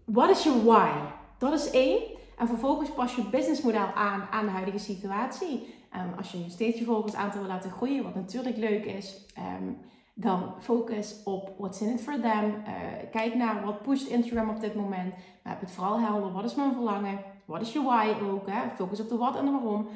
what 0.04 0.30
is 0.30 0.44
your 0.44 0.64
why? 0.64 0.90
Dat 1.38 1.52
is 1.52 1.70
één. 1.70 2.17
En 2.38 2.46
vervolgens 2.46 2.90
pas 2.90 3.14
je 3.14 3.22
businessmodel 3.22 3.92
aan 3.92 4.26
aan 4.30 4.44
de 4.44 4.50
huidige 4.50 4.78
situatie. 4.78 5.74
Um, 5.96 6.12
als 6.16 6.32
je 6.32 6.44
steeds 6.48 6.78
je 6.78 6.84
volgersaantal 6.84 7.40
wil 7.40 7.48
laten 7.48 7.70
groeien, 7.70 8.02
wat 8.02 8.14
natuurlijk 8.14 8.56
leuk 8.56 8.84
is, 8.84 9.26
um, 9.38 9.78
dan 10.14 10.54
focus 10.60 11.22
op 11.24 11.54
what's 11.58 11.80
in 11.80 11.88
it 11.88 12.00
for 12.00 12.20
them. 12.20 12.44
Uh, 12.44 13.10
kijk 13.10 13.34
naar 13.34 13.64
wat 13.64 13.82
pusht 13.82 14.08
Instagram 14.08 14.50
op 14.50 14.60
dit 14.60 14.74
moment. 14.74 15.14
Maar 15.42 15.52
heb 15.52 15.60
het 15.60 15.70
vooral 15.70 16.00
helder. 16.00 16.32
Wat 16.32 16.44
is 16.44 16.54
mijn 16.54 16.72
verlangen? 16.72 17.22
Wat 17.44 17.60
is 17.60 17.72
je 17.72 17.82
why 17.82 18.14
ook? 18.22 18.48
Hè? 18.48 18.70
Focus 18.76 19.00
op 19.00 19.08
de 19.08 19.16
wat 19.16 19.36
en 19.36 19.44
de 19.44 19.50
waarom. 19.50 19.88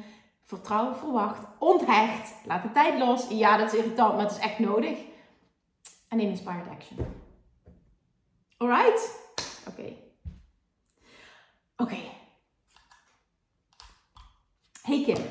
Vertrouw, 0.43 0.93
verwacht, 0.93 1.47
onthecht. 1.59 2.35
Laat 2.45 2.61
de 2.61 2.71
tijd 2.71 2.99
los. 2.99 3.27
Ja, 3.29 3.57
dat 3.57 3.73
is 3.73 3.79
irritant, 3.79 4.13
maar 4.13 4.23
het 4.23 4.31
is 4.31 4.39
echt 4.39 4.59
nodig. 4.59 4.97
En 6.07 6.17
neem 6.17 6.29
inspired 6.29 6.69
action. 6.69 7.05
Alright? 8.57 9.19
Oké. 9.67 9.93
Oké. 11.77 11.97
Hey 14.83 15.03
Kim. 15.03 15.23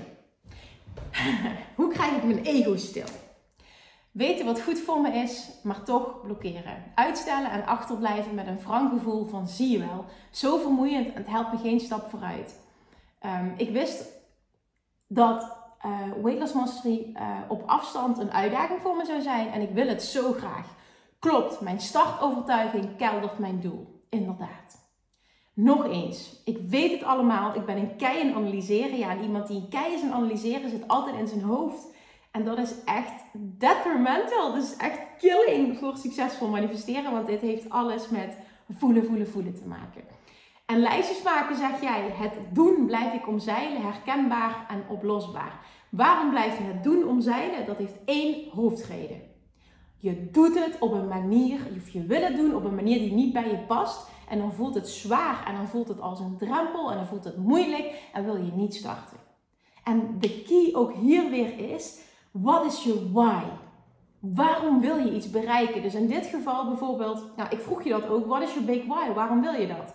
Hoe 1.77 1.93
krijg 1.93 2.17
ik 2.17 2.25
mijn 2.25 2.45
ego 2.45 2.77
stil? 2.77 3.07
Weten 4.11 4.45
wat 4.45 4.63
goed 4.63 4.79
voor 4.79 5.01
me 5.01 5.13
is, 5.13 5.51
maar 5.63 5.83
toch 5.83 6.21
blokkeren. 6.21 6.93
Uitstellen 6.95 7.51
en 7.51 7.67
achterblijven 7.67 8.35
met 8.35 8.47
een 8.47 8.61
wrang 8.61 8.91
gevoel 8.91 9.27
van 9.27 9.49
zie 9.49 9.71
je 9.71 9.79
wel. 9.79 10.05
Zo 10.31 10.59
vermoeiend 10.59 11.07
en 11.07 11.15
het 11.15 11.27
helpt 11.27 11.53
me 11.53 11.59
geen 11.59 11.81
stap 11.81 12.11
vooruit. 12.11 12.61
Ehm, 13.19 13.51
ik 13.57 13.71
wist 13.71 14.05
dat 15.07 15.57
uh, 15.87 16.01
Weight 16.23 16.41
Loss 16.41 16.53
Mastery 16.53 17.13
uh, 17.15 17.39
op 17.49 17.63
afstand 17.67 18.19
een 18.19 18.33
uitdaging 18.33 18.81
voor 18.81 18.97
me 18.97 19.05
zou 19.05 19.21
zijn. 19.21 19.53
En 19.53 19.61
ik 19.61 19.71
wil 19.71 19.89
het 19.89 20.03
zo 20.03 20.33
graag. 20.33 20.67
Klopt, 21.19 21.61
mijn 21.61 21.81
startovertuiging 21.81 22.97
keldert 22.97 23.39
mijn 23.39 23.61
doel. 23.61 24.05
Inderdaad. 24.09 24.82
Nog 25.55 25.87
eens, 25.87 26.43
ik 26.45 26.59
weet 26.69 26.91
het 26.91 27.03
allemaal. 27.03 27.55
Ik 27.55 27.65
ben 27.65 27.77
een 27.77 27.97
kei 27.97 28.19
in 28.19 28.35
analyseren. 28.35 28.99
Ja, 28.99 29.21
iemand 29.21 29.47
die 29.47 29.57
een 29.57 29.69
kei 29.69 29.95
is 29.95 30.03
in 30.03 30.13
analyseren 30.13 30.71
zit 30.71 30.89
altijd 30.89 31.17
in 31.17 31.29
zijn 31.29 31.43
hoofd. 31.43 31.95
En 32.31 32.45
dat 32.45 32.59
is 32.59 32.75
echt 32.85 33.13
detrimental. 33.35 34.53
Dat 34.53 34.63
is 34.63 34.77
echt 34.77 34.99
killing 35.19 35.79
voor 35.79 35.97
succesvol 35.97 36.49
manifesteren. 36.49 37.13
Want 37.13 37.27
dit 37.27 37.41
heeft 37.41 37.71
alles 37.71 38.09
met 38.09 38.37
voelen, 38.69 39.05
voelen, 39.07 39.29
voelen 39.29 39.55
te 39.55 39.67
maken. 39.67 40.03
En 40.67 40.81
lijstjes 40.81 41.23
maken, 41.23 41.57
zeg 41.57 41.81
jij, 41.81 42.11
het 42.13 42.33
doen 42.53 42.87
blijf 42.87 43.15
ik 43.15 43.29
omzeilen, 43.29 43.83
herkenbaar 43.83 44.67
en 44.69 44.85
oplosbaar. 44.89 45.61
Waarom 45.89 46.31
blijf 46.31 46.59
je 46.59 46.65
het 46.65 46.83
doen 46.83 47.09
omzeilen? 47.09 47.67
Dat 47.67 47.77
heeft 47.77 47.99
één 48.05 48.51
hoofdreden. 48.51 49.21
Je 49.97 50.31
doet 50.31 50.59
het 50.65 50.79
op 50.79 50.93
een 50.93 51.09
manier, 51.09 51.61
of 51.77 51.89
je 51.89 52.07
wil 52.07 52.23
het 52.23 52.37
doen 52.37 52.55
op 52.55 52.65
een 52.65 52.75
manier 52.75 52.99
die 52.99 53.13
niet 53.13 53.33
bij 53.33 53.49
je 53.49 53.59
past. 53.59 54.11
En 54.33 54.39
dan 54.39 54.53
voelt 54.53 54.75
het 54.75 54.89
zwaar 54.89 55.45
en 55.47 55.55
dan 55.55 55.69
voelt 55.69 55.89
het 55.89 56.01
als 56.01 56.21
een 56.21 56.37
drempel 56.37 56.91
en 56.91 56.97
dan 56.97 57.07
voelt 57.07 57.25
het 57.25 57.37
moeilijk 57.37 58.09
en 58.13 58.25
wil 58.25 58.37
je 58.37 58.53
niet 58.53 58.75
starten. 58.75 59.17
En 59.85 60.17
de 60.19 60.43
key 60.43 60.71
ook 60.75 60.93
hier 60.93 61.31
weer 61.31 61.71
is, 61.75 61.99
wat 62.31 62.65
is 62.65 62.83
je 62.85 63.11
why? 63.13 63.43
Waarom 64.19 64.81
wil 64.81 64.97
je 64.97 65.15
iets 65.15 65.31
bereiken? 65.31 65.83
Dus 65.83 65.95
in 65.95 66.07
dit 66.07 66.27
geval 66.27 66.69
bijvoorbeeld, 66.69 67.37
nou 67.37 67.49
ik 67.51 67.61
vroeg 67.61 67.83
je 67.83 67.91
dat 67.91 68.09
ook, 68.09 68.27
wat 68.27 68.43
is 68.43 68.55
je 68.55 68.61
big 68.61 68.87
why? 68.87 69.13
Waarom 69.15 69.41
wil 69.41 69.53
je 69.53 69.67
dat? 69.67 69.95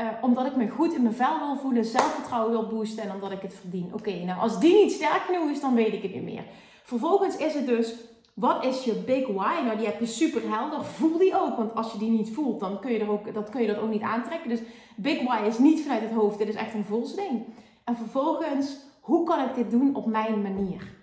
Uh, 0.00 0.08
omdat 0.20 0.46
ik 0.46 0.56
me 0.56 0.68
goed 0.68 0.94
in 0.94 1.02
mijn 1.02 1.14
vel 1.14 1.38
wil 1.38 1.56
voelen, 1.56 1.84
zelfvertrouwen 1.84 2.50
wil 2.50 2.66
boosten 2.66 3.04
en 3.04 3.14
omdat 3.14 3.30
ik 3.30 3.42
het 3.42 3.54
verdien. 3.54 3.90
Oké, 3.94 4.24
nou 4.24 4.40
als 4.40 4.60
die 4.60 4.74
niet 4.74 4.92
sterk 4.92 5.22
genoeg 5.22 5.50
is, 5.50 5.60
dan 5.60 5.74
weet 5.74 5.92
ik 5.92 6.02
het 6.02 6.14
niet 6.14 6.22
meer. 6.22 6.44
Vervolgens 6.82 7.36
is 7.36 7.54
het 7.54 7.66
dus, 7.66 7.94
wat 8.34 8.64
is 8.64 8.84
je 8.84 8.92
big 8.92 9.26
why? 9.26 9.62
Nou, 9.64 9.76
die 9.76 9.86
heb 9.86 10.00
je 10.00 10.06
super 10.06 10.42
helder. 10.50 10.84
Voel 10.84 11.18
die 11.18 11.40
ook, 11.40 11.56
want 11.56 11.74
als 11.74 11.92
je 11.92 11.98
die 11.98 12.10
niet 12.10 12.34
voelt, 12.34 12.60
dan 12.60 12.80
kun 12.80 12.92
je, 12.92 12.98
er 12.98 13.10
ook, 13.10 13.34
dat, 13.34 13.50
kun 13.50 13.60
je 13.60 13.66
dat 13.66 13.78
ook 13.78 13.90
niet 13.90 14.02
aantrekken. 14.02 14.48
Dus 14.48 14.60
big 14.96 15.22
why 15.22 15.46
is 15.46 15.58
niet 15.58 15.82
vanuit 15.82 16.02
het 16.02 16.12
hoofd, 16.12 16.38
dit 16.38 16.48
is 16.48 16.54
echt 16.54 16.74
een 16.74 16.84
voelsding. 16.84 17.44
En 17.84 17.96
vervolgens, 17.96 18.76
hoe 19.00 19.24
kan 19.24 19.48
ik 19.48 19.54
dit 19.54 19.70
doen 19.70 19.94
op 19.94 20.06
mijn 20.06 20.42
manier? 20.42 20.98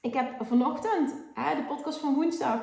Ik 0.00 0.14
heb 0.14 0.34
vanochtend 0.40 1.14
hè, 1.34 1.54
de 1.56 1.62
podcast 1.62 1.98
van 1.98 2.14
woensdag 2.14 2.60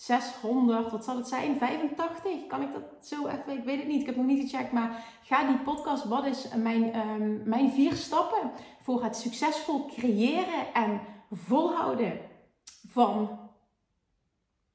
600, 0.00 0.90
wat 0.90 1.04
zal 1.04 1.16
het 1.16 1.28
zijn? 1.28 1.56
85? 1.56 2.46
Kan 2.46 2.62
ik 2.62 2.72
dat 2.72 3.06
zo 3.06 3.26
even? 3.26 3.58
Ik 3.58 3.64
weet 3.64 3.78
het 3.78 3.86
niet. 3.86 4.00
Ik 4.00 4.06
heb 4.06 4.16
nog 4.16 4.26
niet 4.26 4.50
gecheckt. 4.50 4.72
Maar 4.72 5.04
ga 5.22 5.46
die 5.46 5.58
podcast. 5.58 6.04
Wat 6.04 6.26
is 6.26 6.48
mijn, 6.56 6.98
um, 6.98 7.42
mijn 7.44 7.70
vier 7.70 7.92
stappen 7.92 8.50
voor 8.82 9.02
het 9.02 9.16
succesvol 9.16 9.86
creëren 9.86 10.74
en 10.74 11.00
volhouden 11.30 12.20
van. 12.90 13.38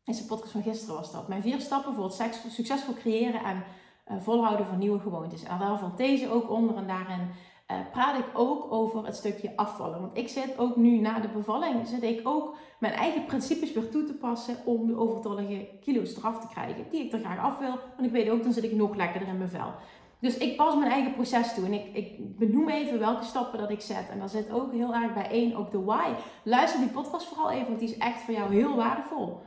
Is 0.06 0.18
de 0.18 0.26
podcast 0.26 0.52
van 0.52 0.64
gisteren 0.64 0.96
was 0.96 1.12
dat. 1.12 1.28
Mijn 1.28 1.42
vier 1.42 1.60
stappen 1.60 1.96
voor 1.96 2.04
het 2.04 2.42
succesvol 2.50 2.94
creëren 2.94 3.44
en 3.44 3.64
uh, 4.08 4.22
volhouden 4.22 4.66
van 4.66 4.78
nieuwe 4.78 5.00
gewoontes. 5.00 5.44
En 5.44 5.60
valt 5.60 5.98
deze 5.98 6.30
ook 6.30 6.50
onder. 6.50 6.76
En 6.76 6.88
daarin 6.88 7.30
uh, 7.72 7.78
praat 7.92 8.20
ik 8.20 8.26
ook 8.34 8.72
over 8.72 9.06
het 9.06 9.16
stukje 9.16 9.52
afvallen. 9.56 10.02
Want 10.02 10.18
ik 10.18 10.28
zit 10.28 10.58
ook 10.58 10.76
nu 10.76 10.98
na 10.98 11.20
de 11.20 11.28
bevalling, 11.28 11.88
zit 11.88 12.04
ik 12.04 12.28
ook 12.28 12.56
mijn 12.80 12.94
eigen 12.94 13.26
principes 13.26 13.74
weer 13.74 13.90
toe 13.90 14.04
te 14.04 14.14
passen 14.14 14.58
om 14.66 14.88
de 14.88 14.98
overtollige 14.98 15.68
kilo's 15.82 16.18
eraf 16.18 16.40
te 16.40 16.48
krijgen. 16.48 16.86
Die 16.90 17.06
ik 17.06 17.14
er 17.14 17.20
graag 17.20 17.40
af 17.40 17.58
wil, 17.58 17.80
want 17.96 18.08
ik 18.08 18.12
weet 18.12 18.30
ook, 18.30 18.44
dan 18.44 18.54
zit 18.54 18.64
ik 18.64 18.76
nog 18.76 18.96
lekkerder 18.96 19.28
in 19.28 19.38
mijn 19.38 19.50
vel. 19.50 19.74
Dus 20.20 20.38
ik 20.38 20.58
pas 20.58 20.76
mijn 20.76 20.92
eigen 20.92 21.14
proces 21.14 21.54
toe 21.54 21.66
en 21.66 21.74
ik, 21.74 21.86
ik 21.94 22.38
benoem 22.38 22.70
even 22.70 23.00
welke 23.00 23.24
stappen 23.24 23.60
dat 23.60 23.70
ik 23.70 23.82
zet. 23.82 24.10
En 24.10 24.20
daar 24.20 24.30
zit 24.30 24.52
ook 24.52 24.72
heel 24.72 24.94
erg 24.94 25.14
bij 25.14 25.30
één 25.30 25.56
ook 25.56 25.72
de 25.72 25.84
why. 25.84 26.12
Luister 26.44 26.80
die 26.80 26.90
podcast 26.90 27.26
vooral 27.26 27.52
even, 27.52 27.68
want 27.68 27.80
die 27.80 27.90
is 27.90 27.98
echt 27.98 28.22
voor 28.22 28.34
jou 28.34 28.54
heel 28.54 28.76
waardevol. 28.76 29.42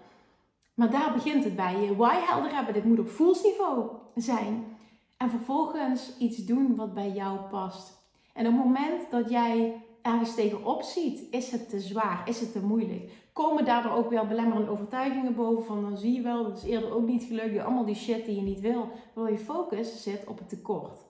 Maar 0.75 0.91
daar 0.91 1.13
begint 1.13 1.45
het 1.45 1.57
bij. 1.57 1.81
Je 1.81 1.97
why 1.97 2.15
helder 2.15 2.55
hebben. 2.55 2.75
Dit 2.75 2.85
moet 2.85 2.99
op 2.99 3.09
voelsniveau 3.09 3.91
zijn. 4.15 4.77
En 5.17 5.31
vervolgens 5.31 6.19
iets 6.19 6.45
doen 6.45 6.77
wat 6.77 6.95
bij 6.95 7.11
jou 7.11 7.39
past. 7.39 7.99
En 8.33 8.47
op 8.47 8.53
het 8.53 8.65
moment 8.65 9.11
dat 9.11 9.31
jij 9.31 9.83
ergens 10.03 10.35
tegenop 10.35 10.83
ziet, 10.83 11.23
is 11.31 11.51
het 11.51 11.69
te 11.69 11.81
zwaar, 11.81 12.29
is 12.29 12.41
het 12.41 12.53
te 12.53 12.61
moeilijk. 12.61 13.11
Komen 13.39 13.65
daardoor 13.65 13.93
ook 13.93 14.11
weer 14.11 14.27
belemmerende 14.27 14.71
overtuigingen 14.71 15.35
boven 15.35 15.65
van 15.65 15.83
dan 15.83 15.97
zie 15.97 16.13
je 16.13 16.23
wel, 16.23 16.45
dat 16.45 16.57
is 16.57 16.63
eerder 16.63 16.93
ook 16.93 17.07
niet 17.07 17.25
gelukt, 17.25 17.59
allemaal 17.59 17.85
die 17.85 17.95
shit 17.95 18.25
die 18.25 18.37
je 18.37 18.43
niet 18.43 18.61
wil. 18.61 18.91
Waardoor 19.15 19.39
je 19.39 19.45
focus 19.45 20.03
zit 20.03 20.27
op 20.27 20.39
het 20.39 20.49
tekort. 20.49 21.01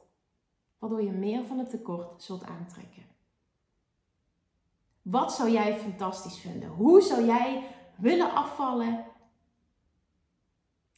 Waardoor 0.79 1.03
je 1.03 1.11
meer 1.11 1.45
van 1.45 1.59
het 1.59 1.71
tekort 1.71 2.23
zult 2.23 2.45
aantrekken. 2.45 3.03
Wat 5.03 5.33
zou 5.33 5.51
jij 5.51 5.79
fantastisch 5.79 6.39
vinden? 6.39 6.69
Hoe 6.69 7.01
zou 7.01 7.25
jij 7.25 7.67
willen 7.97 8.35
afvallen 8.35 9.05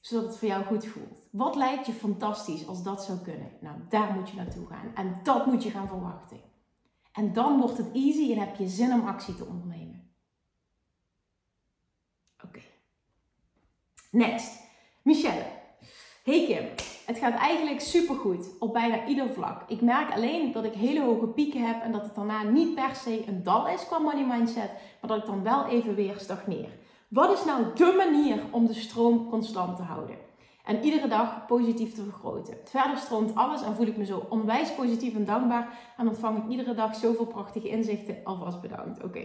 zodat 0.01 0.27
het 0.27 0.39
voor 0.39 0.49
jou 0.49 0.65
goed 0.65 0.87
voelt? 0.87 1.29
Wat 1.31 1.57
lijkt 1.57 1.87
je 1.87 1.93
fantastisch 1.93 2.67
als 2.67 2.83
dat 2.83 3.05
zou 3.05 3.19
kunnen? 3.19 3.51
Nou, 3.61 3.77
daar 3.89 4.13
moet 4.15 4.31
je 4.31 4.37
naartoe 4.37 4.67
gaan 4.67 4.95
en 4.95 5.21
dat 5.23 5.47
moet 5.47 5.63
je 5.63 5.71
gaan 5.71 5.89
verwachten. 5.89 6.41
En 7.13 7.33
dan 7.33 7.61
wordt 7.61 7.79
het 7.79 7.93
easy 7.93 8.33
en 8.33 8.39
heb 8.39 8.57
je 8.57 8.69
zin 8.69 8.93
om 8.93 9.07
actie 9.07 9.35
te 9.35 9.45
ondernemen. 9.45 9.91
Oké. 12.45 12.61
Next. 14.13 14.61
Michelle. 15.03 15.45
Hey 16.25 16.45
Kim. 16.47 16.65
Het 17.07 17.19
gaat 17.19 17.35
eigenlijk 17.35 17.81
supergoed 17.81 18.47
op 18.59 18.73
bijna 18.73 19.07
ieder 19.07 19.33
vlak. 19.33 19.63
Ik 19.67 19.81
merk 19.81 20.13
alleen 20.13 20.53
dat 20.53 20.65
ik 20.65 20.73
hele 20.73 21.01
hoge 21.01 21.27
pieken 21.27 21.67
heb 21.67 21.83
en 21.83 21.93
dat 21.93 22.03
het 22.03 22.15
daarna 22.15 22.43
niet 22.43 22.75
per 22.75 22.95
se 22.95 23.25
een 23.27 23.43
dal 23.43 23.69
is 23.69 23.87
qua 23.87 23.99
money 23.99 24.27
mindset, 24.27 24.71
maar 25.01 25.11
dat 25.11 25.19
ik 25.19 25.27
dan 25.27 25.43
wel 25.43 25.67
even 25.67 25.95
weer 25.95 26.15
stagneer. 26.19 26.69
Wat 27.09 27.39
is 27.39 27.45
nou 27.45 27.65
de 27.75 27.95
manier 27.97 28.43
om 28.51 28.67
de 28.67 28.75
stroom 28.75 29.29
constant 29.29 29.77
te 29.77 29.83
houden? 29.83 30.17
En 30.65 30.85
iedere 30.85 31.09
dag 31.09 31.47
positief 31.47 31.95
te 31.95 32.03
vergroten. 32.03 32.57
Verder 32.65 32.99
stroomt 32.99 33.35
alles 33.35 33.63
en 33.63 33.75
voel 33.75 33.87
ik 33.87 33.97
me 33.97 34.05
zo 34.05 34.27
onwijs 34.29 34.75
positief 34.75 35.15
en 35.15 35.25
dankbaar. 35.25 35.79
En 35.97 36.09
ontvang 36.09 36.39
ik 36.39 36.51
iedere 36.51 36.75
dag 36.75 36.95
zoveel 36.95 37.27
prachtige 37.27 37.69
inzichten. 37.69 38.17
Alvast 38.25 38.61
bedankt. 38.61 39.05
Oké. 39.05 39.25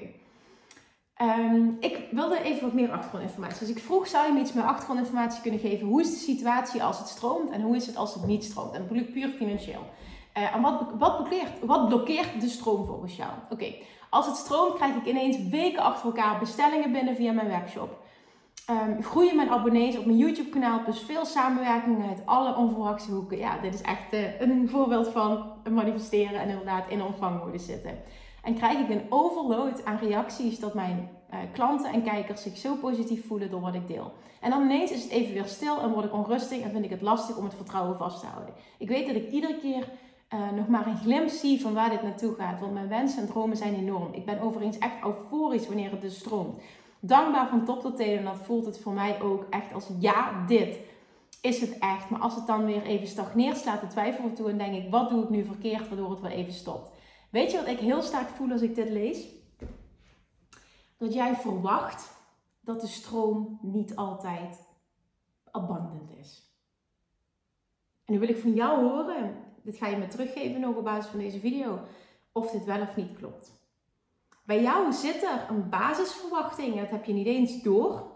Ehm, 1.15 1.69
ik 1.79 2.07
wilde 2.11 2.41
even 2.41 2.61
wat 2.61 2.73
meer 2.73 2.91
achtergrondinformatie. 2.91 3.59
Dus 3.59 3.75
ik 3.75 3.83
vroeg, 3.83 4.07
zou 4.07 4.27
je 4.27 4.33
me 4.33 4.39
iets 4.39 4.53
meer 4.53 4.63
achtergrondinformatie 4.63 5.41
kunnen 5.41 5.59
geven? 5.59 5.87
Hoe 5.87 6.01
is 6.01 6.11
de 6.11 6.17
situatie 6.17 6.83
als 6.83 6.97
het 6.97 7.07
stroomt 7.07 7.49
en 7.49 7.61
hoe 7.61 7.75
is 7.75 7.85
het 7.85 7.95
als 7.95 8.13
het 8.13 8.25
niet 8.25 8.43
stroomt? 8.43 8.73
En 8.73 8.87
bedoel 8.87 9.03
ik 9.03 9.13
puur 9.13 9.29
financieel. 9.29 9.85
Uh, 10.37 10.55
en 10.55 10.61
wat, 10.61 10.81
wat, 10.97 11.15
blokkeert, 11.15 11.65
wat 11.65 11.87
blokkeert 11.87 12.41
de 12.41 12.49
stroom 12.49 12.85
volgens 12.85 13.15
jou? 13.15 13.29
Oké, 13.49 13.73
als 14.09 14.25
het 14.25 14.35
stroomt 14.35 14.73
krijg 14.73 14.95
ik 14.95 15.05
ineens 15.05 15.37
weken 15.49 15.81
achter 15.81 16.05
elkaar 16.05 16.39
bestellingen 16.39 16.91
binnen 16.91 17.15
via 17.15 17.31
mijn 17.31 17.47
webshop. 17.47 18.03
Um, 18.69 19.03
groeien 19.03 19.35
mijn 19.35 19.49
abonnees 19.49 19.97
op 19.97 20.05
mijn 20.05 20.17
YouTube 20.17 20.49
kanaal. 20.49 20.83
Dus 20.85 20.99
veel 20.99 21.25
samenwerkingen 21.25 22.09
uit 22.09 22.21
alle 22.25 22.55
onverwachte 22.55 23.11
hoeken. 23.11 23.37
Ja, 23.37 23.57
dit 23.57 23.73
is 23.73 23.81
echt 23.81 24.13
uh, 24.13 24.39
een 24.41 24.69
voorbeeld 24.69 25.07
van 25.07 25.51
manifesteren 25.69 26.39
en 26.39 26.49
inderdaad 26.49 26.87
in 26.87 27.03
ontvangmode 27.03 27.57
zitten. 27.57 27.97
En 28.45 28.55
krijg 28.55 28.79
ik 28.79 28.89
een 28.89 29.05
overload 29.09 29.85
aan 29.85 29.97
reacties 29.97 30.59
dat 30.59 30.73
mijn 30.73 31.09
uh, 31.33 31.37
klanten 31.53 31.91
en 31.91 32.03
kijkers 32.03 32.41
zich 32.41 32.57
zo 32.57 32.75
positief 32.75 33.27
voelen 33.27 33.49
door 33.49 33.61
wat 33.61 33.73
ik 33.73 33.87
deel. 33.87 34.11
En 34.41 34.49
dan 34.49 34.61
ineens 34.61 34.91
is 34.91 35.03
het 35.03 35.11
even 35.11 35.33
weer 35.33 35.45
stil 35.45 35.79
en 35.79 35.91
word 35.91 36.05
ik 36.05 36.13
onrustig 36.13 36.61
en 36.61 36.71
vind 36.71 36.85
ik 36.85 36.89
het 36.89 37.01
lastig 37.01 37.37
om 37.37 37.43
het 37.43 37.53
vertrouwen 37.53 37.97
vast 37.97 38.19
te 38.19 38.25
houden. 38.25 38.53
Ik 38.77 38.87
weet 38.87 39.07
dat 39.07 39.15
ik 39.15 39.31
iedere 39.31 39.57
keer 39.59 39.87
uh, 40.33 40.51
nog 40.51 40.67
maar 40.67 40.87
een 40.87 40.97
glimp 40.97 41.29
zie 41.29 41.61
van 41.61 41.73
waar 41.73 41.89
dit 41.89 42.03
naartoe 42.03 42.35
gaat. 42.35 42.59
Want 42.59 42.73
mijn 42.73 42.87
wensen 42.87 43.21
en 43.21 43.27
dromen 43.27 43.57
zijn 43.57 43.75
enorm. 43.75 44.13
Ik 44.13 44.25
ben 44.25 44.41
overigens 44.41 44.77
echt 44.77 45.03
euforisch 45.03 45.67
wanneer 45.67 45.91
het 45.91 46.01
dus 46.01 46.19
stroomt 46.19 46.61
dankbaar 47.07 47.47
van 47.49 47.65
top 47.65 47.81
tot 47.81 47.97
teen. 47.97 48.17
En 48.17 48.23
dat 48.23 48.39
voelt 48.43 48.65
het 48.65 48.79
voor 48.79 48.93
mij 48.93 49.21
ook 49.21 49.45
echt 49.49 49.73
als 49.73 49.89
ja, 49.99 50.45
dit 50.47 50.79
is 51.41 51.61
het 51.61 51.79
echt. 51.79 52.09
Maar 52.09 52.19
als 52.19 52.35
het 52.35 52.47
dan 52.47 52.65
weer 52.65 52.83
even 52.83 53.07
stagneert, 53.07 53.57
slaat 53.57 53.81
de 53.81 53.87
twijfel 53.87 54.33
toe 54.33 54.49
en 54.49 54.57
denk 54.57 54.73
ik, 54.83 54.91
wat 54.91 55.09
doe 55.09 55.23
ik 55.23 55.29
nu 55.29 55.45
verkeerd, 55.45 55.87
waardoor 55.87 56.09
het 56.09 56.21
weer 56.21 56.31
even 56.31 56.53
stopt. 56.53 56.89
Weet 57.35 57.51
je 57.51 57.57
wat 57.57 57.67
ik 57.67 57.79
heel 57.79 58.01
sterk 58.01 58.29
voel 58.29 58.51
als 58.51 58.61
ik 58.61 58.75
dit 58.75 58.89
lees? 58.89 59.27
Dat 60.97 61.13
jij 61.13 61.35
verwacht 61.35 62.13
dat 62.61 62.81
de 62.81 62.87
stroom 62.87 63.59
niet 63.61 63.95
altijd 63.95 64.67
abundant 65.51 66.11
is. 66.19 66.43
En 68.05 68.13
nu 68.13 68.19
wil 68.19 68.29
ik 68.29 68.37
van 68.37 68.53
jou 68.53 68.89
horen, 68.89 69.35
dit 69.63 69.77
ga 69.77 69.87
je 69.87 69.97
me 69.97 70.07
teruggeven 70.07 70.59
nog 70.59 70.75
op 70.75 70.83
basis 70.83 71.11
van 71.11 71.19
deze 71.19 71.39
video, 71.39 71.79
of 72.31 72.51
dit 72.51 72.65
wel 72.65 72.81
of 72.81 72.95
niet 72.95 73.17
klopt. 73.17 73.51
Bij 74.43 74.61
jou 74.61 74.93
zit 74.93 75.23
er 75.23 75.45
een 75.49 75.69
basisverwachting, 75.69 76.79
dat 76.79 76.89
heb 76.89 77.05
je 77.05 77.13
niet 77.13 77.27
eens 77.27 77.61
door, 77.61 78.11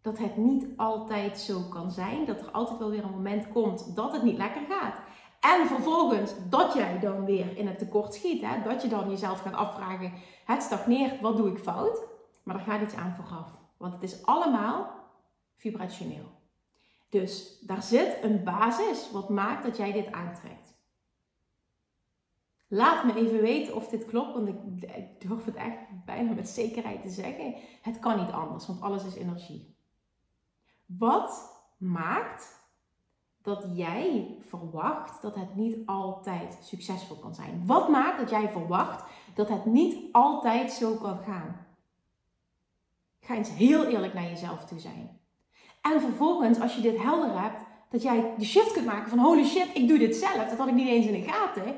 dat 0.00 0.18
het 0.18 0.36
niet 0.36 0.66
altijd 0.76 1.38
zo 1.38 1.60
kan 1.70 1.90
zijn. 1.90 2.26
Dat 2.26 2.40
er 2.40 2.50
altijd 2.50 2.78
wel 2.78 2.90
weer 2.90 3.04
een 3.04 3.10
moment 3.10 3.48
komt 3.48 3.96
dat 3.96 4.12
het 4.12 4.22
niet 4.22 4.36
lekker 4.36 4.62
gaat. 4.68 4.98
En 5.44 5.66
vervolgens 5.66 6.32
dat 6.48 6.74
jij 6.74 6.98
dan 6.98 7.24
weer 7.24 7.56
in 7.56 7.66
het 7.66 7.78
tekort 7.78 8.14
schiet. 8.14 8.42
Hè? 8.42 8.62
Dat 8.62 8.82
je 8.82 8.88
dan 8.88 9.10
jezelf 9.10 9.40
gaat 9.40 9.54
afvragen, 9.54 10.12
het 10.44 10.62
stagneert, 10.62 11.20
wat 11.20 11.36
doe 11.36 11.50
ik 11.50 11.58
fout? 11.58 12.02
Maar 12.42 12.54
er 12.54 12.60
gaat 12.60 12.82
iets 12.82 12.94
aan 12.94 13.14
vooraf. 13.14 13.48
Want 13.76 13.92
het 13.92 14.02
is 14.02 14.26
allemaal 14.26 14.90
vibrationeel. 15.56 16.32
Dus 17.08 17.60
daar 17.60 17.82
zit 17.82 18.18
een 18.22 18.44
basis 18.44 19.10
wat 19.10 19.28
maakt 19.28 19.64
dat 19.64 19.76
jij 19.76 19.92
dit 19.92 20.12
aantrekt. 20.12 20.74
Laat 22.66 23.04
me 23.04 23.14
even 23.14 23.40
weten 23.40 23.74
of 23.74 23.88
dit 23.88 24.04
klopt, 24.04 24.34
want 24.34 24.48
ik, 24.48 25.20
durf 25.20 25.44
het 25.44 25.54
echt 25.54 25.76
bijna 26.04 26.32
met 26.32 26.48
zekerheid 26.48 27.02
te 27.02 27.10
zeggen. 27.10 27.54
Het 27.82 27.98
kan 27.98 28.18
niet 28.18 28.32
anders, 28.32 28.66
want 28.66 28.80
alles 28.80 29.04
is 29.04 29.14
energie. 29.14 29.76
Wat 30.86 31.62
maakt 31.78 32.63
dat 33.44 33.64
jij 33.74 34.36
verwacht 34.48 35.22
dat 35.22 35.34
het 35.34 35.56
niet 35.56 35.76
altijd 35.86 36.58
succesvol 36.62 37.16
kan 37.16 37.34
zijn? 37.34 37.62
Wat 37.66 37.88
maakt 37.88 38.18
dat 38.18 38.30
jij 38.30 38.48
verwacht 38.48 39.04
dat 39.34 39.48
het 39.48 39.64
niet 39.64 40.12
altijd 40.12 40.72
zo 40.72 40.94
kan 40.94 41.18
gaan? 41.26 41.66
Ga 43.20 43.34
eens 43.34 43.50
heel 43.50 43.84
eerlijk 43.84 44.14
naar 44.14 44.28
jezelf 44.28 44.64
toe 44.64 44.78
zijn. 44.78 45.20
En 45.82 46.00
vervolgens, 46.00 46.60
als 46.60 46.74
je 46.74 46.80
dit 46.80 47.02
helder 47.02 47.40
hebt, 47.40 47.60
dat 47.90 48.02
jij 48.02 48.34
de 48.38 48.44
shift 48.44 48.72
kunt 48.72 48.86
maken 48.86 49.10
van 49.10 49.18
holy 49.18 49.44
shit, 49.44 49.68
ik 49.74 49.88
doe 49.88 49.98
dit 49.98 50.16
zelf. 50.16 50.48
Dat 50.48 50.58
had 50.58 50.68
ik 50.68 50.74
niet 50.74 50.88
eens 50.88 51.06
in 51.06 51.22
de 51.22 51.30
gaten. 51.30 51.74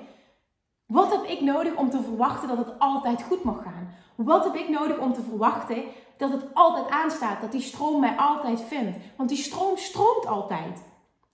Wat 0.86 1.10
heb 1.10 1.24
ik 1.24 1.40
nodig 1.40 1.76
om 1.76 1.90
te 1.90 2.02
verwachten 2.02 2.48
dat 2.48 2.58
het 2.58 2.78
altijd 2.78 3.22
goed 3.22 3.44
mag 3.44 3.62
gaan? 3.62 3.94
Wat 4.14 4.44
heb 4.44 4.54
ik 4.54 4.68
nodig 4.68 4.98
om 4.98 5.12
te 5.12 5.22
verwachten 5.22 5.82
dat 6.16 6.32
het 6.32 6.44
altijd 6.54 6.88
aanstaat, 6.88 7.40
dat 7.40 7.52
die 7.52 7.60
stroom 7.60 8.00
mij 8.00 8.16
altijd 8.16 8.60
vindt? 8.60 8.96
Want 9.16 9.28
die 9.28 9.38
stroom 9.38 9.76
stroomt 9.76 10.26
altijd. 10.26 10.82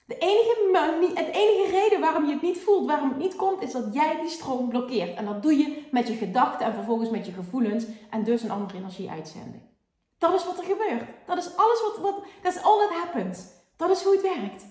De 0.04 0.18
enige, 0.18 1.10
het 1.14 1.34
enige 1.34 1.70
reden 1.70 2.00
waarom 2.00 2.24
je 2.24 2.32
het 2.32 2.42
niet 2.42 2.58
voelt, 2.58 2.86
waarom 2.86 3.08
het 3.08 3.18
niet 3.18 3.36
komt, 3.36 3.62
is 3.62 3.72
dat 3.72 3.94
jij 3.94 4.20
die 4.20 4.30
stroom 4.30 4.68
blokkeert. 4.68 5.16
En 5.16 5.24
dat 5.24 5.42
doe 5.42 5.56
je 5.56 5.88
met 5.90 6.08
je 6.08 6.14
gedachten 6.14 6.66
en 6.66 6.74
vervolgens 6.74 7.10
met 7.10 7.26
je 7.26 7.32
gevoelens 7.32 7.86
en 8.10 8.24
dus 8.24 8.42
een 8.42 8.50
andere 8.50 8.78
energie 8.78 9.10
uitzenden. 9.10 9.70
Dat 10.18 10.34
is 10.34 10.44
wat 10.44 10.58
er 10.58 10.64
gebeurt. 10.64 11.08
Dat 11.26 11.38
is 11.38 11.56
alles 11.56 11.82
wat, 11.82 11.98
wat 11.98 12.24
that's 12.42 12.62
all 12.62 12.78
that 12.78 12.96
happens. 12.96 13.44
Dat 13.76 13.90
is 13.90 14.02
hoe 14.02 14.12
het 14.12 14.22
werkt. 14.22 14.66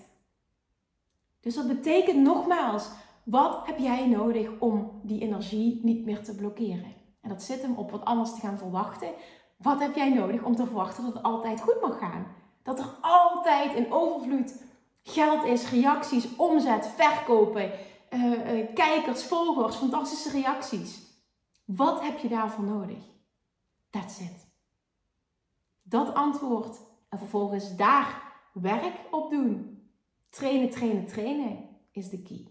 Dus 1.40 1.54
dat 1.54 1.68
betekent 1.68 2.18
nogmaals, 2.18 2.88
wat 3.24 3.66
heb 3.66 3.78
jij 3.78 4.08
nodig 4.08 4.48
om 4.58 5.00
die 5.02 5.20
energie 5.20 5.80
niet 5.82 6.04
meer 6.04 6.22
te 6.22 6.34
blokkeren? 6.34 6.94
En 7.20 7.28
dat 7.28 7.42
zit 7.42 7.62
hem 7.62 7.76
op 7.76 7.90
wat 7.90 8.04
anders 8.04 8.34
te 8.34 8.40
gaan 8.40 8.58
verwachten. 8.58 9.08
Wat 9.56 9.80
heb 9.80 9.94
jij 9.94 10.12
nodig 10.12 10.42
om 10.42 10.56
te 10.56 10.66
verwachten 10.66 11.04
dat 11.04 11.14
het 11.14 11.22
altijd 11.22 11.60
goed 11.60 11.80
mag 11.80 11.98
gaan? 11.98 12.26
Dat 12.62 12.78
er 12.78 12.96
altijd 13.00 13.74
in 13.74 13.92
overvloed 13.92 14.62
geld 15.02 15.44
is, 15.44 15.70
reacties, 15.70 16.36
omzet, 16.36 16.86
verkopen, 16.86 17.72
uh, 18.10 18.58
uh, 18.58 18.74
kijkers, 18.74 19.24
volgers, 19.24 19.76
fantastische 19.76 20.30
reacties. 20.30 21.00
Wat 21.64 22.02
heb 22.02 22.18
je 22.18 22.28
daarvoor 22.28 22.64
nodig? 22.64 22.98
That's 23.90 24.20
it. 24.20 24.46
Dat 25.82 26.14
antwoord 26.14 26.80
en 27.08 27.18
vervolgens 27.18 27.76
daar 27.76 28.32
werk 28.52 28.94
op 29.10 29.30
doen. 29.30 29.82
Trainen, 30.28 30.70
trainen, 30.70 31.06
trainen 31.06 31.68
is 31.90 32.08
de 32.08 32.22
key. 32.22 32.46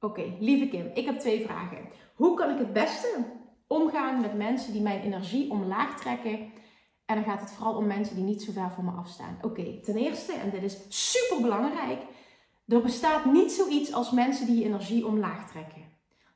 Oké, 0.00 0.36
lieve 0.40 0.68
Kim, 0.68 0.90
ik 0.94 1.04
heb 1.04 1.18
twee 1.18 1.44
vragen. 1.44 1.88
Hoe 2.14 2.36
kan 2.36 2.50
ik 2.50 2.58
het 2.58 2.72
beste 2.72 3.24
omgaan 3.66 4.20
met 4.20 4.36
mensen 4.36 4.72
die 4.72 4.82
mijn 4.82 5.00
energie 5.00 5.50
omlaag 5.50 6.00
trekken? 6.00 6.52
En 7.08 7.14
dan 7.14 7.24
gaat 7.24 7.40
het 7.40 7.50
vooral 7.50 7.74
om 7.74 7.86
mensen 7.86 8.14
die 8.14 8.24
niet 8.24 8.42
zo 8.42 8.52
ver 8.52 8.70
van 8.74 8.84
me 8.84 8.90
afstaan. 8.90 9.38
Oké, 9.42 9.80
ten 9.80 9.96
eerste, 9.96 10.32
en 10.32 10.50
dit 10.50 10.62
is 10.62 10.78
super 10.88 11.42
belangrijk, 11.42 12.02
er 12.66 12.82
bestaat 12.82 13.24
niet 13.24 13.52
zoiets 13.52 13.92
als 13.92 14.10
mensen 14.10 14.46
die 14.46 14.58
je 14.58 14.64
energie 14.64 15.06
omlaag 15.06 15.50
trekken. 15.50 15.84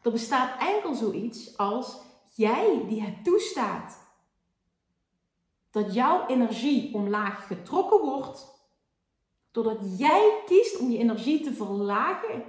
Er 0.02 0.12
bestaat 0.12 0.60
enkel 0.60 0.94
zoiets 0.94 1.56
als 1.56 1.98
jij 2.34 2.84
die 2.88 3.02
het 3.02 3.24
toestaat 3.24 3.98
dat 5.70 5.94
jouw 5.94 6.26
energie 6.26 6.94
omlaag 6.94 7.46
getrokken 7.46 8.00
wordt, 8.00 8.46
doordat 9.50 9.98
jij 9.98 10.42
kiest 10.46 10.78
om 10.78 10.90
je 10.90 10.98
energie 10.98 11.40
te 11.40 11.52
verlagen 11.52 12.44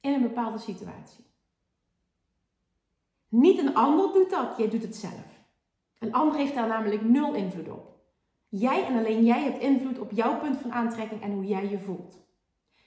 in 0.00 0.12
een 0.12 0.22
bepaalde 0.22 0.58
situatie. 0.58 1.24
Niet 3.28 3.58
een 3.58 3.74
ander 3.74 4.12
doet 4.12 4.30
dat, 4.30 4.56
jij 4.56 4.68
doet 4.68 4.82
het 4.82 4.96
zelf. 4.96 5.35
Een 5.98 6.12
ander 6.12 6.36
heeft 6.36 6.54
daar 6.54 6.68
namelijk 6.68 7.02
nul 7.02 7.34
invloed 7.34 7.68
op. 7.68 7.94
Jij 8.48 8.84
en 8.84 8.98
alleen 8.98 9.24
jij 9.24 9.42
hebt 9.42 9.62
invloed 9.62 9.98
op 9.98 10.10
jouw 10.10 10.38
punt 10.38 10.56
van 10.56 10.72
aantrekking 10.72 11.22
en 11.22 11.32
hoe 11.32 11.46
jij 11.46 11.68
je 11.68 11.78
voelt. 11.78 12.24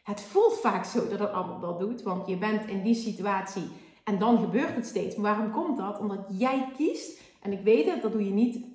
Het 0.03 0.21
voelt 0.21 0.59
vaak 0.59 0.85
zo 0.85 1.07
dat 1.07 1.19
het 1.19 1.31
ander 1.31 1.59
dat 1.59 1.79
doet, 1.79 2.01
want 2.01 2.27
je 2.27 2.37
bent 2.37 2.67
in 2.67 2.83
die 2.83 2.95
situatie 2.95 3.69
en 4.03 4.19
dan 4.19 4.39
gebeurt 4.39 4.75
het 4.75 4.85
steeds. 4.85 5.15
Maar 5.15 5.35
waarom 5.35 5.51
komt 5.51 5.77
dat? 5.77 5.99
Omdat 5.99 6.27
jij 6.31 6.71
kiest, 6.77 7.21
en 7.41 7.51
ik 7.51 7.63
weet 7.63 7.85
het, 7.85 8.01
dat 8.01 8.11
doe 8.11 8.25
je 8.25 8.31
niet. 8.31 8.65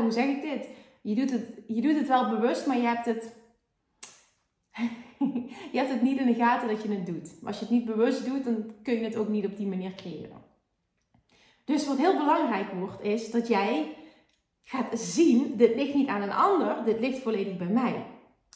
hoe 0.00 0.10
zeg 0.10 0.26
ik 0.26 0.42
dit? 0.42 0.68
Je 1.02 1.14
doet, 1.14 1.30
het, 1.30 1.58
je 1.66 1.80
doet 1.80 1.94
het 1.94 2.08
wel 2.08 2.28
bewust, 2.28 2.66
maar 2.66 2.76
je 2.76 2.86
hebt 2.86 3.04
het. 3.04 3.36
je 5.72 5.78
hebt 5.78 5.90
het 5.90 6.02
niet 6.02 6.18
in 6.18 6.26
de 6.26 6.34
gaten 6.34 6.68
dat 6.68 6.82
je 6.82 6.88
het 6.88 7.06
doet. 7.06 7.40
Maar 7.40 7.50
als 7.50 7.58
je 7.58 7.64
het 7.64 7.74
niet 7.74 7.84
bewust 7.84 8.26
doet, 8.26 8.44
dan 8.44 8.72
kun 8.82 8.94
je 8.94 9.04
het 9.04 9.16
ook 9.16 9.28
niet 9.28 9.46
op 9.46 9.56
die 9.56 9.66
manier 9.66 9.94
creëren. 9.94 10.41
Dus 11.64 11.86
wat 11.86 11.96
heel 11.96 12.16
belangrijk 12.16 12.72
wordt, 12.72 13.02
is 13.02 13.30
dat 13.30 13.48
jij 13.48 13.96
gaat 14.62 14.98
zien: 14.98 15.56
dit 15.56 15.74
ligt 15.74 15.94
niet 15.94 16.08
aan 16.08 16.22
een 16.22 16.32
ander, 16.32 16.84
dit 16.84 17.00
ligt 17.00 17.18
volledig 17.18 17.56
bij 17.56 17.66
mij. 17.66 18.06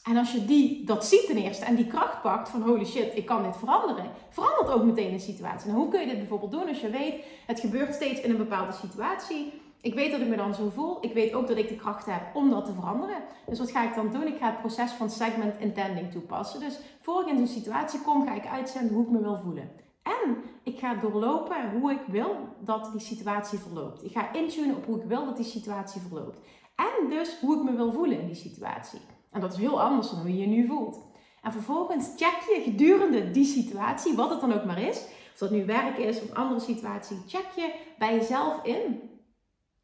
En 0.05 0.17
als 0.17 0.33
je 0.33 0.45
die, 0.45 0.85
dat 0.85 1.05
ziet 1.05 1.27
ten 1.27 1.37
eerste 1.37 1.65
en 1.65 1.75
die 1.75 1.87
kracht 1.87 2.23
pakt 2.23 2.49
van 2.49 2.63
holy 2.63 2.85
shit, 2.85 3.17
ik 3.17 3.27
kan 3.27 3.43
dit 3.43 3.57
veranderen, 3.57 4.11
verandert 4.31 4.71
ook 4.71 4.85
meteen 4.85 5.13
de 5.13 5.19
situatie. 5.19 5.69
Nou, 5.69 5.81
hoe 5.81 5.91
kun 5.91 6.01
je 6.01 6.07
dit 6.07 6.19
bijvoorbeeld 6.19 6.51
doen 6.51 6.69
als 6.69 6.81
je 6.81 6.91
weet, 6.91 7.25
het 7.47 7.61
gebeurt 7.61 7.95
steeds 7.95 8.21
in 8.21 8.31
een 8.31 8.37
bepaalde 8.37 8.73
situatie. 8.73 9.53
Ik 9.81 9.95
weet 9.95 10.11
dat 10.11 10.21
ik 10.21 10.27
me 10.27 10.37
dan 10.37 10.55
zo 10.55 10.71
voel. 10.75 10.99
Ik 11.01 11.13
weet 11.13 11.35
ook 11.35 11.47
dat 11.47 11.57
ik 11.57 11.69
de 11.69 11.77
kracht 11.77 12.07
heb 12.07 12.23
om 12.35 12.51
dat 12.51 12.65
te 12.65 12.73
veranderen. 12.73 13.17
Dus 13.47 13.59
wat 13.59 13.71
ga 13.71 13.85
ik 13.89 13.95
dan 13.95 14.13
doen? 14.13 14.27
Ik 14.27 14.39
ga 14.39 14.47
het 14.47 14.61
proces 14.61 14.93
van 14.93 15.11
segment 15.11 15.61
intending 15.61 16.11
toepassen. 16.11 16.61
Dus 16.61 16.79
voor 17.01 17.23
ik 17.23 17.29
in 17.29 17.37
zo'n 17.37 17.47
situatie 17.47 18.01
kom, 18.01 18.27
ga 18.27 18.35
ik 18.35 18.47
uitzenden 18.47 18.95
hoe 18.95 19.05
ik 19.05 19.11
me 19.11 19.21
wil 19.21 19.39
voelen. 19.43 19.71
En 20.07 20.37
ik 20.63 20.79
ga 20.79 20.95
doorlopen 20.95 21.71
hoe 21.71 21.93
ik 21.93 22.03
wil 22.07 22.37
dat 22.61 22.93
die 22.93 23.01
situatie 23.01 23.59
verloopt. 23.59 24.05
Ik 24.05 24.13
ga 24.13 24.33
intunen 24.33 24.77
op 24.77 24.87
hoe 24.87 25.01
ik 25.01 25.09
wil 25.09 25.25
dat 25.25 25.37
die 25.37 25.45
situatie 25.45 26.01
verloopt. 26.01 26.39
En 26.75 27.11
dus 27.11 27.41
hoe 27.41 27.57
ik 27.57 27.63
me 27.63 27.77
wil 27.77 27.93
voelen 27.93 28.21
in 28.21 28.27
die 28.27 28.37
situatie. 28.37 29.01
En 29.31 29.41
dat 29.41 29.53
is 29.53 29.59
heel 29.59 29.83
anders 29.83 30.11
dan 30.11 30.21
hoe 30.21 30.29
je 30.29 30.41
je 30.41 30.47
nu 30.47 30.67
voelt. 30.67 31.01
En 31.43 31.53
vervolgens 31.53 32.13
check 32.17 32.39
je 32.41 32.61
gedurende 32.65 33.31
die 33.31 33.45
situatie, 33.45 34.17
wat 34.17 34.31
het 34.31 34.41
dan 34.41 34.53
ook 34.53 34.65
maar 34.65 34.83
is, 34.83 34.99
of 35.33 35.39
dat 35.39 35.51
nu 35.51 35.67
werk 35.67 35.99
is 35.99 36.23
of 36.23 36.35
andere 36.35 36.61
situatie, 36.61 37.17
check 37.27 37.47
je 37.57 37.75
bij 37.99 38.15
jezelf 38.15 38.65
in. 38.65 39.01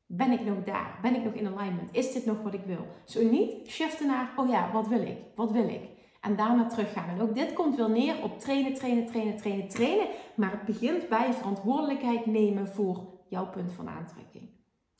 Ben 0.06 0.30
ik 0.30 0.44
nog 0.44 0.64
daar? 0.64 0.98
Ben 1.02 1.14
ik 1.14 1.24
nog 1.24 1.32
in 1.32 1.46
alignment? 1.46 1.88
Is 1.92 2.12
dit 2.12 2.26
nog 2.26 2.42
wat 2.42 2.54
ik 2.54 2.64
wil? 2.66 2.86
Zo 3.04 3.22
niet, 3.22 3.68
shiften 3.68 4.06
naar, 4.06 4.32
oh 4.36 4.48
ja, 4.48 4.72
wat 4.72 4.88
wil 4.88 5.02
ik? 5.02 5.18
Wat 5.34 5.50
wil 5.50 5.68
ik? 5.68 5.91
En 6.22 6.36
daarna 6.36 6.66
teruggaan. 6.66 7.08
En 7.08 7.20
ook 7.20 7.34
dit 7.34 7.52
komt 7.52 7.76
wel 7.76 7.88
neer 7.88 8.22
op 8.22 8.40
trainen, 8.40 8.74
trainen, 8.74 9.06
trainen, 9.06 9.36
trainen, 9.36 9.68
trainen. 9.68 10.06
Maar 10.34 10.50
het 10.50 10.64
begint 10.64 11.08
bij 11.08 11.32
verantwoordelijkheid 11.32 12.26
nemen 12.26 12.68
voor 12.68 13.06
jouw 13.28 13.46
punt 13.46 13.72
van 13.72 13.88
aantrekking. 13.88 14.50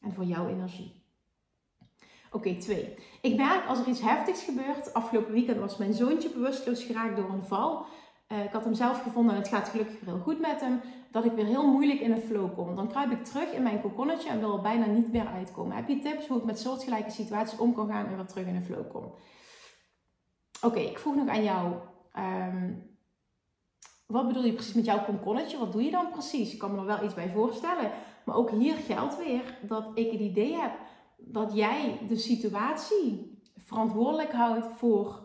En 0.01 0.13
voor 0.13 0.25
jouw 0.25 0.49
energie. 0.49 1.03
Oké, 2.33 2.55
twee. 2.55 2.95
Ik 3.21 3.37
merk 3.37 3.67
als 3.67 3.79
er 3.79 3.89
iets 3.89 4.01
heftigs 4.01 4.45
gebeurt. 4.45 4.95
Afgelopen 4.95 5.33
weekend 5.33 5.59
was 5.59 5.77
mijn 5.77 5.95
zoontje 5.95 6.31
bewusteloos 6.31 6.85
geraakt 6.85 7.17
door 7.17 7.31
een 7.31 7.45
val. 7.45 7.85
Uh, 8.33 8.45
ik 8.45 8.53
had 8.53 8.65
hem 8.65 8.75
zelf 8.75 9.03
gevonden 9.03 9.35
en 9.35 9.41
het 9.41 9.51
gaat 9.51 9.69
gelukkig 9.69 10.01
heel 10.05 10.19
goed 10.19 10.41
met 10.41 10.61
hem. 10.61 10.81
Dat 11.11 11.25
ik 11.25 11.33
weer 11.33 11.47
heel 11.47 11.67
moeilijk 11.67 12.01
in 12.01 12.13
een 12.13 12.21
flow 12.21 12.55
kom. 12.55 12.77
Dan 12.77 12.89
kruip 12.89 13.11
ik 13.11 13.25
terug 13.25 13.53
in 13.53 13.63
mijn 13.63 13.81
kokonnetje 13.81 14.29
en 14.29 14.39
wil 14.39 14.57
er 14.57 14.63
bijna 14.63 14.87
niet 14.87 15.13
meer 15.13 15.27
uitkomen. 15.27 15.77
Heb 15.77 15.89
je 15.89 15.99
tips 15.99 16.27
hoe 16.27 16.39
ik 16.39 16.45
met 16.45 16.59
soortgelijke 16.59 17.11
situaties 17.11 17.59
om 17.59 17.75
kan 17.75 17.89
gaan 17.89 18.07
en 18.07 18.17
weer 18.17 18.27
terug 18.27 18.47
in 18.47 18.55
een 18.55 18.63
flow 18.63 18.91
kom? 18.91 19.13
Oké, 20.63 20.79
ik 20.79 20.99
vroeg 20.99 21.15
nog 21.15 21.29
aan 21.29 21.45
jou. 21.45 21.75
Um, 22.19 22.91
wat 24.07 24.27
bedoel 24.27 24.45
je 24.45 24.53
precies 24.53 24.75
met 24.75 24.85
jouw 24.85 25.05
kokonnetje? 25.05 25.59
Wat 25.59 25.73
doe 25.73 25.83
je 25.83 25.91
dan 25.91 26.11
precies? 26.11 26.53
Ik 26.53 26.59
kan 26.59 26.73
me 26.73 26.79
er 26.79 26.87
wel 26.87 27.05
iets 27.05 27.15
bij 27.15 27.31
voorstellen. 27.31 27.91
Maar 28.25 28.37
ook 28.37 28.51
hier 28.51 28.77
geldt 28.77 29.17
weer 29.17 29.59
dat 29.63 29.91
ik 29.95 30.11
het 30.11 30.21
idee 30.21 30.55
heb 30.55 30.73
dat 31.17 31.55
jij 31.55 31.99
de 32.09 32.17
situatie 32.17 33.39
verantwoordelijk 33.57 34.33
houdt 34.33 34.67
voor 34.77 35.23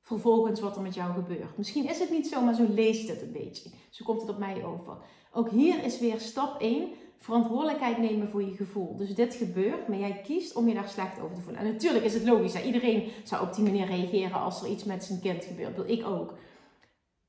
vervolgens 0.00 0.60
wat 0.60 0.76
er 0.76 0.82
met 0.82 0.94
jou 0.94 1.12
gebeurt. 1.12 1.56
Misschien 1.56 1.88
is 1.88 1.98
het 1.98 2.10
niet 2.10 2.26
zo, 2.26 2.42
maar 2.42 2.54
zo 2.54 2.66
leest 2.68 3.08
het 3.08 3.22
een 3.22 3.32
beetje. 3.32 3.70
Zo 3.90 4.04
komt 4.04 4.20
het 4.20 4.30
op 4.30 4.38
mij 4.38 4.64
over. 4.64 4.96
Ook 5.32 5.50
hier 5.50 5.84
is 5.84 5.98
weer 5.98 6.20
stap 6.20 6.60
1. 6.60 6.90
Verantwoordelijkheid 7.22 7.98
nemen 7.98 8.28
voor 8.28 8.42
je 8.42 8.56
gevoel. 8.56 8.96
Dus 8.96 9.14
dit 9.14 9.34
gebeurt, 9.34 9.88
maar 9.88 9.98
jij 9.98 10.20
kiest 10.24 10.54
om 10.54 10.68
je 10.68 10.74
daar 10.74 10.88
slecht 10.88 11.20
over 11.20 11.36
te 11.36 11.42
voelen. 11.42 11.60
En 11.60 11.72
natuurlijk 11.72 12.04
is 12.04 12.14
het 12.14 12.24
logisch. 12.24 12.64
Iedereen 12.64 13.10
zou 13.24 13.46
op 13.46 13.54
die 13.54 13.64
manier 13.64 13.86
reageren 13.86 14.40
als 14.40 14.62
er 14.62 14.68
iets 14.68 14.84
met 14.84 15.04
zijn 15.04 15.20
kind 15.20 15.44
gebeurt. 15.44 15.76
Dat 15.76 15.86
wil 15.86 15.96
ik 15.98 16.06
ook. 16.06 16.34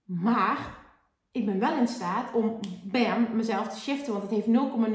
Maar 0.03 0.77
ik 1.31 1.45
ben 1.45 1.59
wel 1.59 1.77
in 1.77 1.87
staat 1.87 2.33
om 2.33 2.59
bam, 2.83 3.27
mezelf 3.35 3.67
te 3.67 3.79
shiften. 3.79 4.11
Want 4.11 4.23
het 4.23 4.31
heeft 4.31 4.47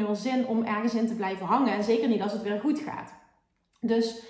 0,0 0.06 0.10
zin 0.12 0.46
om 0.46 0.64
ergens 0.64 0.94
in 0.94 1.06
te 1.06 1.14
blijven 1.14 1.46
hangen. 1.46 1.72
En 1.72 1.84
zeker 1.84 2.08
niet 2.08 2.22
als 2.22 2.32
het 2.32 2.42
weer 2.42 2.60
goed 2.60 2.78
gaat. 2.78 3.14
Dus, 3.80 4.22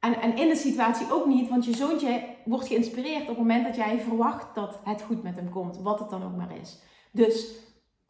en, 0.00 0.20
en 0.20 0.36
in 0.36 0.48
de 0.48 0.56
situatie 0.56 1.12
ook 1.12 1.26
niet, 1.26 1.48
want 1.48 1.64
je 1.64 1.76
zoontje 1.76 2.24
wordt 2.44 2.66
geïnspireerd 2.66 3.22
op 3.22 3.28
het 3.28 3.38
moment 3.38 3.64
dat 3.64 3.76
jij 3.76 4.00
verwacht 4.00 4.54
dat 4.54 4.80
het 4.84 5.02
goed 5.02 5.22
met 5.22 5.36
hem 5.36 5.50
komt. 5.50 5.78
Wat 5.78 5.98
het 5.98 6.10
dan 6.10 6.24
ook 6.24 6.36
maar 6.36 6.56
is. 6.60 6.78
Dus 7.12 7.60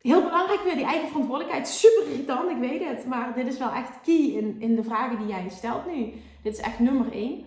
heel 0.02 0.22
belangrijk 0.22 0.60
weer 0.60 0.74
die 0.74 0.84
eigen 0.84 1.08
verantwoordelijkheid. 1.08 1.68
Super 1.68 2.10
irritant, 2.10 2.50
ik 2.50 2.56
weet 2.56 2.84
het. 2.84 3.06
Maar 3.06 3.34
dit 3.34 3.46
is 3.46 3.58
wel 3.58 3.70
echt 3.70 4.00
key 4.02 4.24
in, 4.24 4.56
in 4.60 4.74
de 4.74 4.82
vragen 4.82 5.18
die 5.18 5.26
jij 5.26 5.48
stelt 5.48 5.86
nu. 5.86 6.12
Dit 6.42 6.52
is 6.52 6.60
echt 6.60 6.78
nummer 6.78 7.12
één. 7.12 7.44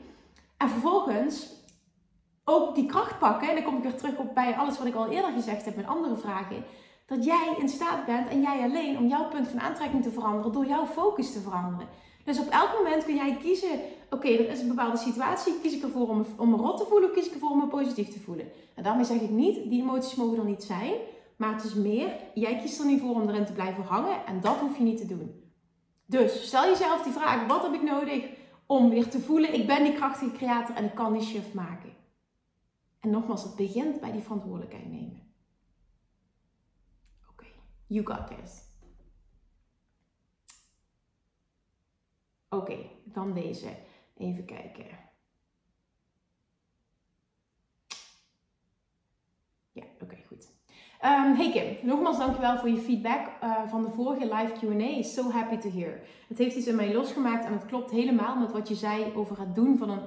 En 0.58 0.70
vervolgens 0.70 1.54
ook 2.44 2.76
die 2.76 2.86
kracht 2.86 3.20
pakken, 3.20 3.50
en 3.50 3.56
dan 3.56 3.64
kom 3.64 3.78
ik 3.78 3.84
weer 3.84 3.96
terug 3.96 4.18
op 4.18 4.34
bij 4.34 4.56
alles 4.56 4.78
wat 4.78 4.88
ik 4.88 4.96
al 4.96 5.10
eerder 5.10 5.32
gezegd 5.32 5.66
heb 5.66 5.76
met 5.76 5.88
andere 5.88 6.16
vragen, 6.16 6.64
dat 7.06 7.26
jij 7.26 7.56
in 7.60 7.70
staat 7.70 8.06
bent 8.06 8.28
en 8.28 8.42
jij 8.42 8.62
alleen 8.62 8.98
om 8.98 9.08
jouw 9.08 9.28
punt 9.28 9.48
van 9.48 9.62
aantrekking 9.62 10.04
te 10.04 10.12
veranderen 10.12 10.52
door 10.52 10.66
jouw 10.66 10.86
focus 10.86 11.34
te 11.34 11.40
veranderen. 11.40 11.88
Dus 12.26 12.40
op 12.40 12.50
elk 12.50 12.74
moment 12.78 13.06
kun 13.06 13.16
jij 13.16 13.38
kiezen, 13.42 13.80
oké, 14.10 14.28
er 14.28 14.50
is 14.50 14.62
een 14.62 14.68
bepaalde 14.68 14.98
situatie, 14.98 15.60
kies 15.62 15.74
ik 15.74 15.84
ervoor 15.84 16.08
om, 16.08 16.26
om 16.38 16.50
me 16.50 16.58
rot 16.58 16.78
te 16.78 16.86
voelen 16.90 17.10
of 17.10 17.16
kies 17.16 17.28
ik 17.28 17.34
ervoor 17.34 17.50
om 17.50 17.58
me 17.58 17.68
positief 17.68 18.10
te 18.10 18.20
voelen. 18.20 18.52
En 18.76 18.84
daarmee 18.84 19.06
zeg 19.06 19.22
ik 19.22 19.30
niet, 19.30 19.70
die 19.70 19.82
emoties 19.82 20.16
mogen 20.16 20.38
er 20.38 20.46
niet 20.46 20.64
zijn, 20.64 20.94
maar 21.38 21.54
het 21.54 21.64
is 21.64 21.74
meer, 21.74 22.16
jij 22.34 22.58
kiest 22.58 22.80
er 22.80 22.86
niet 22.86 23.02
voor 23.02 23.16
om 23.16 23.30
erin 23.30 23.46
te 23.46 23.54
blijven 23.54 23.84
hangen 23.84 24.26
en 24.26 24.42
dat 24.42 24.58
hoef 24.58 24.78
je 24.78 24.84
niet 24.84 24.98
te 24.98 25.08
doen. 25.08 25.44
Dus 26.06 26.48
stel 26.48 26.64
jezelf 26.64 27.04
die 27.04 27.14
vraag, 27.14 27.48
wat 27.48 27.62
heb 27.62 27.74
ik 27.74 27.82
nodig 27.82 28.30
om 28.66 28.90
weer 28.90 29.10
te 29.10 29.20
voelen, 29.20 29.54
ik 29.54 29.68
ben 29.68 29.84
die 29.84 29.94
krachtige 29.94 30.32
creator 30.32 30.76
en 30.76 30.86
ik 30.86 30.96
kan 30.96 31.14
die 31.14 31.22
shift 31.22 31.54
maken. 31.54 31.94
En 33.00 33.10
nogmaals, 33.10 33.44
het 33.44 33.56
begint 33.56 34.00
bij 34.00 34.12
die 34.12 34.22
verantwoordelijkheid 34.22 34.90
nemen. 34.90 35.34
Oké, 37.30 37.46
you 37.88 38.06
got 38.06 38.28
this. 38.28 38.64
Oké, 42.50 42.90
dan 43.04 43.34
deze. 43.34 43.78
Even 44.18 44.46
kijken. 44.46 44.86
Ja, 49.72 49.84
oké, 50.00 50.18
goed. 50.28 50.54
Um, 51.06 51.36
hey 51.36 51.52
Kim, 51.52 51.78
nogmaals 51.82 52.18
dankjewel 52.18 52.58
voor 52.58 52.70
je 52.70 52.78
feedback 52.78 53.28
uh, 53.44 53.52
van 53.68 53.82
de 53.82 53.90
vorige 53.90 54.34
live 54.36 54.52
Q&A. 54.54 55.02
So 55.02 55.32
happy 55.32 55.58
to 55.58 55.70
hear. 55.70 56.00
Het 56.28 56.38
heeft 56.38 56.56
iets 56.56 56.68
in 56.68 56.76
mij 56.76 56.94
losgemaakt 56.94 57.46
en 57.46 57.54
het 57.54 57.66
klopt 57.66 57.92
helemaal 57.92 58.36
met 58.36 58.52
wat 58.52 58.68
je 58.68 58.76
zei 58.76 59.14
over 59.16 59.40
het 59.40 59.56
doen 59.56 59.78
van 59.78 59.90
een, 59.90 60.00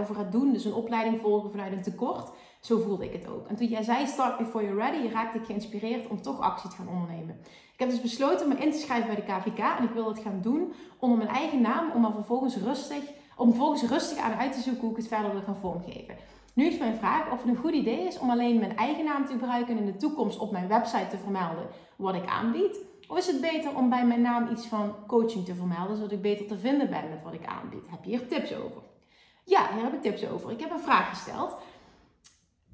over 0.00 0.18
het 0.18 0.32
doen, 0.32 0.52
dus 0.52 0.64
een 0.64 0.72
opleiding 0.72 1.20
volgen 1.20 1.50
vanuit 1.50 1.72
een 1.72 1.82
tekort. 1.82 2.30
Zo 2.60 2.78
voelde 2.78 3.04
ik 3.04 3.12
het 3.12 3.28
ook. 3.28 3.46
En 3.46 3.56
toen 3.56 3.66
jij 3.66 3.82
zei 3.82 4.06
start 4.06 4.38
before 4.38 4.64
you're 4.64 4.80
ready, 4.80 5.12
raakte 5.12 5.38
ik 5.38 5.44
geïnspireerd 5.44 6.08
om 6.08 6.22
toch 6.22 6.40
actie 6.40 6.70
te 6.70 6.76
gaan 6.76 6.88
ondernemen. 6.88 7.38
Ik 7.72 7.78
heb 7.78 7.90
dus 7.90 8.00
besloten 8.00 8.48
me 8.48 8.54
in 8.54 8.72
te 8.72 8.78
schrijven 8.78 9.06
bij 9.06 9.16
de 9.16 9.32
KVK 9.32 9.78
en 9.78 9.84
ik 9.84 9.90
wil 9.90 10.08
het 10.08 10.18
gaan 10.18 10.40
doen 10.42 10.72
onder 10.98 11.18
mijn 11.18 11.30
eigen 11.30 11.60
naam, 11.60 11.90
om, 11.90 12.12
vervolgens 12.12 12.56
rustig, 12.56 13.02
om 13.36 13.48
vervolgens 13.48 13.82
rustig 13.82 14.18
aan 14.18 14.38
uit 14.38 14.52
te 14.52 14.60
zoeken 14.60 14.82
hoe 14.82 14.90
ik 14.90 14.96
het 14.96 15.08
verder 15.08 15.32
wil 15.32 15.42
gaan 15.42 15.56
vormgeven. 15.60 16.16
Nu 16.56 16.66
is 16.66 16.78
mijn 16.78 16.96
vraag 16.96 17.32
of 17.32 17.38
het 17.38 17.48
een 17.48 17.56
goed 17.56 17.72
idee 17.72 18.06
is 18.06 18.18
om 18.18 18.30
alleen 18.30 18.58
mijn 18.58 18.76
eigen 18.76 19.04
naam 19.04 19.26
te 19.26 19.32
gebruiken 19.32 19.76
en 19.76 19.80
in 19.84 19.92
de 19.92 19.96
toekomst 19.96 20.38
op 20.38 20.50
mijn 20.50 20.68
website 20.68 21.06
te 21.10 21.18
vermelden 21.18 21.68
wat 21.96 22.14
ik 22.14 22.26
aanbied. 22.26 22.78
Of 23.08 23.18
is 23.18 23.26
het 23.26 23.40
beter 23.40 23.76
om 23.76 23.88
bij 23.88 24.06
mijn 24.06 24.20
naam 24.20 24.50
iets 24.50 24.66
van 24.66 24.94
coaching 25.06 25.44
te 25.44 25.54
vermelden, 25.54 25.96
zodat 25.96 26.12
ik 26.12 26.22
beter 26.22 26.46
te 26.46 26.58
vinden 26.58 26.90
ben 26.90 27.08
met 27.08 27.22
wat 27.22 27.32
ik 27.32 27.46
aanbied? 27.46 27.90
Heb 27.90 28.04
je 28.04 28.10
hier 28.10 28.28
tips 28.28 28.54
over? 28.54 28.82
Ja, 29.44 29.68
hier 29.74 29.82
heb 29.82 29.92
ik 29.92 30.02
tips 30.02 30.28
over. 30.28 30.50
Ik 30.50 30.60
heb 30.60 30.70
een 30.70 30.78
vraag 30.78 31.08
gesteld. 31.08 31.56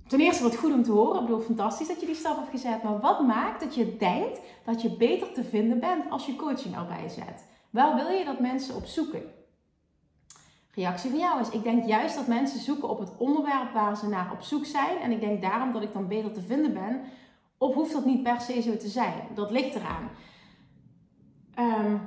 Ten 0.07 0.21
eerste 0.21 0.43
wat 0.43 0.57
goed 0.57 0.73
om 0.73 0.83
te 0.83 0.93
horen. 0.93 1.21
Ik 1.21 1.27
bedoel, 1.27 1.41
fantastisch 1.41 1.89
dat 1.89 2.01
je 2.01 2.07
die 2.07 2.15
stap 2.15 2.37
hebt 2.37 2.51
gezet. 2.51 2.83
Maar 2.83 3.01
wat 3.01 3.27
maakt 3.27 3.61
dat 3.61 3.75
je 3.75 3.97
denkt 3.97 4.41
dat 4.65 4.83
je 4.83 4.97
beter 4.97 5.33
te 5.33 5.45
vinden 5.45 5.81
bent 5.81 6.11
als 6.11 6.27
je 6.27 6.37
coaching 6.37 6.77
erbij 6.77 7.09
zet? 7.09 7.47
Waar 7.71 7.95
wil 7.95 8.09
je 8.09 8.25
dat 8.25 8.41
mensen 8.41 8.75
op 8.77 8.85
zoeken? 8.85 9.23
Reactie 10.75 11.11
van 11.11 11.19
jou 11.19 11.41
is: 11.41 11.51
Ik 11.51 11.63
denk 11.63 11.85
juist 11.85 12.15
dat 12.15 12.27
mensen 12.27 12.61
zoeken 12.61 12.89
op 12.89 12.99
het 12.99 13.17
onderwerp 13.19 13.73
waar 13.73 13.97
ze 13.97 14.09
naar 14.09 14.33
op 14.33 14.43
zoek 14.43 14.65
zijn. 14.65 14.99
En 14.99 15.11
ik 15.11 15.21
denk 15.21 15.43
daarom 15.43 15.73
dat 15.73 15.83
ik 15.83 15.93
dan 15.93 16.09
beter 16.09 16.33
te 16.33 16.43
vinden 16.43 16.73
ben. 16.73 17.01
Of 17.59 17.75
hoeft 17.75 17.93
dat 17.93 18.05
niet 18.05 18.23
per 18.23 18.41
se 18.41 18.63
zo 18.63 18.77
te 18.77 18.89
zijn? 18.89 19.15
Dat 19.35 19.51
ligt 19.51 19.75
eraan. 19.75 20.11
Um, 21.59 22.01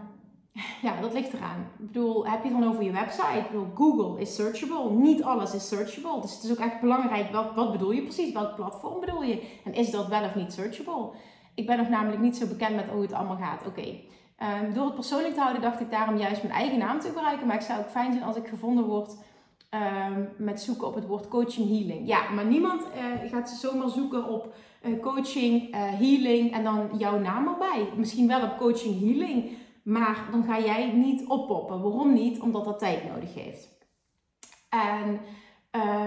ja, 0.82 1.01
dat 1.01 1.13
ligt 1.13 1.34
eraan. 1.34 1.59
Ik 1.80 1.86
bedoel, 1.86 2.28
heb 2.28 2.43
je 2.43 2.49
het 2.49 2.59
dan 2.59 2.70
over 2.70 2.84
je 2.84 2.91
website? 2.91 3.38
Ik 3.38 3.47
bedoel, 3.47 3.68
Google 3.76 4.22
is 4.22 4.36
searchable. 4.36 4.91
Niet 4.91 5.24
alles 5.24 5.53
is 5.53 5.68
searchable. 5.68 6.22
Dus 6.22 6.34
het 6.34 6.43
is 6.43 6.51
ook 6.51 6.57
echt 6.57 6.82
belangrijk, 6.82 7.32
wat, 7.32 7.53
wat 7.55 7.72
bedoel 7.72 7.91
je 7.91 8.01
precies? 8.01 8.34
Welk 8.34 8.55
platform 8.55 8.99
bedoel 8.99 9.24
je? 9.24 9.59
En 9.63 9.74
is 9.74 9.91
dat 9.91 10.07
wel 10.07 10.24
of 10.24 10.36
niet 10.36 10.53
searchable? 10.53 11.09
Ik 11.55 11.66
ben 11.66 11.78
nog 11.78 11.89
namelijk 11.89 12.22
niet 12.22 12.38
zo 12.38 12.47
bekend 12.47 12.76
met 12.76 12.86
hoe 12.86 13.01
het 13.01 13.13
allemaal 13.13 13.38
gaat. 13.38 13.68
Oké. 13.68 13.99
Ehm, 14.38 14.73
door 14.73 14.86
het 14.86 14.95
persoonlijk 14.95 15.33
te 15.33 15.39
houden 15.39 15.61
dacht 15.61 15.79
ik 15.79 15.91
daarom 15.91 16.17
juist 16.17 16.43
mijn 16.43 16.55
eigen 16.55 16.77
naam 16.77 16.99
te 16.99 17.07
gebruiken. 17.07 17.47
Maar 17.47 17.55
ik 17.55 17.61
zou 17.61 17.79
ook 17.79 17.89
fijn 17.89 18.11
zijn 18.13 18.25
als 18.25 18.36
ik 18.36 18.47
gevonden 18.47 18.86
word 18.86 19.17
ehm, 19.69 20.23
met 20.38 20.61
zoeken 20.61 20.88
op 20.88 20.95
het 20.95 21.07
woord 21.07 21.27
coaching 21.27 21.69
healing. 21.69 22.07
Ja, 22.07 22.29
maar 22.29 22.45
niemand 22.45 22.81
uh, 22.81 23.31
gaat 23.31 23.49
zomaar 23.49 23.89
zoeken 23.89 24.27
op 24.29 24.53
uh, 24.83 25.01
coaching, 25.01 25.71
healing 25.75 26.53
en 26.53 26.63
dan 26.63 26.89
jouw 26.97 27.19
naam 27.19 27.47
erbij. 27.47 27.89
Misschien 27.95 28.27
wel 28.27 28.43
op 28.43 28.57
coaching 28.57 28.99
healing, 28.99 29.57
maar 29.83 30.27
dan 30.31 30.43
ga 30.43 30.59
jij 30.59 30.91
niet 30.91 31.27
oppoppen. 31.27 31.81
Waarom 31.81 32.13
niet? 32.13 32.39
Omdat 32.39 32.65
dat 32.65 32.79
tijd 32.79 33.09
nodig 33.13 33.33
heeft. 33.33 33.75
En 34.69 35.19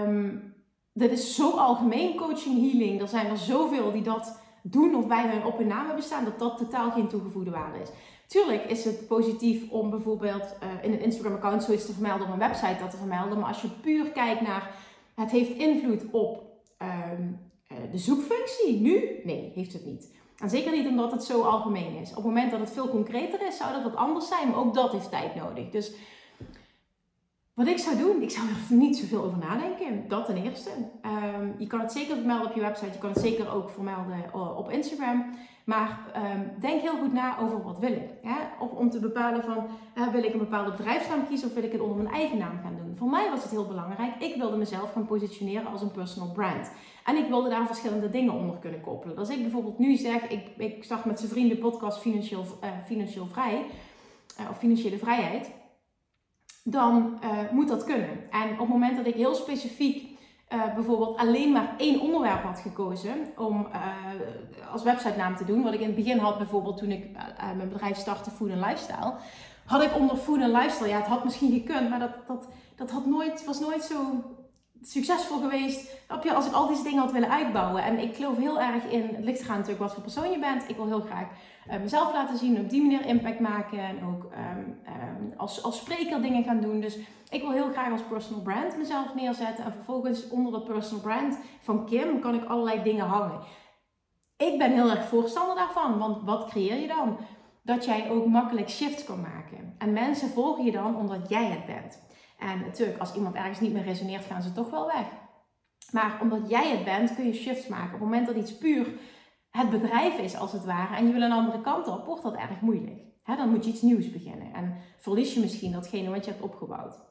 um, 0.05 0.53
dat 0.93 1.09
is 1.09 1.35
zo 1.35 1.49
algemeen, 1.51 2.15
coaching 2.15 2.71
healing. 2.71 3.01
Er 3.01 3.07
zijn 3.07 3.29
er 3.29 3.37
zoveel 3.37 3.91
die 3.91 4.01
dat 4.01 4.41
doen 4.63 4.95
of 4.95 5.07
bij 5.07 5.29
hun 5.29 5.45
op 5.45 5.57
hun 5.57 5.67
naam 5.67 5.85
hebben 5.85 6.03
staan, 6.03 6.23
dat 6.23 6.39
dat 6.39 6.57
totaal 6.57 6.91
geen 6.91 7.07
toegevoegde 7.07 7.51
waarde 7.51 7.79
is. 7.79 7.89
Tuurlijk 8.29 8.63
is 8.63 8.85
het 8.85 9.07
positief 9.07 9.69
om 9.69 9.89
bijvoorbeeld 9.89 10.55
uh, 10.63 10.83
in 10.83 10.91
een 10.91 11.01
Instagram-account 11.01 11.63
zoiets 11.63 11.85
te 11.85 11.93
vermelden, 11.93 12.27
op 12.27 12.33
een 12.33 12.39
website 12.39 12.77
dat 12.79 12.91
te 12.91 12.97
vermelden. 12.97 13.39
Maar 13.39 13.47
als 13.47 13.61
je 13.61 13.69
puur 13.81 14.09
kijkt 14.11 14.41
naar 14.41 14.75
het 15.15 15.31
heeft 15.31 15.49
invloed 15.49 16.03
op 16.11 16.43
um, 16.81 17.39
uh, 17.71 17.77
de 17.91 17.97
zoekfunctie, 17.97 18.79
nu? 18.81 19.19
Nee, 19.23 19.51
heeft 19.55 19.73
het 19.73 19.85
niet. 19.85 20.13
En 20.37 20.49
zeker 20.49 20.71
niet 20.71 20.87
omdat 20.87 21.11
het 21.11 21.23
zo 21.23 21.41
algemeen 21.41 21.95
is. 21.95 22.09
Op 22.09 22.15
het 22.15 22.25
moment 22.25 22.51
dat 22.51 22.59
het 22.59 22.71
veel 22.71 22.89
concreter 22.89 23.47
is, 23.47 23.57
zou 23.57 23.73
dat 23.73 23.83
wat 23.83 23.95
anders 23.95 24.27
zijn. 24.27 24.49
Maar 24.49 24.59
ook 24.59 24.73
dat 24.73 24.91
heeft 24.91 25.09
tijd 25.09 25.35
nodig. 25.35 25.69
Dus 25.69 25.91
wat 27.59 27.67
ik 27.67 27.77
zou 27.77 27.97
doen, 27.97 28.21
ik 28.21 28.29
zou 28.29 28.47
er 28.47 28.75
niet 28.75 28.97
zoveel 28.97 29.23
over 29.23 29.37
nadenken. 29.37 30.07
Dat 30.07 30.25
ten 30.25 30.43
eerste. 30.43 30.69
Um, 31.05 31.55
je 31.57 31.67
kan 31.67 31.79
het 31.79 31.91
zeker 31.91 32.15
vermelden 32.15 32.47
op 32.47 32.55
je 32.55 32.61
website. 32.61 32.91
Je 32.91 32.97
kan 32.97 33.09
het 33.09 33.19
zeker 33.19 33.53
ook 33.53 33.69
vermelden 33.69 34.23
eh, 34.33 34.57
op 34.57 34.71
Instagram. 34.71 35.25
Maar 35.63 35.99
um, 36.15 36.51
denk 36.59 36.81
heel 36.81 36.97
goed 36.97 37.13
na 37.13 37.39
over 37.39 37.63
wat 37.63 37.79
wil 37.79 37.91
ik. 37.91 38.09
Hè? 38.21 38.35
Of 38.59 38.71
om 38.71 38.89
te 38.89 38.99
bepalen 38.99 39.43
van, 39.43 39.67
uh, 39.95 40.07
wil 40.07 40.23
ik 40.23 40.33
een 40.33 40.39
bepaalde 40.39 40.71
bedrijfsnaam 40.71 41.27
kiezen 41.27 41.47
of 41.47 41.53
wil 41.53 41.63
ik 41.63 41.71
het 41.71 41.81
onder 41.81 42.03
mijn 42.03 42.15
eigen 42.15 42.37
naam 42.37 42.59
gaan 42.63 42.75
doen. 42.77 42.95
Voor 42.95 43.09
mij 43.09 43.29
was 43.29 43.41
het 43.41 43.51
heel 43.51 43.67
belangrijk. 43.67 44.15
Ik 44.19 44.35
wilde 44.35 44.57
mezelf 44.57 44.91
gaan 44.93 45.05
positioneren 45.05 45.71
als 45.71 45.81
een 45.81 45.91
personal 45.91 46.31
brand. 46.31 46.71
En 47.05 47.15
ik 47.15 47.27
wilde 47.27 47.49
daar 47.49 47.65
verschillende 47.65 48.09
dingen 48.09 48.33
onder 48.33 48.57
kunnen 48.57 48.81
koppelen. 48.81 49.17
Als 49.17 49.29
ik 49.29 49.41
bijvoorbeeld 49.41 49.79
nu 49.79 49.95
zeg, 49.95 50.27
ik, 50.27 50.47
ik 50.57 50.83
start 50.83 51.05
met 51.05 51.19
zijn 51.19 51.31
vrienden 51.31 51.57
podcast 51.57 51.99
Financieel, 51.99 52.45
uh, 52.63 52.69
financieel 52.85 53.27
Vrij. 53.27 53.65
of 54.49 54.57
Financiële 54.57 54.97
Vrijheid 54.97 55.57
dan 56.63 57.19
uh, 57.23 57.51
moet 57.51 57.67
dat 57.67 57.83
kunnen. 57.83 58.09
En 58.31 58.51
op 58.51 58.59
het 58.59 58.67
moment 58.67 58.97
dat 58.97 59.05
ik 59.05 59.15
heel 59.15 59.35
specifiek 59.35 60.17
uh, 60.53 60.73
bijvoorbeeld 60.73 61.17
alleen 61.17 61.51
maar 61.51 61.75
één 61.77 61.99
onderwerp 61.99 62.43
had 62.43 62.59
gekozen 62.59 63.15
om 63.37 63.67
uh, 63.73 64.71
als 64.71 64.83
websitenaam 64.83 65.35
te 65.35 65.45
doen, 65.45 65.63
wat 65.63 65.73
ik 65.73 65.79
in 65.79 65.85
het 65.85 65.95
begin 65.95 66.17
had 66.17 66.37
bijvoorbeeld 66.37 66.77
toen 66.77 66.91
ik 66.91 67.11
mijn 67.55 67.69
bedrijf 67.69 67.97
startte, 67.97 68.31
Food 68.31 68.51
and 68.51 68.65
Lifestyle, 68.65 69.13
had 69.65 69.83
ik 69.83 69.95
onder 69.95 70.17
Food 70.17 70.41
and 70.41 70.53
Lifestyle, 70.53 70.89
ja 70.89 70.97
het 70.97 71.07
had 71.07 71.23
misschien 71.23 71.51
gekund, 71.51 71.89
maar 71.89 71.99
dat, 71.99 72.17
dat, 72.27 72.47
dat 72.75 72.91
had 72.91 73.05
nooit, 73.05 73.45
was 73.45 73.59
nooit 73.59 73.83
zo 73.83 74.23
succesvol 74.81 75.39
geweest 75.39 75.97
als 76.35 76.45
ik 76.45 76.53
al 76.53 76.67
deze 76.67 76.83
dingen 76.83 76.99
had 76.99 77.11
willen 77.11 77.29
uitbouwen. 77.29 77.83
En 77.83 77.99
ik 77.99 78.15
geloof 78.15 78.37
heel 78.37 78.61
erg 78.61 78.83
in, 78.83 79.09
het 79.15 79.23
ligt 79.23 79.47
natuurlijk 79.47 79.79
wat 79.79 79.93
voor 79.93 80.03
persoon 80.03 80.31
je 80.31 80.39
bent. 80.39 80.69
Ik 80.69 80.75
wil 80.75 80.87
heel 80.87 81.01
graag 81.01 81.27
uh, 81.67 81.79
mezelf 81.79 82.13
laten 82.13 82.37
zien, 82.37 82.59
op 82.59 82.69
die 82.69 82.81
manier 82.81 83.05
impact 83.05 83.39
maken 83.39 83.79
en 83.79 84.05
ook 84.05 84.23
um, 84.23 84.79
um, 84.87 85.33
als, 85.37 85.63
als 85.63 85.77
spreker 85.77 86.21
dingen 86.21 86.43
gaan 86.43 86.61
doen. 86.61 86.79
Dus 86.79 86.97
ik 87.29 87.41
wil 87.41 87.51
heel 87.51 87.71
graag 87.71 87.91
als 87.91 88.01
personal 88.01 88.41
brand 88.41 88.77
mezelf 88.77 89.15
neerzetten. 89.15 89.65
En 89.65 89.73
vervolgens 89.73 90.29
onder 90.29 90.51
dat 90.51 90.65
personal 90.65 91.01
brand 91.01 91.39
van 91.61 91.85
Kim 91.85 92.19
kan 92.19 92.35
ik 92.35 92.45
allerlei 92.45 92.83
dingen 92.83 93.05
hangen. 93.05 93.39
Ik 94.37 94.57
ben 94.57 94.71
heel 94.71 94.89
erg 94.89 95.07
voorstander 95.07 95.55
daarvan, 95.55 95.97
want 95.97 96.23
wat 96.23 96.49
creëer 96.49 96.79
je 96.79 96.87
dan? 96.87 97.17
Dat 97.63 97.85
jij 97.85 98.09
ook 98.09 98.25
makkelijk 98.25 98.69
shifts 98.69 99.03
kan 99.03 99.21
maken. 99.21 99.75
En 99.77 99.93
mensen 99.93 100.29
volgen 100.29 100.65
je 100.65 100.71
dan 100.71 100.95
omdat 100.95 101.29
jij 101.29 101.45
het 101.45 101.65
bent. 101.65 101.99
En 102.39 102.59
natuurlijk, 102.59 102.99
als 102.99 103.15
iemand 103.15 103.35
ergens 103.35 103.59
niet 103.59 103.73
meer 103.73 103.83
resoneert, 103.83 104.25
gaan 104.25 104.41
ze 104.41 104.51
toch 104.51 104.69
wel 104.69 104.85
weg. 104.85 105.05
Maar 105.91 106.19
omdat 106.21 106.49
jij 106.49 106.71
het 106.71 106.83
bent, 106.83 107.15
kun 107.15 107.25
je 107.25 107.33
shifts 107.33 107.67
maken. 107.67 107.93
Op 107.93 107.99
het 107.99 108.09
moment 108.09 108.27
dat 108.27 108.35
iets 108.35 108.57
puur 108.57 108.87
het 109.49 109.69
bedrijf 109.69 110.17
is, 110.17 110.35
als 110.35 110.51
het 110.51 110.65
ware, 110.65 110.95
en 110.95 111.07
je 111.07 111.13
wil 111.13 111.21
een 111.21 111.31
andere 111.31 111.61
kant 111.61 111.87
op, 111.87 112.05
wordt 112.05 112.23
dat 112.23 112.35
erg 112.35 112.61
moeilijk. 112.61 113.01
dan 113.25 113.49
moet 113.49 113.65
je 113.65 113.71
iets 113.71 113.81
nieuws 113.81 114.11
beginnen. 114.11 114.53
En 114.53 114.75
verlies 114.97 115.33
je 115.33 115.39
misschien 115.39 115.71
datgene 115.71 116.09
wat 116.09 116.25
je 116.25 116.31
hebt 116.31 116.43
opgebouwd. 116.43 117.07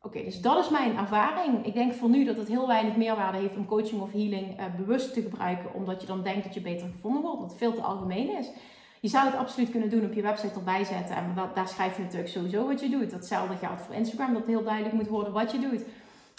Oké, 0.00 0.24
dus 0.24 0.40
dat 0.40 0.64
is 0.64 0.70
mijn 0.70 0.96
ervaring. 0.96 1.66
Ik 1.66 1.74
denk 1.74 1.92
voor 1.92 2.08
nu 2.08 2.24
dat 2.24 2.36
het 2.36 2.48
heel 2.48 2.66
weinig 2.66 2.96
meerwaarde 2.96 3.38
heeft 3.38 3.56
om 3.56 3.66
coaching 3.66 4.00
of 4.00 4.12
healing 4.12 4.60
uh, 4.60 4.64
bewust 4.76 5.12
te 5.12 5.22
gebruiken, 5.22 5.74
omdat 5.74 6.00
je 6.00 6.06
dan 6.06 6.22
denkt 6.22 6.44
dat 6.44 6.54
je 6.54 6.60
beter 6.60 6.88
gevonden 6.88 7.22
wordt, 7.22 7.40
dat 7.40 7.50
het 7.50 7.58
veel 7.58 7.74
te 7.74 7.80
algemeen 7.80 8.38
is. 8.38 8.50
Je 9.00 9.08
zou 9.08 9.26
het 9.26 9.36
absoluut 9.36 9.70
kunnen 9.70 9.90
doen 9.90 10.04
op 10.04 10.12
je 10.12 10.22
website 10.22 10.54
erbij 10.54 10.84
zetten. 10.84 11.16
En 11.16 11.32
dat, 11.34 11.54
daar 11.54 11.68
schrijf 11.68 11.96
je 11.96 12.02
natuurlijk 12.02 12.30
sowieso 12.30 12.66
wat 12.66 12.80
je 12.80 12.88
doet. 12.88 13.10
Datzelfde 13.10 13.56
geldt 13.56 13.82
voor 13.82 13.94
Instagram, 13.94 14.34
dat 14.34 14.46
heel 14.46 14.64
duidelijk 14.64 14.94
moet 14.94 15.08
worden 15.08 15.32
wat 15.32 15.52
je 15.52 15.58
doet. 15.58 15.84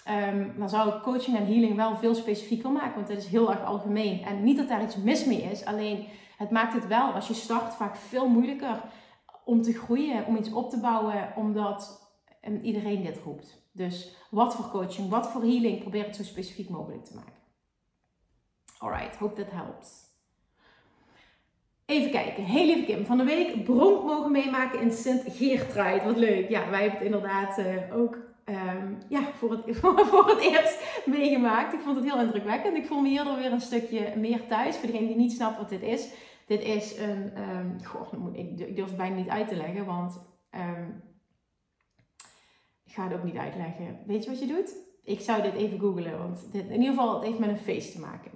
Um, 0.09 0.53
dan 0.57 0.69
zou 0.69 0.95
ik 0.95 1.01
coaching 1.01 1.37
en 1.37 1.45
healing 1.45 1.75
wel 1.75 1.95
veel 1.95 2.15
specifieker 2.15 2.71
maken, 2.71 2.95
want 2.95 3.07
het 3.07 3.17
is 3.17 3.27
heel 3.27 3.51
erg 3.51 3.63
algemeen. 3.63 4.23
En 4.23 4.43
niet 4.43 4.57
dat 4.57 4.67
daar 4.67 4.83
iets 4.83 4.95
mis 4.95 5.25
mee 5.25 5.41
is, 5.41 5.65
alleen 5.65 6.07
het 6.37 6.49
maakt 6.49 6.73
het 6.73 6.87
wel 6.87 7.11
als 7.11 7.27
je 7.27 7.33
start 7.33 7.73
vaak 7.73 7.95
veel 7.95 8.29
moeilijker 8.29 8.81
om 9.45 9.61
te 9.61 9.73
groeien, 9.73 10.25
om 10.25 10.35
iets 10.35 10.51
op 10.51 10.69
te 10.69 10.79
bouwen, 10.79 11.33
omdat 11.35 12.09
um, 12.47 12.59
iedereen 12.61 13.03
dit 13.03 13.17
roept. 13.23 13.69
Dus 13.71 14.15
wat 14.29 14.55
voor 14.55 14.69
coaching, 14.69 15.09
wat 15.09 15.29
voor 15.31 15.41
healing, 15.41 15.79
probeer 15.79 16.05
het 16.05 16.15
zo 16.15 16.23
specifiek 16.23 16.69
mogelijk 16.69 17.05
te 17.05 17.15
maken. 17.15 17.33
Alright, 18.77 19.15
hope 19.15 19.43
that 19.43 19.51
helps. 19.51 20.06
Even 21.87 22.11
kijken. 22.11 22.43
Heel 22.43 22.65
lieve 22.65 22.85
Kim, 22.85 23.05
van 23.05 23.17
de 23.17 23.23
week 23.23 23.63
bronk 23.63 24.03
mogen 24.03 24.31
meemaken 24.31 24.81
in 24.81 24.91
Sint 24.91 25.23
Geertruid. 25.27 26.03
Wat 26.03 26.17
leuk. 26.17 26.49
Ja, 26.49 26.69
wij 26.69 26.81
hebben 26.81 26.97
het 26.97 27.05
inderdaad 27.05 27.59
uh, 27.59 27.97
ook 27.97 28.17
um, 28.45 28.97
ja, 29.09 29.31
voor, 29.33 29.51
het, 29.51 29.77
voor 30.09 30.27
het 30.27 30.39
eerst 30.39 31.01
meegemaakt. 31.05 31.73
Ik 31.73 31.79
vond 31.79 31.95
het 31.95 32.05
heel 32.05 32.21
indrukwekkend. 32.21 32.77
Ik 32.77 32.85
voel 32.85 33.01
me 33.01 33.07
hierdoor 33.07 33.37
weer 33.37 33.51
een 33.51 33.61
stukje 33.61 34.13
meer 34.15 34.47
thuis. 34.47 34.77
Voor 34.77 34.87
degene 34.87 35.07
die 35.07 35.15
niet 35.15 35.31
snapt 35.31 35.57
wat 35.57 35.69
dit 35.69 35.81
is. 35.81 36.09
Dit 36.45 36.63
is 36.63 36.97
een... 36.97 37.31
Um, 37.41 37.77
goh, 37.83 38.13
ik, 38.33 38.59
ik 38.59 38.75
durf 38.75 38.87
het 38.87 38.97
bijna 38.97 39.15
niet 39.15 39.29
uit 39.29 39.47
te 39.47 39.55
leggen, 39.55 39.85
want... 39.85 40.21
Um, 40.55 41.03
ik 42.85 42.93
ga 42.93 43.03
het 43.03 43.13
ook 43.13 43.23
niet 43.23 43.37
uitleggen. 43.37 43.99
Weet 44.05 44.23
je 44.23 44.29
wat 44.29 44.39
je 44.39 44.47
doet? 44.47 44.75
Ik 45.03 45.19
zou 45.19 45.41
dit 45.41 45.53
even 45.53 45.79
googlen, 45.79 46.17
want 46.17 46.47
in 46.51 46.71
ieder 46.71 46.89
geval 46.89 47.13
het 47.13 47.23
heeft 47.23 47.39
met 47.39 47.49
een 47.49 47.57
feest 47.57 47.91
te 47.91 47.99
maken. 47.99 48.31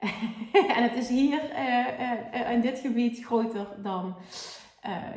en 0.76 0.82
het 0.82 0.94
is 0.94 1.08
hier 1.08 1.40
uh, 1.50 2.40
uh, 2.40 2.50
in 2.50 2.60
dit 2.60 2.78
gebied 2.78 3.24
groter 3.24 3.66
dan 3.82 4.14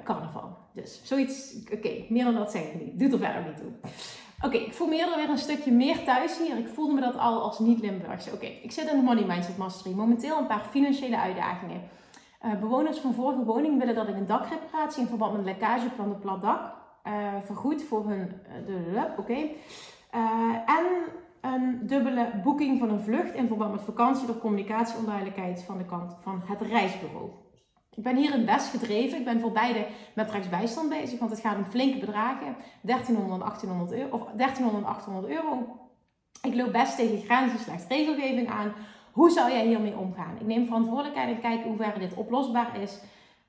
carnaval. 0.03 0.57
Dus 0.73 1.01
zoiets, 1.03 1.55
oké, 1.73 2.05
meer 2.09 2.23
dan 2.23 2.35
dat 2.35 2.51
zeg 2.51 2.61
ik 2.61 2.81
niet. 2.81 2.99
Doet 2.99 3.13
er 3.13 3.19
verder 3.19 3.43
niet 3.45 3.57
toe. 3.57 3.91
Oké, 4.41 4.57
ik 4.57 4.73
voel 4.73 4.87
me 4.87 4.95
eerder 4.95 5.15
weer 5.15 5.29
een 5.29 5.37
stukje 5.37 5.71
meer 5.71 6.03
thuis 6.03 6.37
hier. 6.37 6.57
Ik 6.57 6.67
voelde 6.67 6.93
me 6.93 7.01
dat 7.01 7.17
al 7.17 7.41
als 7.41 7.59
niet-Limburgse. 7.59 8.33
Oké, 8.33 8.45
ik 8.45 8.71
zit 8.71 8.89
in 8.89 8.97
de 8.97 9.03
Money 9.03 9.25
Mindset 9.25 9.57
Mastery. 9.57 9.95
Momenteel 9.95 10.37
een 10.37 10.47
paar 10.47 10.65
financiële 10.69 11.19
uitdagingen. 11.19 11.81
bewoners 12.59 12.97
van 12.97 13.13
vorige 13.13 13.43
woning 13.43 13.79
willen 13.79 13.95
dat 13.95 14.07
ik 14.07 14.15
een 14.15 14.27
dakreparatie 14.27 15.01
in 15.01 15.07
verband 15.07 15.33
met 15.33 15.45
lekkage 15.45 15.89
van 15.95 16.09
de 16.09 16.15
plat 16.15 16.41
dak 16.41 16.73
vergoed 17.45 17.83
voor 17.83 18.09
hun... 18.09 18.41
Oké. 19.17 19.37
en 20.65 20.85
een 21.43 21.87
dubbele 21.87 22.31
boeking 22.43 22.79
van 22.79 22.89
een 22.89 23.03
vlucht 23.03 23.33
in 23.33 23.47
verband 23.47 23.71
met 23.71 23.81
vakantie 23.81 24.27
door 24.27 24.37
communicatieonduidelijkheid 24.37 25.63
van 25.63 25.77
de 25.77 25.85
kant 25.85 26.15
van 26.21 26.41
het 26.45 26.61
reisbureau. 26.61 27.29
Ik 27.95 28.03
ben 28.03 28.15
hier 28.15 28.33
in 28.33 28.45
best 28.45 28.69
gedreven. 28.69 29.17
Ik 29.17 29.25
ben 29.25 29.39
voor 29.39 29.51
beide 29.51 29.85
met 30.15 30.31
rechtsbijstand 30.31 30.89
bezig, 30.89 31.19
want 31.19 31.31
het 31.31 31.39
gaat 31.39 31.57
om 31.57 31.65
flinke 31.65 31.99
bedragen. 31.99 32.55
1300 32.81 33.41
en 33.41 33.47
1800 33.47 33.91
euro, 33.91 34.15
of 34.15 34.21
1300 34.37 34.83
en 34.83 34.89
800 34.89 35.33
euro. 35.33 35.79
Ik 36.41 36.55
loop 36.55 36.71
best 36.71 36.95
tegen 36.95 37.21
grenzen, 37.21 37.59
slechts 37.59 37.87
regelgeving 37.87 38.49
aan. 38.49 38.73
Hoe 39.11 39.29
zou 39.29 39.51
jij 39.51 39.65
hiermee 39.65 39.97
omgaan? 39.97 40.35
Ik 40.39 40.45
neem 40.45 40.65
verantwoordelijkheid 40.65 41.35
en 41.35 41.41
kijk 41.41 41.63
hoe 41.63 41.77
ver 41.77 41.99
dit 41.99 42.13
oplosbaar 42.13 42.81
is. 42.81 42.99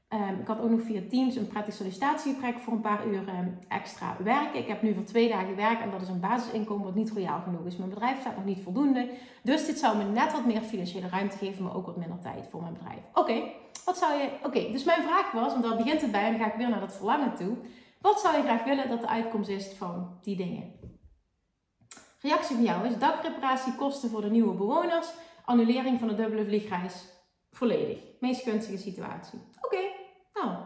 Um, 0.09 0.41
ik 0.41 0.47
had 0.47 0.61
ook 0.61 0.71
nog 0.71 0.83
via 0.83 1.01
Teams 1.09 1.37
een 1.37 1.47
prettig 1.47 1.75
sollicitatiegesprek 1.75 2.59
voor 2.59 2.73
een 2.73 2.81
paar 2.81 3.07
uur 3.07 3.29
um, 3.29 3.59
extra 3.69 4.17
werken. 4.23 4.61
Ik 4.61 4.69
heb 4.69 4.83
nu 4.83 4.95
voor 4.95 5.05
twee 5.05 5.29
dagen 5.29 5.57
werk 5.57 5.81
en 5.81 5.91
dat 5.91 6.03
is 6.03 6.09
een 6.09 6.21
basisinkomen 6.21 6.85
wat 6.85 6.95
niet 6.95 7.11
royaal 7.11 7.41
genoeg 7.41 7.67
is. 7.67 7.77
Mijn 7.77 7.91
bedrijf 7.91 8.21
staat 8.21 8.37
nog 8.37 8.45
niet 8.45 8.63
voldoende. 8.63 9.11
Dus 9.43 9.67
dit 9.67 9.79
zou 9.79 9.97
me 9.97 10.05
net 10.05 10.33
wat 10.33 10.47
meer 10.47 10.61
financiële 10.61 11.09
ruimte 11.09 11.37
geven, 11.37 11.65
maar 11.65 11.75
ook 11.75 11.87
wat 11.87 11.97
minder 11.97 12.19
tijd 12.19 12.49
voor 12.51 12.61
mijn 12.61 12.73
bedrijf. 12.73 12.99
Oké, 13.15 13.43
wat 13.85 13.99
zou 13.99 14.21
je. 14.21 14.31
Oké, 14.43 14.73
dus 14.73 14.85
mijn 14.85 15.03
vraag 15.03 15.33
was, 15.33 15.53
want 15.53 15.65
daar 15.65 15.77
begint 15.77 16.01
het 16.01 16.13
bij 16.13 16.25
en 16.25 16.31
dan 16.31 16.41
ga 16.41 16.53
ik 16.53 16.59
weer 16.59 16.69
naar 16.69 16.81
dat 16.81 16.97
verlangen 16.97 17.35
toe. 17.35 17.57
Wat 18.01 18.21
zou 18.21 18.37
je 18.37 18.43
graag 18.43 18.65
willen 18.65 18.89
dat 18.89 19.01
de 19.01 19.09
uitkomst 19.09 19.49
is 19.49 19.73
van 19.73 20.19
die 20.23 20.37
dingen? 20.37 20.73
Reactie 22.21 22.57
van 22.57 22.65
jou 22.65 22.87
is 22.87 22.99
dakreparatie 22.99 23.75
kosten 23.75 24.11
voor 24.11 24.21
de 24.21 24.31
nieuwe 24.31 24.55
bewoners, 24.55 25.13
annulering 25.45 25.99
van 25.99 26.09
de 26.09 26.15
dubbele 26.15 26.45
vliegreis 26.45 27.05
volledig. 27.51 27.99
Meest 28.25 28.43
gunstige 28.43 28.79
situatie. 28.79 29.39
Oké, 29.61 29.83
nou. 30.35 30.57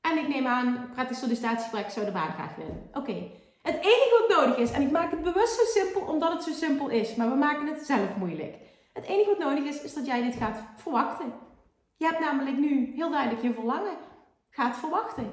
En 0.00 0.18
ik 0.18 0.28
neem 0.28 0.46
aan, 0.46 0.90
praktisch 0.92 1.18
sollicitatiegesprek 1.18 1.90
zou 1.90 2.06
de 2.06 2.12
baan 2.12 2.32
graag 2.32 2.54
willen. 2.56 2.90
Oké. 2.92 3.30
Het 3.62 3.74
enige 3.74 4.26
wat 4.28 4.38
nodig 4.38 4.56
is, 4.56 4.70
en 4.70 4.82
ik 4.82 4.90
maak 4.90 5.10
het 5.10 5.22
bewust 5.22 5.54
zo 5.54 5.80
simpel 5.80 6.00
omdat 6.00 6.32
het 6.32 6.42
zo 6.42 6.52
simpel 6.52 6.88
is, 6.88 7.14
maar 7.14 7.28
we 7.28 7.34
maken 7.34 7.66
het 7.66 7.86
zelf 7.86 8.16
moeilijk. 8.16 8.56
Het 8.92 9.04
enige 9.04 9.28
wat 9.28 9.38
nodig 9.38 9.64
is, 9.64 9.82
is 9.82 9.94
dat 9.94 10.06
jij 10.06 10.22
dit 10.22 10.34
gaat 10.34 10.62
verwachten. 10.76 11.32
Je 11.96 12.06
hebt 12.06 12.20
namelijk 12.20 12.56
nu 12.56 12.92
heel 12.94 13.10
duidelijk 13.10 13.42
je 13.42 13.52
verlangen. 13.52 13.96
Ga 14.50 14.66
het 14.66 14.76
verwachten. 14.76 15.32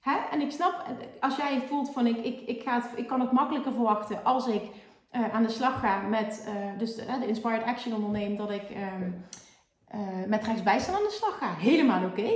Hè? 0.00 0.16
En 0.30 0.40
ik 0.40 0.50
snap, 0.50 0.84
als 1.20 1.36
jij 1.36 1.62
voelt 1.68 1.92
van 1.92 2.06
ik, 2.06 2.16
ik, 2.16 2.40
ik, 2.40 2.62
ga 2.62 2.82
ik 2.96 3.06
kan 3.06 3.20
het 3.20 3.32
makkelijker 3.32 3.72
verwachten 3.72 4.24
als 4.24 4.46
ik 4.46 4.62
uh, 5.12 5.34
aan 5.34 5.42
de 5.42 5.48
slag 5.48 5.80
ga 5.80 6.00
met 6.00 6.48
uh, 6.48 6.78
dus 6.78 6.94
de, 6.94 7.18
de, 7.20 7.26
Inspired 7.26 7.64
Action 7.64 7.94
onderneem, 7.94 8.36
dat 8.36 8.50
ik 8.50 8.70
um, 8.70 9.24
uh, 9.94 10.00
met 10.26 10.44
rechtsbijstand 10.44 10.98
aan 10.98 11.04
de 11.04 11.10
slag 11.10 11.38
ga. 11.38 11.54
Helemaal 11.54 12.04
oké. 12.04 12.30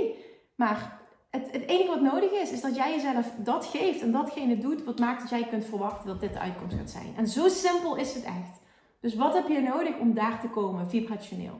Maar 0.55 1.01
het, 1.29 1.51
het, 1.51 1.67
enige 1.67 1.87
wat 1.89 2.01
nodig 2.01 2.31
is, 2.31 2.51
is 2.51 2.61
dat 2.61 2.75
jij 2.75 2.91
jezelf 2.91 3.31
dat 3.37 3.65
geeft 3.65 4.01
en 4.01 4.11
datgene 4.11 4.57
doet 4.57 4.83
wat 4.83 4.99
maakt 4.99 5.21
dat 5.21 5.29
jij 5.29 5.47
kunt 5.47 5.65
verwachten 5.65 6.07
dat 6.07 6.19
dit 6.19 6.33
de 6.33 6.39
uitkomst 6.39 6.75
gaat 6.75 6.89
zijn. 6.89 7.13
En 7.17 7.27
zo 7.27 7.47
simpel 7.47 7.95
is 7.95 8.13
het 8.13 8.23
echt. 8.23 8.61
Dus 8.99 9.15
wat 9.15 9.33
heb 9.33 9.47
je 9.47 9.61
nodig 9.61 9.97
om 9.97 10.13
daar 10.13 10.39
te 10.41 10.47
komen, 10.47 10.89
vibrationeel? 10.89 11.59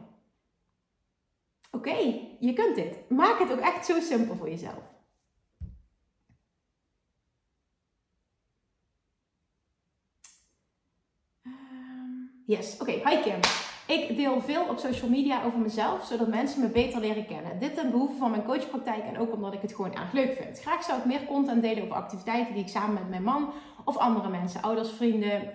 Oké, 1.71 1.89
okay, 1.89 2.37
je 2.39 2.53
kunt 2.53 2.75
dit. 2.75 3.09
Maak 3.09 3.39
het 3.39 3.51
ook 3.51 3.59
echt 3.59 3.85
zo 3.85 3.99
simpel 3.99 4.35
voor 4.35 4.49
jezelf. 4.49 4.93
Yes, 12.45 12.77
oké. 12.79 12.91
Hi 12.91 13.21
Kim. 13.21 13.39
Ik 13.87 14.15
deel 14.15 14.41
veel 14.41 14.63
op 14.69 14.77
social 14.77 15.09
media 15.09 15.43
over 15.43 15.59
mezelf, 15.59 16.05
zodat 16.05 16.27
mensen 16.27 16.61
me 16.61 16.67
beter 16.67 16.99
leren 16.99 17.25
kennen. 17.25 17.59
Dit 17.59 17.75
ten 17.75 17.91
behoeve 17.91 18.17
van 18.17 18.31
mijn 18.31 18.43
coachpraktijk 18.43 19.03
en 19.03 19.17
ook 19.17 19.33
omdat 19.33 19.53
ik 19.53 19.61
het 19.61 19.75
gewoon 19.75 19.93
erg 19.93 20.11
leuk 20.11 20.33
vind. 20.33 20.59
Graag 20.59 20.83
zou 20.83 20.99
ik 20.99 21.05
meer 21.05 21.25
content 21.25 21.61
delen 21.61 21.83
over 21.83 21.95
activiteiten 21.95 22.53
die 22.53 22.63
ik 22.63 22.69
samen 22.69 22.93
met 22.93 23.09
mijn 23.09 23.23
man 23.23 23.53
of 23.85 23.97
andere 23.97 24.29
mensen, 24.29 24.61
ouders, 24.61 24.89
vrienden, 24.89 25.53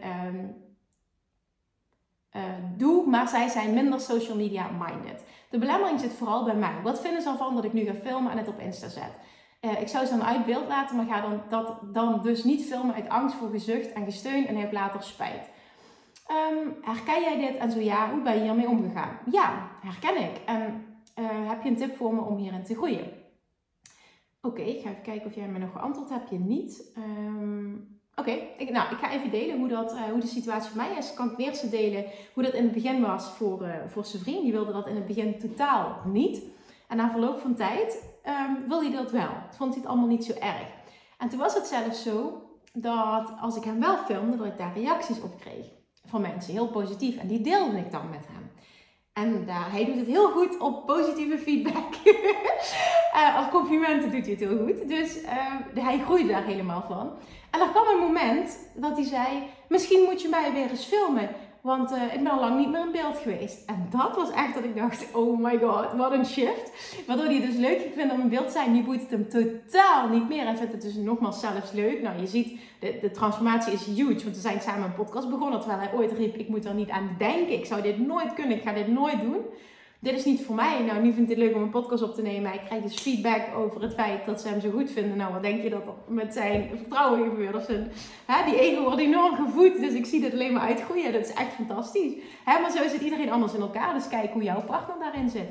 uh, 2.37 2.43
doe, 2.77 3.07
maar 3.07 3.29
zij 3.29 3.49
zijn 3.49 3.75
minder 3.75 4.01
social 4.01 4.37
media 4.37 4.71
minded. 4.71 5.25
De 5.51 5.59
belemmering 5.59 6.01
zit 6.01 6.13
vooral 6.13 6.45
bij 6.45 6.55
mij. 6.55 6.75
Wat 6.83 7.01
vinden 7.01 7.23
ze 7.23 7.29
ervan 7.29 7.55
dat 7.55 7.65
ik 7.65 7.73
nu 7.73 7.85
ga 7.85 7.95
filmen 7.95 8.33
en 8.33 8.39
het 8.39 8.49
op 8.49 8.59
Insta 8.59 8.89
zet? 8.89 9.13
Uh, 9.61 9.81
ik 9.81 9.89
zou 9.89 10.07
ze 10.07 10.17
dan 10.17 10.27
uit 10.27 10.47
beeld 10.47 10.69
laten, 10.69 10.97
maar 10.97 11.07
ga 11.07 11.21
dan, 11.21 11.43
dat 11.49 11.79
dan 11.95 12.23
dus 12.23 12.45
niet 12.45 12.65
filmen 12.65 12.95
uit 12.95 13.09
angst 13.09 13.37
voor 13.37 13.51
gezucht 13.51 13.93
en 13.93 14.05
gesteun 14.05 14.47
en 14.47 14.57
heb 14.57 14.73
later 14.73 15.03
spijt. 15.03 15.49
Um, 16.31 16.75
herken 16.81 17.23
jij 17.23 17.49
dit? 17.49 17.57
En 17.57 17.71
zo 17.71 17.79
ja, 17.79 18.11
hoe 18.11 18.23
ben 18.23 18.35
je 18.35 18.43
hiermee 18.43 18.69
omgegaan? 18.69 19.19
Ja, 19.31 19.69
herken 19.81 20.23
ik. 20.23 20.41
En 20.47 20.85
uh, 21.19 21.49
heb 21.49 21.63
je 21.63 21.69
een 21.69 21.77
tip 21.77 21.97
voor 21.97 22.15
me 22.15 22.21
om 22.21 22.37
hierin 22.37 22.65
te 22.65 22.75
groeien? 22.75 23.13
Oké, 24.43 24.63
ik 24.63 24.83
ga 24.83 24.91
even 24.91 25.03
kijken 25.03 25.27
of 25.27 25.35
jij 25.35 25.49
me 25.49 25.59
nog 25.59 25.73
geantwoord 25.73 26.09
hebt. 26.09 26.31
Je 26.31 26.39
niet. 26.39 26.93
Um, 26.99 27.99
Oké, 28.15 28.31
ik, 28.31 28.71
nou, 28.71 28.93
ik 28.93 28.99
ga 28.99 29.11
even 29.11 29.31
delen 29.31 29.59
hoe, 29.59 29.69
dat, 29.69 29.95
uh, 29.95 30.03
hoe 30.03 30.21
de 30.21 30.27
situatie 30.27 30.71
voor 30.71 30.83
mij 30.83 30.97
is. 30.97 31.11
Ik 31.11 31.17
kan 31.17 31.29
het 31.29 31.39
eerst 31.39 31.71
delen 31.71 32.05
hoe 32.35 32.43
dat 32.43 32.55
in 32.55 32.63
het 32.63 32.73
begin 32.73 33.01
was 33.01 33.29
voor, 33.29 33.63
uh, 33.63 33.75
voor 33.87 34.05
zijn 34.05 34.23
vriend. 34.23 34.43
Die 34.43 34.53
wilde 34.53 34.73
dat 34.73 34.87
in 34.87 34.95
het 34.95 35.07
begin 35.07 35.39
totaal 35.39 36.01
niet. 36.05 36.43
En 36.89 36.97
na 36.97 37.11
verloop 37.11 37.39
van 37.39 37.55
tijd 37.55 38.05
um, 38.27 38.69
wilde 38.69 38.85
hij 38.85 38.97
dat 38.97 39.11
wel. 39.11 39.31
Vond 39.51 39.73
hij 39.73 39.83
het 39.83 39.91
allemaal 39.91 40.09
niet 40.09 40.25
zo 40.25 40.33
erg. 40.33 40.69
En 41.19 41.29
toen 41.29 41.39
was 41.39 41.55
het 41.55 41.67
zelfs 41.67 42.03
zo 42.03 42.43
dat 42.73 43.33
als 43.41 43.57
ik 43.57 43.65
hem 43.65 43.81
wel 43.81 43.97
filmde, 43.97 44.37
dat 44.37 44.47
ik 44.47 44.59
daar 44.59 44.75
reacties 44.75 45.21
op 45.21 45.41
kreeg 45.41 45.80
van 46.11 46.21
mensen, 46.21 46.53
heel 46.53 46.69
positief. 46.69 47.17
En 47.17 47.27
die 47.27 47.41
deelde 47.41 47.79
ik 47.79 47.91
dan 47.91 48.11
met 48.11 48.27
hem. 48.33 48.51
En 49.13 49.47
daar, 49.47 49.71
hij 49.71 49.85
doet 49.85 49.97
het 49.97 50.07
heel 50.07 50.31
goed 50.31 50.59
op 50.59 50.87
positieve 50.87 51.39
feedback. 51.39 51.95
uh, 53.15 53.39
of 53.41 53.51
complimenten 53.51 54.11
doet 54.11 54.27
hij 54.27 54.31
het 54.31 54.41
heel 54.41 54.59
goed. 54.67 54.89
Dus 54.89 55.23
uh, 55.23 55.85
hij 55.85 55.99
groeide 55.99 56.29
daar 56.29 56.45
helemaal 56.45 56.85
van. 56.89 57.13
En 57.51 57.61
er 57.61 57.69
kwam 57.69 57.89
een 57.89 58.07
moment 58.07 58.59
dat 58.75 58.97
hij 58.97 59.05
zei: 59.05 59.43
Misschien 59.69 60.03
moet 60.03 60.23
je 60.23 60.29
mij 60.29 60.53
weer 60.53 60.71
eens 60.71 60.85
filmen. 60.85 61.31
Want 61.61 61.93
uh, 61.93 62.15
ik 62.15 62.23
ben 62.23 62.33
al 62.33 62.41
lang 62.41 62.59
niet 62.59 62.71
meer 62.71 62.81
in 62.81 62.93
beeld 62.93 63.19
geweest. 63.19 63.63
En 63.67 63.87
dat 63.91 64.17
was 64.17 64.31
echt 64.31 64.55
dat 64.55 64.65
ik 64.65 64.77
dacht, 64.77 65.15
oh 65.15 65.39
my 65.41 65.59
god, 65.59 65.93
wat 65.97 66.13
een 66.13 66.27
shift. 66.27 66.73
Waardoor 67.07 67.27
hij 67.27 67.41
dus 67.41 67.57
leuk 67.57 67.81
vindt 67.95 68.13
om 68.13 68.21
in 68.21 68.29
beeld 68.29 68.47
te 68.47 68.53
zijn. 68.53 68.73
Nu 68.73 68.83
boeit 68.83 69.01
het 69.01 69.11
hem 69.11 69.29
totaal 69.29 70.09
niet 70.09 70.29
meer. 70.29 70.45
Hij 70.45 70.57
vindt 70.57 70.73
het 70.73 70.83
dus 70.83 70.95
nogmaals 70.95 71.41
zelfs 71.41 71.73
leuk. 71.73 72.03
Nou, 72.03 72.21
je 72.21 72.27
ziet, 72.27 72.61
de, 72.79 72.99
de 73.01 73.11
transformatie 73.11 73.73
is 73.73 73.87
huge. 73.87 74.23
Want 74.23 74.35
we 74.35 74.41
zijn 74.41 74.61
samen 74.61 74.85
een 74.85 74.95
podcast 74.95 75.31
begonnen. 75.31 75.61
Terwijl 75.61 75.81
hij 75.81 75.95
ooit 75.95 76.13
riep, 76.13 76.37
ik 76.37 76.49
moet 76.49 76.65
er 76.65 76.75
niet 76.75 76.91
aan 76.91 77.15
denken. 77.19 77.53
Ik 77.53 77.67
zou 77.67 77.83
dit 77.83 78.07
nooit 78.07 78.35
kunnen. 78.35 78.57
Ik 78.57 78.63
ga 78.63 78.73
dit 78.73 78.89
nooit 78.89 79.21
doen 79.21 79.45
dit 80.01 80.15
is 80.15 80.25
niet 80.25 80.45
voor 80.45 80.55
mij. 80.55 80.83
Nou, 80.83 81.03
nu 81.03 81.13
vindt 81.13 81.31
het 81.31 81.39
leuk 81.39 81.55
om 81.55 81.63
een 81.63 81.71
podcast 81.71 82.03
op 82.03 82.15
te 82.15 82.23
nemen. 82.23 82.51
Hij 82.51 82.63
krijgt 82.65 82.85
dus 82.85 83.01
feedback 83.01 83.43
over 83.57 83.83
het 83.83 83.95
feit 83.95 84.27
dat 84.27 84.41
ze 84.41 84.49
hem 84.49 84.61
zo 84.61 84.71
goed 84.71 84.91
vinden. 84.91 85.17
Nou, 85.17 85.33
wat 85.33 85.43
denk 85.43 85.63
je 85.63 85.71
dat 85.71 85.83
met 86.09 86.33
zijn 86.35 86.71
vertrouwen 86.77 87.29
gebeurt? 87.29 87.55
Of 87.55 87.65
zijn, 87.65 87.91
hè, 88.27 88.51
die 88.51 88.61
ego 88.61 88.83
wordt 88.83 89.01
enorm 89.01 89.37
gevoed. 89.37 89.81
Dus 89.81 89.93
ik 89.93 90.07
zie 90.07 90.21
dit 90.21 90.33
alleen 90.33 90.53
maar 90.53 90.69
uitgroeien. 90.69 91.13
Dat 91.13 91.25
is 91.25 91.33
echt 91.33 91.53
fantastisch. 91.53 92.13
Hè, 92.45 92.61
maar 92.61 92.71
zo 92.71 92.83
het 92.83 93.01
iedereen 93.01 93.31
anders 93.31 93.55
in 93.55 93.61
elkaar. 93.61 93.95
Dus 93.95 94.09
kijk 94.09 94.33
hoe 94.33 94.43
jouw 94.43 94.63
partner 94.63 94.99
daarin 94.99 95.29
zit. 95.29 95.49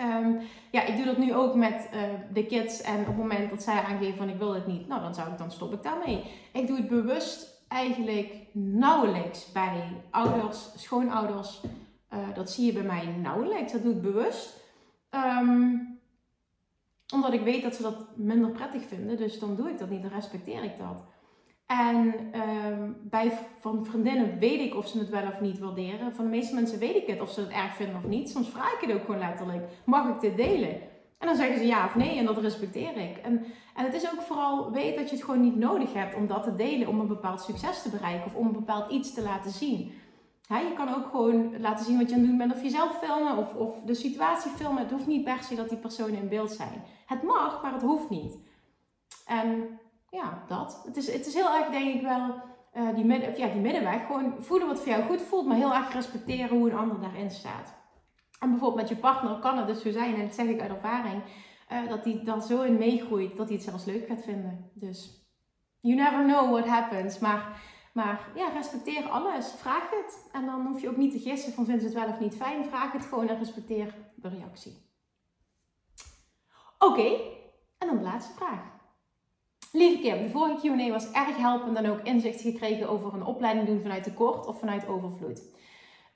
Um, 0.00 0.38
ja, 0.70 0.84
ik 0.84 0.96
doe 0.96 1.04
dat 1.04 1.18
nu 1.18 1.34
ook 1.34 1.54
met 1.54 1.88
uh, 1.94 2.00
de 2.32 2.46
kids. 2.46 2.82
En 2.82 3.00
op 3.00 3.06
het 3.06 3.16
moment 3.16 3.50
dat 3.50 3.62
zij 3.62 3.82
aangeven 3.82 4.16
van 4.16 4.28
ik 4.28 4.38
wil 4.38 4.54
het 4.54 4.66
niet. 4.66 4.88
Nou, 4.88 5.00
dan, 5.00 5.14
zou 5.14 5.30
ik, 5.30 5.38
dan 5.38 5.50
stop 5.50 5.72
ik 5.72 5.82
daarmee. 5.82 6.24
Ik 6.52 6.66
doe 6.66 6.76
het 6.76 6.88
bewust 6.88 7.64
eigenlijk 7.68 8.32
nauwelijks 8.52 9.52
bij 9.52 9.82
ouders, 10.10 10.68
schoonouders 10.76 11.60
uh, 12.16 12.34
dat 12.34 12.50
zie 12.50 12.66
je 12.66 12.72
bij 12.72 12.82
mij 12.82 13.06
nauwelijks. 13.06 13.72
Dat 13.72 13.82
doe 13.82 13.94
ik 13.94 14.02
bewust. 14.02 14.64
Um, 15.10 15.94
omdat 17.14 17.32
ik 17.32 17.40
weet 17.40 17.62
dat 17.62 17.74
ze 17.74 17.82
dat 17.82 18.16
minder 18.16 18.50
prettig 18.50 18.82
vinden. 18.82 19.16
Dus 19.16 19.38
dan 19.38 19.56
doe 19.56 19.68
ik 19.68 19.78
dat 19.78 19.90
niet. 19.90 20.02
Dan 20.02 20.10
respecteer 20.10 20.64
ik 20.64 20.78
dat. 20.78 21.04
En 21.66 22.14
um, 22.40 22.96
bij 23.02 23.32
van 23.60 23.84
vriendinnen 23.84 24.38
weet 24.38 24.60
ik 24.60 24.74
of 24.74 24.88
ze 24.88 24.98
het 24.98 25.08
wel 25.08 25.26
of 25.26 25.40
niet 25.40 25.58
waarderen. 25.58 26.14
Van 26.14 26.24
de 26.24 26.30
meeste 26.30 26.54
mensen 26.54 26.78
weet 26.78 26.96
ik 26.96 27.06
het 27.06 27.20
of 27.20 27.30
ze 27.30 27.40
het 27.40 27.50
erg 27.50 27.74
vinden 27.74 27.96
of 27.96 28.06
niet. 28.06 28.30
Soms 28.30 28.48
vraag 28.48 28.72
ik 28.72 28.88
het 28.88 28.96
ook 28.96 29.04
gewoon 29.04 29.20
letterlijk. 29.20 29.64
Mag 29.84 30.08
ik 30.08 30.20
dit 30.20 30.36
delen? 30.36 30.80
En 31.18 31.26
dan 31.26 31.36
zeggen 31.36 31.58
ze 31.58 31.66
ja 31.66 31.84
of 31.84 31.94
nee 31.94 32.18
en 32.18 32.24
dat 32.24 32.38
respecteer 32.38 32.96
ik. 32.96 33.16
En, 33.16 33.44
en 33.74 33.84
het 33.84 33.94
is 33.94 34.12
ook 34.12 34.20
vooral, 34.20 34.72
weet 34.72 34.96
dat 34.96 35.10
je 35.10 35.16
het 35.16 35.24
gewoon 35.24 35.40
niet 35.40 35.56
nodig 35.56 35.92
hebt 35.92 36.14
om 36.14 36.26
dat 36.26 36.42
te 36.42 36.56
delen 36.56 36.88
om 36.88 37.00
een 37.00 37.06
bepaald 37.06 37.40
succes 37.40 37.82
te 37.82 37.90
bereiken 37.90 38.26
of 38.26 38.34
om 38.34 38.46
een 38.46 38.52
bepaald 38.52 38.92
iets 38.92 39.14
te 39.14 39.22
laten 39.22 39.50
zien 39.50 39.92
je 40.48 40.72
kan 40.76 40.94
ook 40.94 41.10
gewoon 41.10 41.60
laten 41.60 41.84
zien 41.84 41.98
wat 41.98 42.08
je 42.08 42.14
aan 42.14 42.20
het 42.20 42.28
doen 42.28 42.38
bent 42.38 42.54
of 42.54 42.62
jezelf 42.62 42.98
filmen 42.98 43.36
of, 43.36 43.54
of 43.54 43.80
de 43.84 43.94
situatie 43.94 44.50
filmen. 44.50 44.82
Het 44.82 44.90
hoeft 44.90 45.06
niet 45.06 45.24
per 45.24 45.42
se 45.42 45.54
dat 45.54 45.68
die 45.68 45.78
personen 45.78 46.18
in 46.18 46.28
beeld 46.28 46.50
zijn. 46.50 46.82
Het 47.06 47.22
mag, 47.22 47.62
maar 47.62 47.72
het 47.72 47.82
hoeft 47.82 48.10
niet. 48.10 48.38
En 49.26 49.78
ja, 50.10 50.44
dat. 50.48 50.82
Het 50.84 50.96
is, 50.96 51.12
het 51.12 51.26
is 51.26 51.34
heel 51.34 51.54
erg, 51.54 51.70
denk 51.70 51.94
ik 51.94 52.02
wel, 52.02 52.34
uh, 52.74 52.94
die, 52.94 53.04
midden, 53.04 53.38
ja, 53.38 53.48
die 53.48 53.60
middenweg. 53.60 54.06
Gewoon 54.06 54.34
voelen 54.38 54.68
wat 54.68 54.78
voor 54.78 54.88
jou 54.88 55.02
goed 55.02 55.22
voelt, 55.22 55.46
maar 55.46 55.56
heel 55.56 55.74
erg 55.74 55.92
respecteren 55.92 56.58
hoe 56.58 56.70
een 56.70 56.76
ander 56.76 57.00
daarin 57.00 57.30
staat. 57.30 57.74
En 58.40 58.50
bijvoorbeeld 58.50 58.80
met 58.80 58.88
je 58.88 58.96
partner 58.96 59.38
kan 59.38 59.58
het 59.58 59.66
dus 59.66 59.82
zo 59.82 59.90
zijn, 59.90 60.14
en 60.14 60.20
dat 60.20 60.34
zeg 60.34 60.46
ik 60.46 60.60
uit 60.60 60.70
ervaring, 60.70 61.22
uh, 61.72 61.88
dat 61.88 62.04
die 62.04 62.22
dan 62.22 62.42
zo 62.42 62.62
in 62.62 62.78
meegroeit 62.78 63.36
dat 63.36 63.46
hij 63.46 63.56
het 63.56 63.64
zelfs 63.64 63.84
leuk 63.84 64.06
gaat 64.06 64.22
vinden. 64.22 64.70
Dus 64.74 65.26
you 65.80 65.96
never 65.96 66.24
know 66.24 66.50
what 66.50 66.66
happens. 66.66 67.18
Maar 67.18 67.60
maar 67.96 68.28
ja, 68.34 68.48
respecteer 68.48 69.08
alles. 69.08 69.52
Vraag 69.52 69.90
het. 69.90 70.28
En 70.32 70.46
dan 70.46 70.66
hoef 70.66 70.80
je 70.80 70.88
ook 70.88 70.96
niet 70.96 71.12
te 71.12 71.18
gissen 71.18 71.52
van 71.52 71.64
vinden 71.64 71.82
ze 71.82 71.88
het 71.88 72.04
wel 72.04 72.14
of 72.14 72.20
niet 72.20 72.36
fijn. 72.36 72.64
Vraag 72.64 72.92
het 72.92 73.04
gewoon 73.04 73.28
en 73.28 73.38
respecteer 73.38 73.94
de 74.14 74.28
reactie. 74.28 74.84
Oké, 76.78 77.06
en 77.78 77.86
dan 77.86 77.96
de 77.96 78.02
laatste 78.02 78.34
vraag. 78.34 78.60
Lieve 79.72 80.02
Kim, 80.02 80.22
de 80.22 80.30
vorige 80.30 80.68
Q&A 80.68 80.90
was 80.90 81.10
erg 81.10 81.36
helpend 81.36 81.76
en 81.76 81.90
ook 81.90 82.00
inzicht 82.00 82.40
gekregen 82.40 82.88
over 82.88 83.14
een 83.14 83.24
opleiding 83.24 83.66
doen 83.66 83.80
vanuit 83.80 84.02
tekort 84.02 84.46
of 84.46 84.58
vanuit 84.58 84.86
overvloed. 84.86 85.42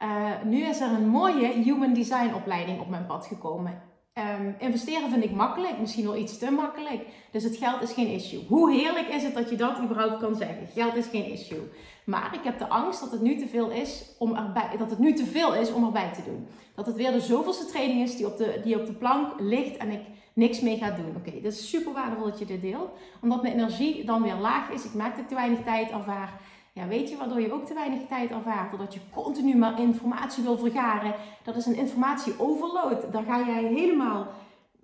Uh, 0.03 0.43
nu 0.43 0.63
is 0.63 0.81
er 0.81 0.93
een 0.93 1.09
mooie 1.09 1.47
Human 1.47 1.93
Design 1.93 2.35
opleiding 2.35 2.81
op 2.81 2.89
mijn 2.89 3.07
pad 3.07 3.27
gekomen. 3.27 3.83
Um, 4.15 4.55
investeren 4.59 5.11
vind 5.11 5.25
ik 5.25 5.31
makkelijk, 5.31 5.79
misschien 5.79 6.05
wel 6.05 6.17
iets 6.17 6.39
te 6.39 6.51
makkelijk. 6.51 7.07
Dus 7.31 7.43
het 7.43 7.57
geld 7.57 7.83
is 7.83 7.93
geen 7.93 8.07
issue. 8.07 8.47
Hoe 8.49 8.73
heerlijk 8.73 9.09
is 9.09 9.23
het 9.23 9.35
dat 9.35 9.51
je 9.51 9.57
dat 9.57 9.81
überhaupt 9.81 10.19
kan 10.19 10.35
zeggen? 10.35 10.67
Geld 10.67 10.95
is 10.95 11.07
geen 11.07 11.31
issue. 11.31 11.71
Maar 12.05 12.35
ik 12.35 12.45
heb 12.45 12.59
de 12.59 12.69
angst 12.69 13.01
dat 13.01 13.11
het 13.11 13.21
nu 13.21 13.37
te 13.37 13.47
veel 13.47 13.71
is 13.71 14.15
om 14.19 14.35
erbij, 14.35 14.77
dat 14.79 14.91
het 14.91 14.99
nu 14.99 15.13
te 15.13 15.27
veel 15.27 15.55
is 15.55 15.73
om 15.73 15.85
erbij 15.85 16.13
te 16.13 16.23
doen. 16.25 16.47
Dat 16.75 16.87
het 16.87 16.97
weer 16.97 17.13
de 17.13 17.21
zoveelste 17.21 17.67
training 17.67 18.03
is 18.03 18.17
die 18.17 18.27
op 18.27 18.37
de, 18.37 18.61
die 18.65 18.81
op 18.81 18.87
de 18.87 18.93
plank 18.93 19.41
ligt 19.41 19.77
en 19.77 19.91
ik 19.91 20.01
niks 20.33 20.61
mee 20.61 20.77
ga 20.77 20.91
doen. 20.91 21.17
Oké, 21.17 21.41
dat 21.41 21.53
is 21.53 21.69
super 21.69 21.93
waardevol 21.93 22.25
dat 22.25 22.39
je 22.39 22.45
dit 22.45 22.63
deelt. 22.63 22.91
Omdat 23.23 23.43
mijn 23.43 23.55
energie 23.55 24.05
dan 24.05 24.23
weer 24.23 24.37
laag 24.37 24.71
is. 24.71 24.85
Ik 24.85 24.95
maak 24.95 25.29
te 25.29 25.35
weinig 25.35 25.63
tijd 25.63 25.91
ervaar. 25.91 26.41
Ja, 26.81 26.89
weet 26.89 27.09
je, 27.11 27.17
waardoor 27.17 27.41
je 27.41 27.53
ook 27.53 27.67
te 27.67 27.75
weinig 27.75 28.07
tijd 28.07 28.31
ervaart. 28.31 28.71
Doordat 28.71 28.95
je 28.95 29.01
continu 29.11 29.57
maar 29.57 29.81
informatie 29.81 30.43
wil 30.43 30.59
vergaren. 30.59 31.15
Dat 31.43 31.57
is 31.57 31.67
een 31.67 31.77
informatie-overload. 31.77 33.13
Daar 33.13 33.23
ga 33.23 33.47
jij 33.47 33.65
helemaal... 33.65 34.27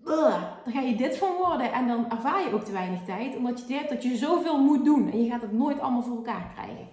Uh, 0.04 0.42
dan 0.64 0.72
ga 0.72 0.80
je 0.80 0.96
dit 0.96 1.18
van 1.18 1.36
worden. 1.36 1.72
En 1.72 1.86
dan 1.86 2.10
ervaar 2.10 2.42
je 2.42 2.54
ook 2.54 2.64
te 2.64 2.72
weinig 2.72 3.04
tijd. 3.04 3.36
Omdat 3.36 3.60
je 3.60 3.66
denkt 3.66 3.88
dat 3.88 4.02
je 4.02 4.16
zoveel 4.16 4.62
moet 4.62 4.84
doen. 4.84 5.10
En 5.10 5.22
je 5.22 5.30
gaat 5.30 5.42
het 5.42 5.52
nooit 5.52 5.80
allemaal 5.80 6.02
voor 6.02 6.16
elkaar 6.16 6.50
krijgen. 6.54 6.88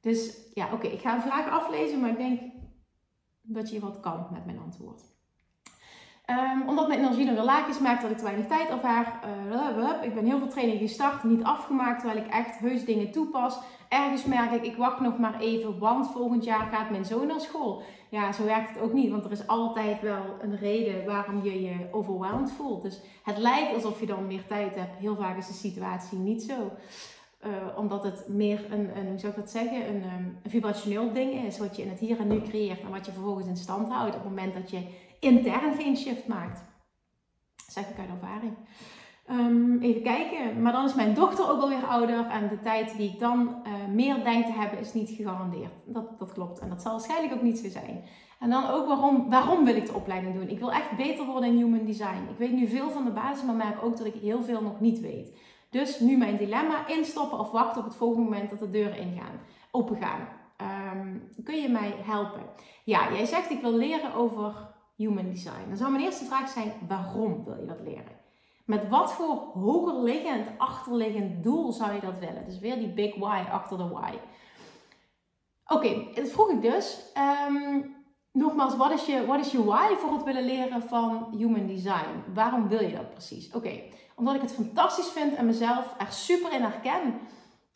Dus 0.00 0.38
ja, 0.54 0.68
oké. 0.72 0.86
ik 0.86 1.00
ga 1.00 1.14
een 1.14 1.30
vraag 1.30 1.48
aflezen. 1.48 2.00
Maar 2.00 2.10
ik 2.10 2.16
denk 2.16 2.40
dat 3.42 3.70
je 3.70 3.80
wat 3.80 4.00
kan 4.00 4.26
met 4.32 4.46
mijn 4.46 4.58
antwoord. 4.58 5.02
Um, 6.30 6.68
omdat 6.68 6.88
mijn 6.88 7.00
energie 7.00 7.26
dan 7.26 7.34
weer 7.34 7.44
laag 7.44 7.68
is, 7.68 7.78
maakt 7.78 8.02
dat 8.02 8.10
ik 8.10 8.16
te 8.16 8.24
weinig 8.24 8.46
tijd 8.46 8.68
ervaar. 8.68 9.20
Uh, 9.50 10.02
ik 10.02 10.14
ben 10.14 10.24
heel 10.24 10.38
veel 10.38 10.48
trainingen 10.48 10.80
gestart, 10.80 11.24
niet 11.24 11.42
afgemaakt, 11.42 12.00
terwijl 12.00 12.24
ik 12.24 12.30
echt 12.30 12.58
heus 12.58 12.84
dingen 12.84 13.10
toepas. 13.10 13.58
Ergens 13.88 14.24
merk 14.24 14.52
ik, 14.52 14.64
ik 14.64 14.76
wacht 14.76 15.00
nog 15.00 15.18
maar 15.18 15.40
even, 15.40 15.78
want 15.78 16.10
volgend 16.10 16.44
jaar 16.44 16.68
gaat 16.72 16.90
mijn 16.90 17.04
zoon 17.04 17.26
naar 17.26 17.40
school. 17.40 17.82
Ja, 18.08 18.32
zo 18.32 18.44
werkt 18.44 18.68
het 18.68 18.80
ook 18.80 18.92
niet, 18.92 19.10
want 19.10 19.24
er 19.24 19.30
is 19.30 19.46
altijd 19.46 20.00
wel 20.00 20.22
een 20.40 20.56
reden 20.56 21.04
waarom 21.04 21.44
je 21.44 21.62
je 21.62 21.74
overwhelmed 21.92 22.52
voelt. 22.52 22.82
Dus 22.82 23.00
het 23.22 23.38
lijkt 23.38 23.74
alsof 23.74 24.00
je 24.00 24.06
dan 24.06 24.26
meer 24.26 24.46
tijd 24.46 24.74
hebt. 24.74 24.98
Heel 24.98 25.16
vaak 25.16 25.36
is 25.36 25.46
de 25.46 25.52
situatie 25.52 26.18
niet 26.18 26.42
zo. 26.42 26.70
Uh, 27.46 27.52
omdat 27.76 28.04
het 28.04 28.24
meer 28.28 28.72
een, 28.72 28.96
een, 28.98 29.06
hoe 29.06 29.18
zou 29.18 29.32
ik 29.32 29.38
dat 29.38 29.50
zeggen, 29.50 29.88
een, 29.88 30.02
um, 30.02 30.38
een 30.42 30.50
vibrationeel 30.50 31.12
ding 31.12 31.32
is. 31.32 31.58
Wat 31.58 31.76
je 31.76 31.82
in 31.82 31.88
het 31.88 31.98
hier 31.98 32.20
en 32.20 32.28
nu 32.28 32.42
creëert 32.42 32.80
en 32.80 32.90
wat 32.90 33.06
je 33.06 33.12
vervolgens 33.12 33.46
in 33.46 33.56
stand 33.56 33.88
houdt 33.88 34.14
op 34.14 34.20
het 34.22 34.28
moment 34.28 34.54
dat 34.54 34.70
je 34.70 34.82
intern 35.20 35.74
geen 35.74 35.96
shift 35.96 36.26
maakt. 36.26 36.64
Zeg 37.68 37.88
ik 37.88 37.98
uit 37.98 38.08
ervaring. 38.08 38.56
Um, 39.30 39.80
even 39.80 40.02
kijken. 40.02 40.62
Maar 40.62 40.72
dan 40.72 40.84
is 40.84 40.94
mijn 40.94 41.14
dochter 41.14 41.50
ook 41.50 41.60
alweer 41.60 41.86
ouder. 41.86 42.26
En 42.26 42.48
de 42.48 42.60
tijd 42.60 42.96
die 42.96 43.12
ik 43.12 43.18
dan 43.18 43.62
uh, 43.66 43.94
meer 43.94 44.24
denk 44.24 44.46
te 44.46 44.52
hebben 44.52 44.78
is 44.78 44.92
niet 44.92 45.10
gegarandeerd. 45.10 45.82
Dat, 45.86 46.18
dat 46.18 46.32
klopt. 46.32 46.58
En 46.58 46.68
dat 46.68 46.82
zal 46.82 46.92
waarschijnlijk 46.92 47.34
ook 47.34 47.42
niet 47.42 47.58
zo 47.58 47.68
zijn. 47.68 48.04
En 48.40 48.50
dan 48.50 48.70
ook 48.70 48.86
waarom, 48.86 49.30
waarom 49.30 49.64
wil 49.64 49.76
ik 49.76 49.86
de 49.86 49.94
opleiding 49.94 50.34
doen? 50.34 50.48
Ik 50.48 50.58
wil 50.58 50.72
echt 50.72 50.96
beter 50.96 51.26
worden 51.26 51.48
in 51.48 51.56
human 51.56 51.84
design. 51.84 52.28
Ik 52.30 52.38
weet 52.38 52.52
nu 52.52 52.66
veel 52.66 52.90
van 52.90 53.04
de 53.04 53.10
basis, 53.10 53.44
maar 53.44 53.54
merk 53.54 53.82
ook 53.82 53.96
dat 53.96 54.06
ik 54.06 54.14
heel 54.14 54.42
veel 54.42 54.62
nog 54.62 54.80
niet 54.80 55.00
weet. 55.00 55.38
Dus 55.70 56.00
nu 56.00 56.16
mijn 56.16 56.36
dilemma 56.36 56.86
instoppen 56.86 57.38
of 57.38 57.50
wachten 57.50 57.80
op 57.80 57.86
het 57.86 57.96
volgende 57.96 58.24
moment 58.24 58.50
dat 58.50 58.58
de 58.58 58.70
deuren 58.70 58.98
ingaan, 58.98 59.40
opengaan. 59.70 60.28
Um, 60.92 61.30
kun 61.44 61.62
je 61.62 61.68
mij 61.68 61.94
helpen? 62.04 62.42
Ja, 62.84 63.12
jij 63.12 63.24
zegt 63.24 63.50
ik 63.50 63.60
wil 63.60 63.72
leren 63.72 64.14
over 64.14 64.74
human 64.96 65.30
design. 65.30 65.68
Dan 65.68 65.76
zou 65.76 65.90
mijn 65.90 66.04
eerste 66.04 66.24
vraag 66.24 66.48
zijn: 66.48 66.72
waarom 66.88 67.44
wil 67.44 67.56
je 67.56 67.66
dat 67.66 67.80
leren? 67.80 68.24
Met 68.64 68.88
wat 68.88 69.12
voor 69.12 69.34
hogerliggend, 69.54 70.48
achterliggend 70.58 71.42
doel 71.42 71.72
zou 71.72 71.92
je 71.92 72.00
dat 72.00 72.18
willen? 72.18 72.44
Dus 72.44 72.58
weer 72.58 72.78
die 72.78 72.92
big 72.92 73.14
why 73.14 73.44
achter 73.50 73.78
de 73.78 73.88
why. 73.88 74.12
Oké, 75.66 76.06
dat 76.14 76.28
vroeg 76.28 76.50
ik 76.50 76.62
dus. 76.62 77.12
Um, 77.48 77.96
nogmaals, 78.32 78.76
wat 78.76 78.90
is, 78.90 79.06
je, 79.06 79.36
is 79.40 79.52
je 79.52 79.64
why 79.64 79.94
voor 79.94 80.12
het 80.12 80.24
willen 80.24 80.44
leren 80.44 80.82
van 80.82 81.34
human 81.36 81.66
design? 81.66 82.32
Waarom 82.34 82.68
wil 82.68 82.82
je 82.82 82.92
dat 82.92 83.12
precies? 83.12 83.52
Oké, 83.52 83.82
omdat 84.14 84.34
ik 84.34 84.40
het 84.40 84.52
fantastisch 84.52 85.08
vind 85.08 85.34
en 85.34 85.46
mezelf 85.46 85.94
er 85.98 86.12
super 86.12 86.52
in 86.52 86.62
herken. 86.62 87.14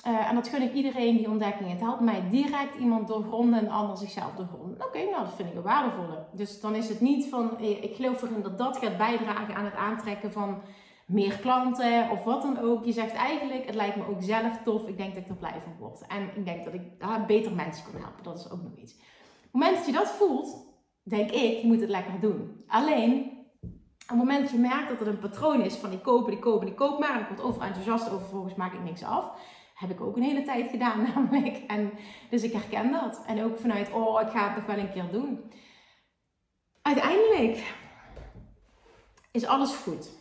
Uh, 0.07 0.29
en 0.29 0.35
dat 0.35 0.49
gun 0.49 0.63
ik 0.63 0.73
iedereen 0.73 1.17
die 1.17 1.31
ontdekking. 1.31 1.71
Het 1.71 1.81
helpt 1.81 2.01
mij 2.01 2.29
direct 2.31 2.75
iemand 2.75 3.09
doorgronden 3.09 3.59
en 3.59 3.69
ander 3.69 3.97
zichzelf 3.97 4.35
doorgronden. 4.35 4.87
Oké, 4.87 4.99
nou 4.99 5.25
dat 5.25 5.35
vind 5.35 5.49
ik 5.49 5.55
een 5.55 5.63
waardevolle. 5.63 6.27
Dus 6.33 6.61
dan 6.61 6.75
is 6.75 6.89
het 6.89 7.01
niet 7.01 7.29
van, 7.29 7.59
eh, 7.59 7.83
ik 7.83 7.97
geloof 7.97 8.23
erin 8.23 8.43
dat 8.43 8.59
dat 8.59 8.77
gaat 8.77 8.97
bijdragen 8.97 9.55
aan 9.55 9.65
het 9.65 9.75
aantrekken 9.75 10.33
van 10.33 10.63
meer 11.07 11.39
klanten 11.39 12.11
of 12.11 12.25
wat 12.25 12.43
dan 12.43 12.59
ook. 12.59 12.85
Je 12.85 12.93
zegt 12.93 13.13
eigenlijk, 13.13 13.67
het 13.67 13.75
lijkt 13.75 13.97
me 13.97 14.09
ook 14.09 14.23
zelf 14.23 14.59
tof. 14.65 14.89
Ik 14.89 14.97
denk 14.97 15.15
dat 15.15 15.23
ik 15.23 15.29
er 15.29 15.37
blij 15.37 15.61
van 15.63 15.77
word. 15.79 16.07
En 16.07 16.23
ik 16.35 16.45
denk 16.45 16.65
dat 16.65 16.75
ik 16.75 16.83
ah, 16.99 17.27
beter 17.27 17.53
mensen 17.53 17.85
kan 17.93 18.01
helpen. 18.01 18.23
Dat 18.23 18.39
is 18.39 18.51
ook 18.51 18.63
nog 18.63 18.77
iets. 18.77 18.93
Op 18.93 19.01
het 19.43 19.53
moment 19.53 19.77
dat 19.77 19.87
je 19.87 19.93
dat 19.93 20.11
voelt, 20.11 20.67
denk 21.03 21.31
ik, 21.31 21.61
je 21.61 21.67
moet 21.67 21.81
het 21.81 21.91
lekker 21.91 22.21
doen. 22.21 22.65
Alleen, 22.67 23.39
op 23.63 24.09
het 24.09 24.19
moment 24.19 24.41
dat 24.41 24.51
je 24.51 24.59
merkt 24.59 24.89
dat 24.89 24.99
het 24.99 25.09
een 25.09 25.19
patroon 25.19 25.61
is 25.61 25.75
van 25.75 25.91
die 25.91 26.01
kopen, 26.01 26.31
die 26.31 26.41
kopen, 26.41 26.67
die 26.67 26.75
koop 26.75 26.99
maar. 26.99 27.15
En 27.15 27.21
ik 27.21 27.29
word 27.29 27.43
over 27.43 27.63
enthousiast 27.63 28.07
over, 28.07 28.21
vervolgens 28.21 28.55
maak 28.55 28.73
ik 28.73 28.83
niks 28.83 29.05
af 29.05 29.33
heb 29.81 29.91
ik 29.91 30.01
ook 30.01 30.17
een 30.17 30.23
hele 30.23 30.43
tijd 30.43 30.71
gedaan 30.71 31.03
namelijk. 31.15 31.57
En, 31.67 31.91
dus 32.31 32.43
ik 32.43 32.53
herken 32.53 32.93
dat. 32.93 33.23
En 33.27 33.43
ook 33.43 33.59
vanuit, 33.59 33.93
oh, 33.93 34.21
ik 34.21 34.29
ga 34.29 34.47
het 34.47 34.57
nog 34.57 34.67
wel 34.67 34.79
een 34.79 34.93
keer 34.93 35.11
doen. 35.11 35.41
Uiteindelijk 36.83 37.75
is 39.31 39.47
alles 39.47 39.75
goed. 39.75 40.19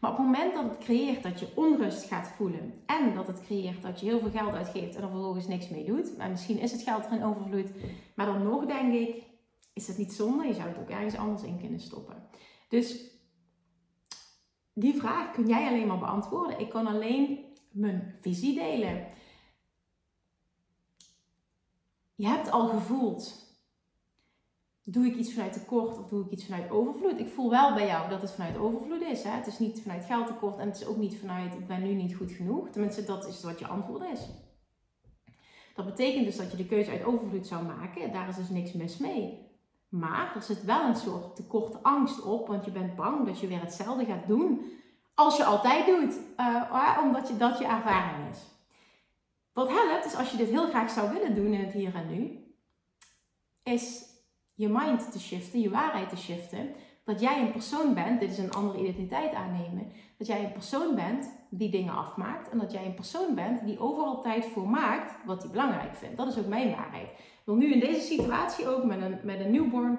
Maar 0.00 0.10
op 0.10 0.16
het 0.16 0.26
moment 0.26 0.54
dat 0.54 0.64
het 0.64 0.78
creëert 0.78 1.22
dat 1.22 1.40
je 1.40 1.52
onrust 1.54 2.04
gaat 2.04 2.28
voelen 2.28 2.82
en 2.86 3.14
dat 3.14 3.26
het 3.26 3.40
creëert 3.40 3.82
dat 3.82 4.00
je 4.00 4.06
heel 4.06 4.18
veel 4.18 4.30
geld 4.30 4.54
uitgeeft 4.54 4.96
en 4.96 5.02
er 5.02 5.08
vervolgens 5.08 5.46
niks 5.46 5.68
mee 5.68 5.84
doet, 5.84 6.16
en 6.16 6.30
misschien 6.30 6.58
is 6.58 6.72
het 6.72 6.82
geld 6.82 7.04
er 7.04 7.12
in 7.12 7.24
overvloed, 7.24 7.70
maar 8.14 8.26
dan 8.26 8.42
nog 8.42 8.66
denk 8.66 8.94
ik, 8.94 9.22
is 9.72 9.86
het 9.86 9.98
niet 9.98 10.12
zonde? 10.12 10.46
Je 10.46 10.54
zou 10.54 10.68
het 10.68 10.78
ook 10.78 10.90
ergens 10.90 11.16
anders 11.16 11.42
in 11.42 11.58
kunnen 11.58 11.80
stoppen. 11.80 12.28
Dus 12.68 13.10
die 14.74 14.94
vraag 14.94 15.30
kun 15.30 15.46
jij 15.46 15.68
alleen 15.68 15.86
maar 15.86 15.98
beantwoorden. 15.98 16.60
Ik 16.60 16.68
kan 16.68 16.86
alleen 16.86 17.49
mijn 17.70 18.14
visie 18.20 18.54
delen. 18.54 19.06
Je 22.14 22.26
hebt 22.26 22.50
al 22.50 22.68
gevoeld, 22.68 23.50
doe 24.82 25.06
ik 25.06 25.16
iets 25.16 25.32
vanuit 25.32 25.52
tekort 25.52 25.98
of 25.98 26.08
doe 26.08 26.24
ik 26.24 26.30
iets 26.30 26.44
vanuit 26.44 26.70
overvloed? 26.70 27.18
Ik 27.18 27.28
voel 27.28 27.50
wel 27.50 27.74
bij 27.74 27.86
jou 27.86 28.08
dat 28.08 28.22
het 28.22 28.30
vanuit 28.30 28.56
overvloed 28.56 29.02
is. 29.02 29.22
Hè? 29.22 29.30
Het 29.30 29.46
is 29.46 29.58
niet 29.58 29.82
vanuit 29.82 30.04
geldtekort 30.04 30.58
en 30.58 30.66
het 30.66 30.80
is 30.80 30.86
ook 30.86 30.96
niet 30.96 31.18
vanuit 31.18 31.54
ik 31.54 31.66
ben 31.66 31.82
nu 31.82 31.92
niet 31.92 32.14
goed 32.14 32.32
genoeg. 32.32 32.68
Tenminste, 32.68 33.04
dat 33.04 33.26
is 33.26 33.42
wat 33.42 33.58
je 33.58 33.66
antwoord 33.66 34.12
is. 34.12 34.28
Dat 35.74 35.84
betekent 35.86 36.24
dus 36.24 36.36
dat 36.36 36.50
je 36.50 36.56
de 36.56 36.66
keuze 36.66 36.90
uit 36.90 37.04
overvloed 37.04 37.46
zou 37.46 37.64
maken. 37.64 38.12
Daar 38.12 38.28
is 38.28 38.36
dus 38.36 38.48
niks 38.48 38.72
mis 38.72 38.98
mee. 38.98 39.48
Maar 39.88 40.32
er 40.34 40.42
zit 40.42 40.64
wel 40.64 40.88
een 40.88 40.96
soort 40.96 41.36
tekort 41.36 41.82
angst 41.82 42.22
op, 42.22 42.46
want 42.46 42.64
je 42.64 42.70
bent 42.70 42.96
bang 42.96 43.26
dat 43.26 43.40
je 43.40 43.46
weer 43.46 43.60
hetzelfde 43.60 44.04
gaat 44.04 44.26
doen 44.26 44.60
als 45.20 45.36
je 45.36 45.44
altijd 45.44 45.86
doet, 45.86 46.18
uh, 46.40 46.98
omdat 47.02 47.28
je, 47.28 47.36
dat 47.36 47.58
je 47.58 47.64
ervaring 47.64 48.30
is. 48.30 48.38
Wat 49.52 49.68
helpt, 49.68 50.04
is 50.04 50.16
als 50.16 50.30
je 50.30 50.36
dit 50.36 50.48
heel 50.48 50.68
graag 50.68 50.90
zou 50.90 51.12
willen 51.12 51.34
doen 51.34 51.52
in 51.52 51.60
het 51.60 51.72
hier 51.72 51.94
en 51.94 52.10
nu, 52.10 52.44
is 53.62 54.04
je 54.54 54.68
mind 54.68 55.12
te 55.12 55.20
shiften, 55.20 55.60
je 55.60 55.70
waarheid 55.70 56.08
te 56.08 56.16
shiften. 56.16 56.74
Dat 57.04 57.20
jij 57.20 57.40
een 57.40 57.52
persoon 57.52 57.94
bent, 57.94 58.20
dit 58.20 58.30
is 58.30 58.38
een 58.38 58.52
andere 58.52 58.78
identiteit 58.78 59.34
aannemen, 59.34 59.92
dat 60.18 60.26
jij 60.26 60.44
een 60.44 60.52
persoon 60.52 60.94
bent 60.94 61.30
die 61.50 61.70
dingen 61.70 61.94
afmaakt 61.94 62.48
en 62.48 62.58
dat 62.58 62.72
jij 62.72 62.84
een 62.84 62.94
persoon 62.94 63.34
bent 63.34 63.64
die 63.64 63.80
overal 63.80 64.22
tijd 64.22 64.46
voor 64.46 64.68
maakt 64.68 65.14
wat 65.24 65.42
hij 65.42 65.50
belangrijk 65.50 65.94
vindt. 65.94 66.16
Dat 66.16 66.26
is 66.26 66.38
ook 66.38 66.46
mijn 66.46 66.70
waarheid. 66.70 67.08
Ik 67.08 67.42
wil 67.44 67.54
nu 67.54 67.72
in 67.72 67.80
deze 67.80 68.00
situatie 68.00 68.68
ook 68.68 68.84
met 68.84 69.02
een, 69.02 69.20
met 69.22 69.40
een 69.40 69.50
newborn, 69.50 69.98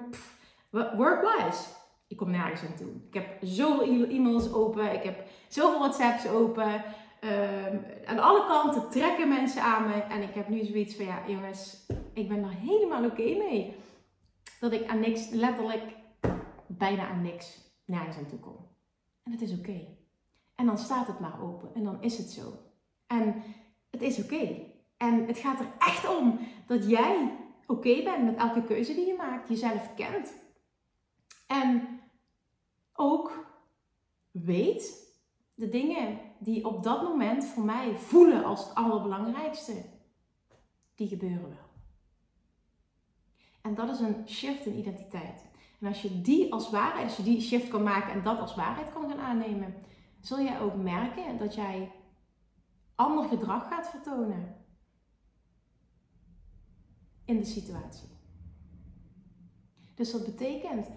work-wise, 0.70 1.64
ik 2.12 2.18
kom 2.18 2.30
nergens 2.30 2.62
aan 2.62 2.76
toe. 2.76 2.90
Ik 3.08 3.14
heb 3.14 3.38
zoveel 3.40 4.08
e-mails 4.08 4.52
open, 4.52 4.92
ik 4.92 5.02
heb 5.02 5.26
zoveel 5.48 5.78
WhatsApps 5.78 6.28
open. 6.28 6.84
Um, 7.24 7.84
aan 8.04 8.18
alle 8.18 8.46
kanten 8.46 8.90
trekken 8.90 9.28
mensen 9.28 9.62
aan 9.62 9.88
me. 9.88 9.94
En 9.94 10.22
ik 10.22 10.34
heb 10.34 10.48
nu 10.48 10.64
zoiets 10.64 10.94
van, 10.94 11.04
ja 11.04 11.22
jongens, 11.26 11.86
ik 12.12 12.28
ben 12.28 12.44
er 12.44 12.50
helemaal 12.50 13.04
oké 13.04 13.22
mee. 13.22 13.76
Dat 14.60 14.72
ik 14.72 14.88
aan 14.88 15.00
niks, 15.00 15.28
letterlijk 15.28 15.82
bijna 16.66 17.08
aan 17.08 17.22
niks, 17.22 17.72
nergens 17.84 18.16
aan 18.16 18.26
toe 18.26 18.38
kom. 18.38 18.56
En 19.22 19.32
het 19.32 19.40
is 19.40 19.58
oké. 19.58 19.80
En 20.54 20.66
dan 20.66 20.78
staat 20.78 21.06
het 21.06 21.20
maar 21.20 21.42
open. 21.42 21.74
En 21.74 21.84
dan 21.84 22.02
is 22.02 22.18
het 22.18 22.30
zo. 22.30 22.52
En 23.06 23.42
het 23.90 24.02
is 24.02 24.22
oké. 24.22 24.58
En 24.96 25.26
het 25.26 25.38
gaat 25.38 25.60
er 25.60 25.72
echt 25.78 26.16
om 26.18 26.38
dat 26.66 26.88
jij 26.88 27.38
oké 27.66 28.02
bent 28.02 28.24
met 28.24 28.36
elke 28.36 28.64
keuze 28.64 28.94
die 28.94 29.06
je 29.06 29.14
maakt. 29.14 29.48
Jezelf 29.48 29.94
kent. 29.94 30.40
En 31.46 32.00
ook 32.92 33.46
weet 34.30 35.10
de 35.54 35.68
dingen 35.68 36.18
die 36.38 36.66
op 36.66 36.82
dat 36.82 37.02
moment 37.02 37.44
voor 37.44 37.64
mij 37.64 37.96
voelen 37.96 38.44
als 38.44 38.64
het 38.64 38.74
allerbelangrijkste, 38.74 39.84
die 40.94 41.08
gebeuren 41.08 41.48
wel. 41.48 41.70
En 43.62 43.74
dat 43.74 43.88
is 43.88 44.00
een 44.00 44.28
shift 44.28 44.66
in 44.66 44.78
identiteit. 44.78 45.50
En 45.80 45.86
als 45.86 46.02
je 46.02 46.20
die 46.20 46.52
als 46.52 46.70
waarheid, 46.70 47.04
als 47.04 47.16
je 47.16 47.22
die 47.22 47.40
shift 47.40 47.68
kan 47.68 47.82
maken 47.82 48.12
en 48.12 48.22
dat 48.22 48.38
als 48.38 48.54
waarheid 48.54 48.92
kan 48.92 49.08
gaan 49.08 49.20
aannemen, 49.20 49.74
zul 50.20 50.40
jij 50.40 50.60
ook 50.60 50.74
merken 50.74 51.38
dat 51.38 51.54
jij 51.54 51.92
ander 52.94 53.28
gedrag 53.28 53.68
gaat 53.68 53.88
vertonen 53.88 54.56
in 57.24 57.36
de 57.36 57.44
situatie. 57.44 58.08
Dus 59.94 60.12
dat 60.12 60.24
betekent 60.24 60.88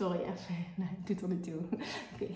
Sorry, 0.00 0.18
even. 0.32 0.64
Nee, 0.74 0.88
doet 1.04 1.22
er 1.22 1.28
niet 1.28 1.42
toe. 1.42 1.60
Oké. 2.14 2.26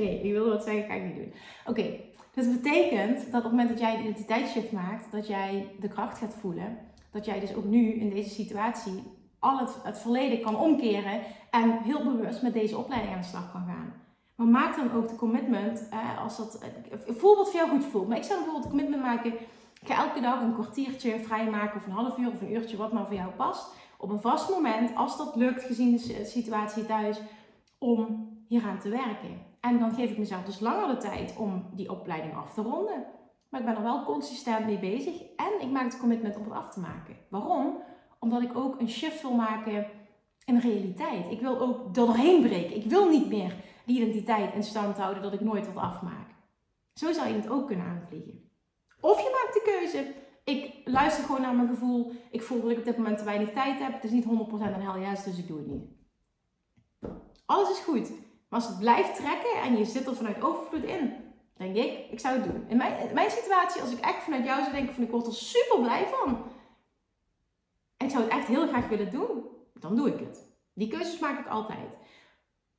ik 0.26 0.32
wilde 0.32 0.50
wat 0.50 0.64
zeggen, 0.64 0.84
ga 0.84 0.94
ik 0.94 1.04
niet 1.04 1.16
doen. 1.16 1.32
Oké, 1.66 2.00
dus 2.34 2.44
dat 2.44 2.62
betekent 2.62 3.18
dat 3.18 3.26
op 3.26 3.42
het 3.42 3.50
moment 3.50 3.68
dat 3.68 3.78
jij 3.78 3.94
een 3.94 4.00
identiteitsshift 4.00 4.72
maakt, 4.72 5.12
dat 5.12 5.26
jij 5.26 5.76
de 5.80 5.88
kracht 5.88 6.18
gaat 6.18 6.34
voelen. 6.40 6.78
Dat 7.10 7.24
jij 7.24 7.40
dus 7.40 7.54
ook 7.54 7.64
nu 7.64 7.92
in 7.92 8.10
deze 8.10 8.30
situatie 8.30 9.02
al 9.38 9.58
het, 9.58 9.78
het 9.82 9.98
verleden 9.98 10.40
kan 10.40 10.56
omkeren 10.56 11.20
en 11.50 11.78
heel 11.82 12.04
bewust 12.04 12.42
met 12.42 12.52
deze 12.52 12.78
opleiding 12.78 13.14
aan 13.14 13.20
de 13.20 13.26
slag 13.26 13.52
kan 13.52 13.64
gaan. 13.66 13.92
Maar 14.34 14.46
maak 14.46 14.76
dan 14.76 14.92
ook 14.92 15.08
de 15.08 15.16
commitment, 15.16 15.88
als 16.18 16.36
dat, 16.36 16.64
voel 17.06 17.36
wat 17.36 17.50
voor 17.50 17.60
jou 17.60 17.70
goed 17.70 17.84
voelt. 17.84 18.08
Maar 18.08 18.16
ik 18.16 18.24
zou 18.24 18.36
bijvoorbeeld 18.36 18.64
de 18.64 18.76
commitment 18.76 19.02
maken, 19.02 19.32
ik 19.80 19.92
ga 19.92 20.06
elke 20.06 20.20
dag 20.20 20.40
een 20.40 20.54
kwartiertje 20.54 21.20
vrijmaken 21.20 21.76
of 21.76 21.86
een 21.86 21.92
half 21.92 22.18
uur 22.18 22.30
of 22.32 22.40
een 22.40 22.52
uurtje, 22.52 22.76
wat 22.76 22.92
maar 22.92 23.06
voor 23.06 23.14
jou 23.14 23.30
past 23.30 23.74
op 23.98 24.10
een 24.10 24.20
vast 24.20 24.50
moment, 24.50 24.96
als 24.96 25.16
dat 25.16 25.36
lukt 25.36 25.62
gezien 25.62 25.96
de 25.96 26.24
situatie 26.24 26.86
thuis, 26.86 27.20
om 27.78 28.28
hieraan 28.48 28.78
te 28.78 28.88
werken. 28.88 29.44
En 29.60 29.78
dan 29.78 29.94
geef 29.94 30.10
ik 30.10 30.18
mezelf 30.18 30.44
dus 30.44 30.60
langer 30.60 30.88
de 30.88 30.96
tijd 30.96 31.36
om 31.36 31.70
die 31.72 31.90
opleiding 31.90 32.36
af 32.36 32.54
te 32.54 32.62
ronden. 32.62 33.04
Maar 33.48 33.60
ik 33.60 33.66
ben 33.66 33.76
er 33.76 33.82
wel 33.82 34.04
consistent 34.04 34.66
mee 34.66 34.78
bezig 34.78 35.22
en 35.36 35.60
ik 35.60 35.70
maak 35.70 35.84
het 35.84 35.98
commitment 35.98 36.36
om 36.36 36.44
het 36.44 36.52
af 36.52 36.68
te 36.68 36.80
maken. 36.80 37.16
Waarom? 37.28 37.76
omdat 38.18 38.42
ik 38.42 38.56
ook 38.56 38.80
een 38.80 38.88
shift 38.88 39.22
wil 39.22 39.34
maken 39.34 39.86
in 40.44 40.58
realiteit. 40.58 41.30
Ik 41.30 41.40
wil 41.40 41.60
ook 41.60 41.94
doorheen 41.94 42.42
breken. 42.42 42.76
Ik 42.76 42.84
wil 42.84 43.08
niet 43.08 43.28
meer 43.28 43.54
die 43.84 43.96
identiteit 43.96 44.54
in 44.54 44.62
stand 44.62 44.96
houden 44.96 45.22
dat 45.22 45.32
ik 45.32 45.40
nooit 45.40 45.66
wat 45.66 45.84
afmaak. 45.84 46.28
Zo 46.94 47.12
zou 47.12 47.28
je 47.28 47.34
het 47.34 47.48
ook 47.48 47.66
kunnen 47.66 47.86
aanvliegen. 47.86 48.50
Of 49.00 49.20
je 49.20 49.30
maakt 49.42 49.54
de 49.54 49.62
keuze. 49.64 50.14
Ik 50.46 50.80
luister 50.84 51.24
gewoon 51.24 51.40
naar 51.40 51.54
mijn 51.54 51.68
gevoel. 51.68 52.12
Ik 52.30 52.42
voel 52.42 52.60
dat 52.60 52.70
ik 52.70 52.78
op 52.78 52.84
dit 52.84 52.96
moment 52.96 53.18
te 53.18 53.24
weinig 53.24 53.52
tijd 53.52 53.78
heb. 53.78 53.92
Het 53.92 54.04
is 54.04 54.10
niet 54.10 54.24
100% 54.24 54.28
een 54.28 54.82
hel 54.82 54.98
juist, 54.98 55.24
dus 55.24 55.38
ik 55.38 55.46
doe 55.46 55.58
het 55.58 55.66
niet. 55.66 55.84
Alles 57.46 57.70
is 57.70 57.78
goed. 57.78 58.10
Maar 58.48 58.60
als 58.60 58.68
het 58.68 58.78
blijft 58.78 59.16
trekken 59.16 59.62
en 59.62 59.76
je 59.76 59.84
zit 59.84 60.06
er 60.06 60.16
vanuit 60.16 60.42
overvloed 60.42 60.84
in, 60.84 61.14
denk 61.56 61.76
ik, 61.76 62.10
ik 62.10 62.20
zou 62.20 62.38
het 62.38 62.44
doen. 62.44 62.68
In 62.68 62.76
mijn, 62.76 63.08
in 63.08 63.14
mijn 63.14 63.30
situatie, 63.30 63.80
als 63.80 63.92
ik 63.92 64.00
echt 64.00 64.22
vanuit 64.22 64.44
jou 64.44 64.60
zou 64.60 64.72
denken, 64.72 64.94
van 64.94 65.04
ik 65.04 65.10
word 65.10 65.26
er 65.26 65.34
super 65.34 65.80
blij 65.80 66.06
van. 66.06 66.42
En 67.96 68.06
ik 68.06 68.12
zou 68.12 68.24
het 68.24 68.32
echt 68.32 68.46
heel 68.46 68.66
graag 68.66 68.88
willen 68.88 69.10
doen, 69.10 69.44
dan 69.74 69.96
doe 69.96 70.08
ik 70.08 70.18
het. 70.18 70.48
Die 70.74 70.88
keuzes 70.88 71.18
maak 71.18 71.38
ik 71.38 71.46
altijd. 71.46 71.90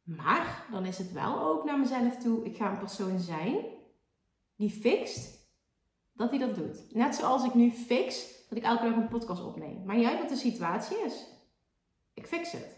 Maar 0.03 0.65
dan 0.71 0.85
is 0.85 0.97
het 0.97 1.11
wel 1.11 1.41
ook 1.41 1.63
naar 1.63 1.79
mezelf 1.79 2.17
toe, 2.17 2.45
ik 2.45 2.57
ga 2.57 2.71
een 2.71 2.77
persoon 2.77 3.19
zijn 3.19 3.65
die 4.55 4.69
fixt 4.69 5.37
dat 6.17 6.29
hij 6.29 6.39
dat 6.39 6.55
doet. 6.55 6.93
Net 6.93 7.15
zoals 7.15 7.43
ik 7.43 7.53
nu 7.53 7.71
fix 7.71 8.35
dat 8.49 8.57
ik 8.57 8.63
elke 8.63 8.83
dag 8.83 8.95
een 8.95 9.07
podcast 9.07 9.43
opneem. 9.43 9.83
Maar 9.85 9.99
jij 9.99 10.17
wat 10.17 10.29
de 10.29 10.35
situatie 10.35 10.97
is. 10.97 11.25
Ik 12.13 12.27
fix 12.27 12.51
het. 12.51 12.77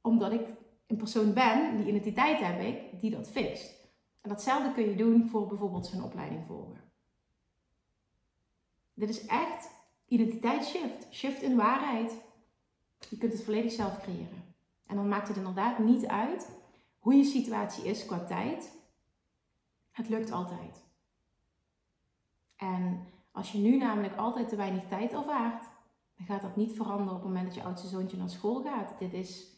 Omdat 0.00 0.32
ik 0.32 0.46
een 0.86 0.96
persoon 0.96 1.32
ben, 1.32 1.76
die 1.76 1.86
identiteit 1.86 2.38
heb 2.38 2.60
ik, 2.60 3.00
die 3.00 3.10
dat 3.10 3.28
fixt. 3.28 3.74
En 4.20 4.28
datzelfde 4.28 4.72
kun 4.72 4.88
je 4.88 4.96
doen 4.96 5.28
voor 5.28 5.46
bijvoorbeeld 5.46 5.86
zijn 5.86 6.02
opleiding 6.02 6.46
volgen. 6.46 6.80
Dit 8.94 9.08
is 9.08 9.26
echt 9.26 9.70
identiteitsshift. 10.06 11.06
Shift 11.10 11.42
in 11.42 11.56
waarheid. 11.56 12.12
Je 13.08 13.16
kunt 13.16 13.32
het 13.32 13.44
volledig 13.44 13.72
zelf 13.72 14.00
creëren. 14.00 14.54
En 14.86 14.96
dan 14.96 15.08
maakt 15.08 15.28
het 15.28 15.36
inderdaad 15.36 15.78
niet 15.78 16.06
uit 16.06 16.50
hoe 16.98 17.14
je 17.14 17.24
situatie 17.24 17.84
is 17.84 18.06
qua 18.06 18.24
tijd. 18.24 18.72
Het 19.90 20.08
lukt 20.08 20.30
altijd. 20.30 20.85
En 22.56 23.06
als 23.32 23.52
je 23.52 23.58
nu 23.58 23.76
namelijk 23.76 24.16
altijd 24.16 24.48
te 24.48 24.56
weinig 24.56 24.86
tijd 24.86 25.12
ervaart, 25.12 25.64
dan 26.16 26.26
gaat 26.26 26.42
dat 26.42 26.56
niet 26.56 26.72
veranderen 26.72 27.12
op 27.12 27.18
het 27.18 27.28
moment 27.28 27.46
dat 27.46 27.54
je 27.54 27.62
oudste 27.62 27.88
zoontje 27.88 28.16
naar 28.16 28.30
school 28.30 28.62
gaat. 28.62 28.98
Dit 28.98 29.12
is 29.12 29.54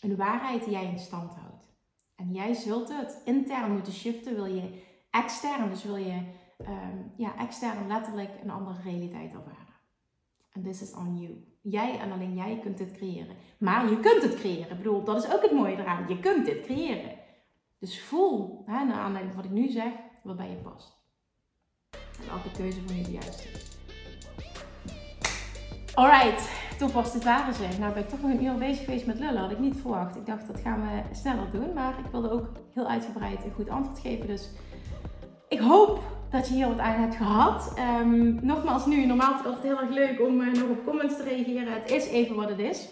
een 0.00 0.16
waarheid 0.16 0.64
die 0.64 0.72
jij 0.72 0.84
in 0.84 0.98
stand 0.98 1.34
houdt. 1.34 1.68
En 2.16 2.32
jij 2.32 2.54
zult 2.54 2.88
het 2.88 3.22
intern 3.24 3.72
moeten 3.72 3.92
shiften, 3.92 4.34
wil 4.34 4.44
je 4.44 4.82
extern, 5.10 5.68
dus 5.68 5.84
wil 5.84 5.96
je 5.96 6.22
um, 6.58 7.12
ja, 7.16 7.36
extern 7.36 7.86
letterlijk 7.86 8.30
een 8.42 8.50
andere 8.50 8.82
realiteit 8.82 9.32
ervaren. 9.32 9.74
En 10.52 10.62
this 10.62 10.82
is 10.82 10.94
on 10.94 11.18
you. 11.18 11.44
Jij 11.62 11.98
en 11.98 12.12
alleen 12.12 12.34
jij 12.34 12.58
kunt 12.58 12.78
dit 12.78 12.92
creëren. 12.92 13.36
Maar 13.58 13.90
je 13.90 14.00
kunt 14.00 14.22
het 14.22 14.34
creëren. 14.34 14.70
Ik 14.70 14.76
bedoel, 14.76 15.04
dat 15.04 15.24
is 15.24 15.34
ook 15.34 15.42
het 15.42 15.52
mooie 15.52 15.76
eraan. 15.76 16.08
Je 16.08 16.20
kunt 16.20 16.44
dit 16.44 16.60
creëren. 16.60 17.18
Dus 17.78 18.02
voel, 18.02 18.62
hè, 18.66 18.84
naar 18.84 18.98
aanleiding 18.98 19.34
van 19.34 19.42
wat 19.42 19.50
ik 19.50 19.58
nu 19.58 19.68
zeg, 19.68 19.92
wat 20.22 20.36
bij 20.36 20.50
je 20.50 20.56
past. 20.56 20.99
En 22.22 22.30
elke 22.30 22.50
keuze 22.56 22.78
van 22.86 22.96
je 22.96 23.02
de 23.02 23.10
juiste 23.10 23.48
is. 23.54 23.68
Alright, 25.94 26.50
toen 26.78 26.92
was 26.92 27.12
dit 27.12 27.24
waren 27.24 27.54
ze. 27.54 27.66
Nou 27.78 27.92
ben 27.92 28.02
ik 28.02 28.08
toch 28.08 28.22
nog 28.22 28.30
een 28.30 28.44
uur 28.44 28.54
bezig 28.54 28.84
geweest 28.84 29.06
met 29.06 29.18
lullen. 29.18 29.40
Had 29.40 29.50
ik 29.50 29.58
niet 29.58 29.76
verwacht. 29.80 30.16
Ik 30.16 30.26
dacht 30.26 30.46
dat 30.46 30.60
gaan 30.60 30.80
we 30.80 31.14
sneller 31.14 31.50
doen. 31.52 31.72
Maar 31.72 31.98
ik 31.98 32.10
wilde 32.10 32.30
ook 32.30 32.46
heel 32.74 32.86
uitgebreid 32.86 33.44
een 33.44 33.52
goed 33.54 33.68
antwoord 33.68 33.98
geven. 33.98 34.26
Dus 34.26 34.50
ik 35.48 35.58
hoop 35.58 36.00
dat 36.30 36.48
je 36.48 36.54
hier 36.54 36.68
wat 36.68 36.78
aan 36.78 37.00
hebt 37.00 37.16
gehad. 37.16 37.74
Um, 38.00 38.38
nogmaals 38.42 38.86
nu, 38.86 39.06
normaal 39.06 39.30
is 39.32 39.36
het 39.36 39.46
altijd 39.46 39.64
heel 39.64 39.80
erg 39.80 39.90
leuk 39.90 40.20
om 40.20 40.40
uh, 40.40 40.52
nog 40.52 40.68
op 40.68 40.84
comments 40.84 41.16
te 41.16 41.22
reageren. 41.22 41.72
Het 41.72 41.90
is 41.90 42.06
even 42.06 42.36
wat 42.36 42.48
het 42.48 42.58
is. 42.58 42.88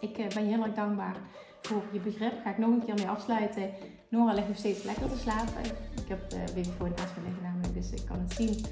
Ik 0.00 0.18
uh, 0.18 0.26
ben 0.34 0.48
je 0.48 0.54
heel 0.54 0.64
erg 0.64 0.74
dankbaar 0.74 1.16
voor 1.62 1.82
je 1.92 2.00
begrip. 2.00 2.32
Ga 2.44 2.50
ik 2.50 2.58
nog 2.58 2.70
een 2.70 2.84
keer 2.84 2.94
mee 2.94 3.08
afsluiten. 3.08 3.70
Nora 4.08 4.32
ligt 4.32 4.48
nog 4.48 4.56
steeds 4.56 4.82
lekker 4.82 5.08
te 5.08 5.18
slapen. 5.18 5.64
Ik 6.02 6.08
heb 6.08 6.30
de 6.30 6.44
babyfoon 6.54 6.92
naast 6.96 7.16
me 7.16 7.22
liggen 7.24 7.42
namelijk, 7.42 7.74
dus 7.74 7.90
ik 7.90 8.06
kan 8.08 8.18
het 8.18 8.32
zien. 8.32 8.64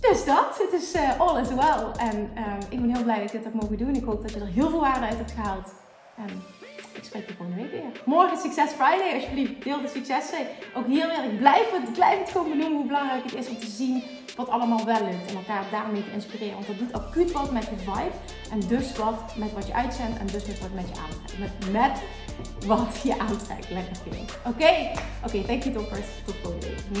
Dus 0.00 0.24
dat, 0.24 0.58
het 0.58 0.82
is 0.82 0.94
uh, 0.94 1.20
all 1.20 1.40
is 1.40 1.48
well. 1.48 2.08
En 2.08 2.30
ik 2.68 2.80
ben 2.80 2.94
heel 2.94 3.02
blij 3.02 3.16
dat 3.16 3.24
ik 3.24 3.32
dit 3.32 3.44
heb 3.44 3.54
mogen 3.54 3.78
doen. 3.78 3.94
Ik 3.94 4.04
hoop 4.04 4.22
dat 4.22 4.32
je 4.32 4.40
er 4.40 4.46
heel 4.46 4.68
veel 4.70 4.80
waarde 4.80 5.06
uit 5.06 5.16
hebt 5.16 5.30
gehaald. 5.30 5.72
Ik 7.00 7.06
spreek 7.06 7.28
je 7.28 7.34
volgende 7.34 7.62
week 7.62 7.70
weer. 7.70 8.02
Morgen 8.04 8.38
Success 8.38 8.72
Friday, 8.74 9.14
alsjeblieft. 9.14 9.64
Deel 9.64 9.80
de 9.80 9.88
successen. 9.88 10.38
Ook 10.74 10.86
hier 10.86 11.06
weer, 11.06 11.24
ik 11.24 11.38
blijf 11.38 11.70
het, 11.70 11.88
ik 11.88 11.94
blijf 11.94 12.30
gewoon 12.30 12.48
benoemen 12.48 12.76
hoe 12.76 12.86
belangrijk 12.86 13.24
het 13.24 13.34
is 13.34 13.48
om 13.48 13.58
te 13.58 13.66
zien 13.66 14.02
wat 14.36 14.48
allemaal 14.48 14.84
wel 14.84 15.04
lukt. 15.04 15.30
En 15.30 15.36
elkaar 15.36 15.64
daarmee 15.70 16.04
te 16.04 16.12
inspireren. 16.12 16.54
Want 16.54 16.66
dat 16.66 16.78
doet 16.78 16.92
acuut 16.92 17.32
wat 17.32 17.52
met 17.52 17.64
je 17.64 17.76
vibe. 17.76 18.16
En 18.50 18.60
dus 18.68 18.96
wat 18.96 19.36
met 19.36 19.52
wat 19.52 19.66
je 19.66 19.74
uitzendt. 19.74 20.18
En 20.18 20.26
dus 20.26 20.44
met 20.46 20.60
wat 20.60 20.74
met 20.74 20.88
je 20.88 21.00
aantrekt. 21.00 21.70
Met, 21.72 22.02
wat 22.66 23.00
je 23.02 23.18
aantrekt. 23.18 23.70
Lekker 23.70 23.96
feeling. 23.96 24.28
Oké? 24.46 24.90
Oké, 25.24 25.46
thank 25.46 25.62
you 25.62 25.74
toppers. 25.74 26.06
Tot 26.24 26.34
volgende 26.42 26.66
week. 26.66 27.00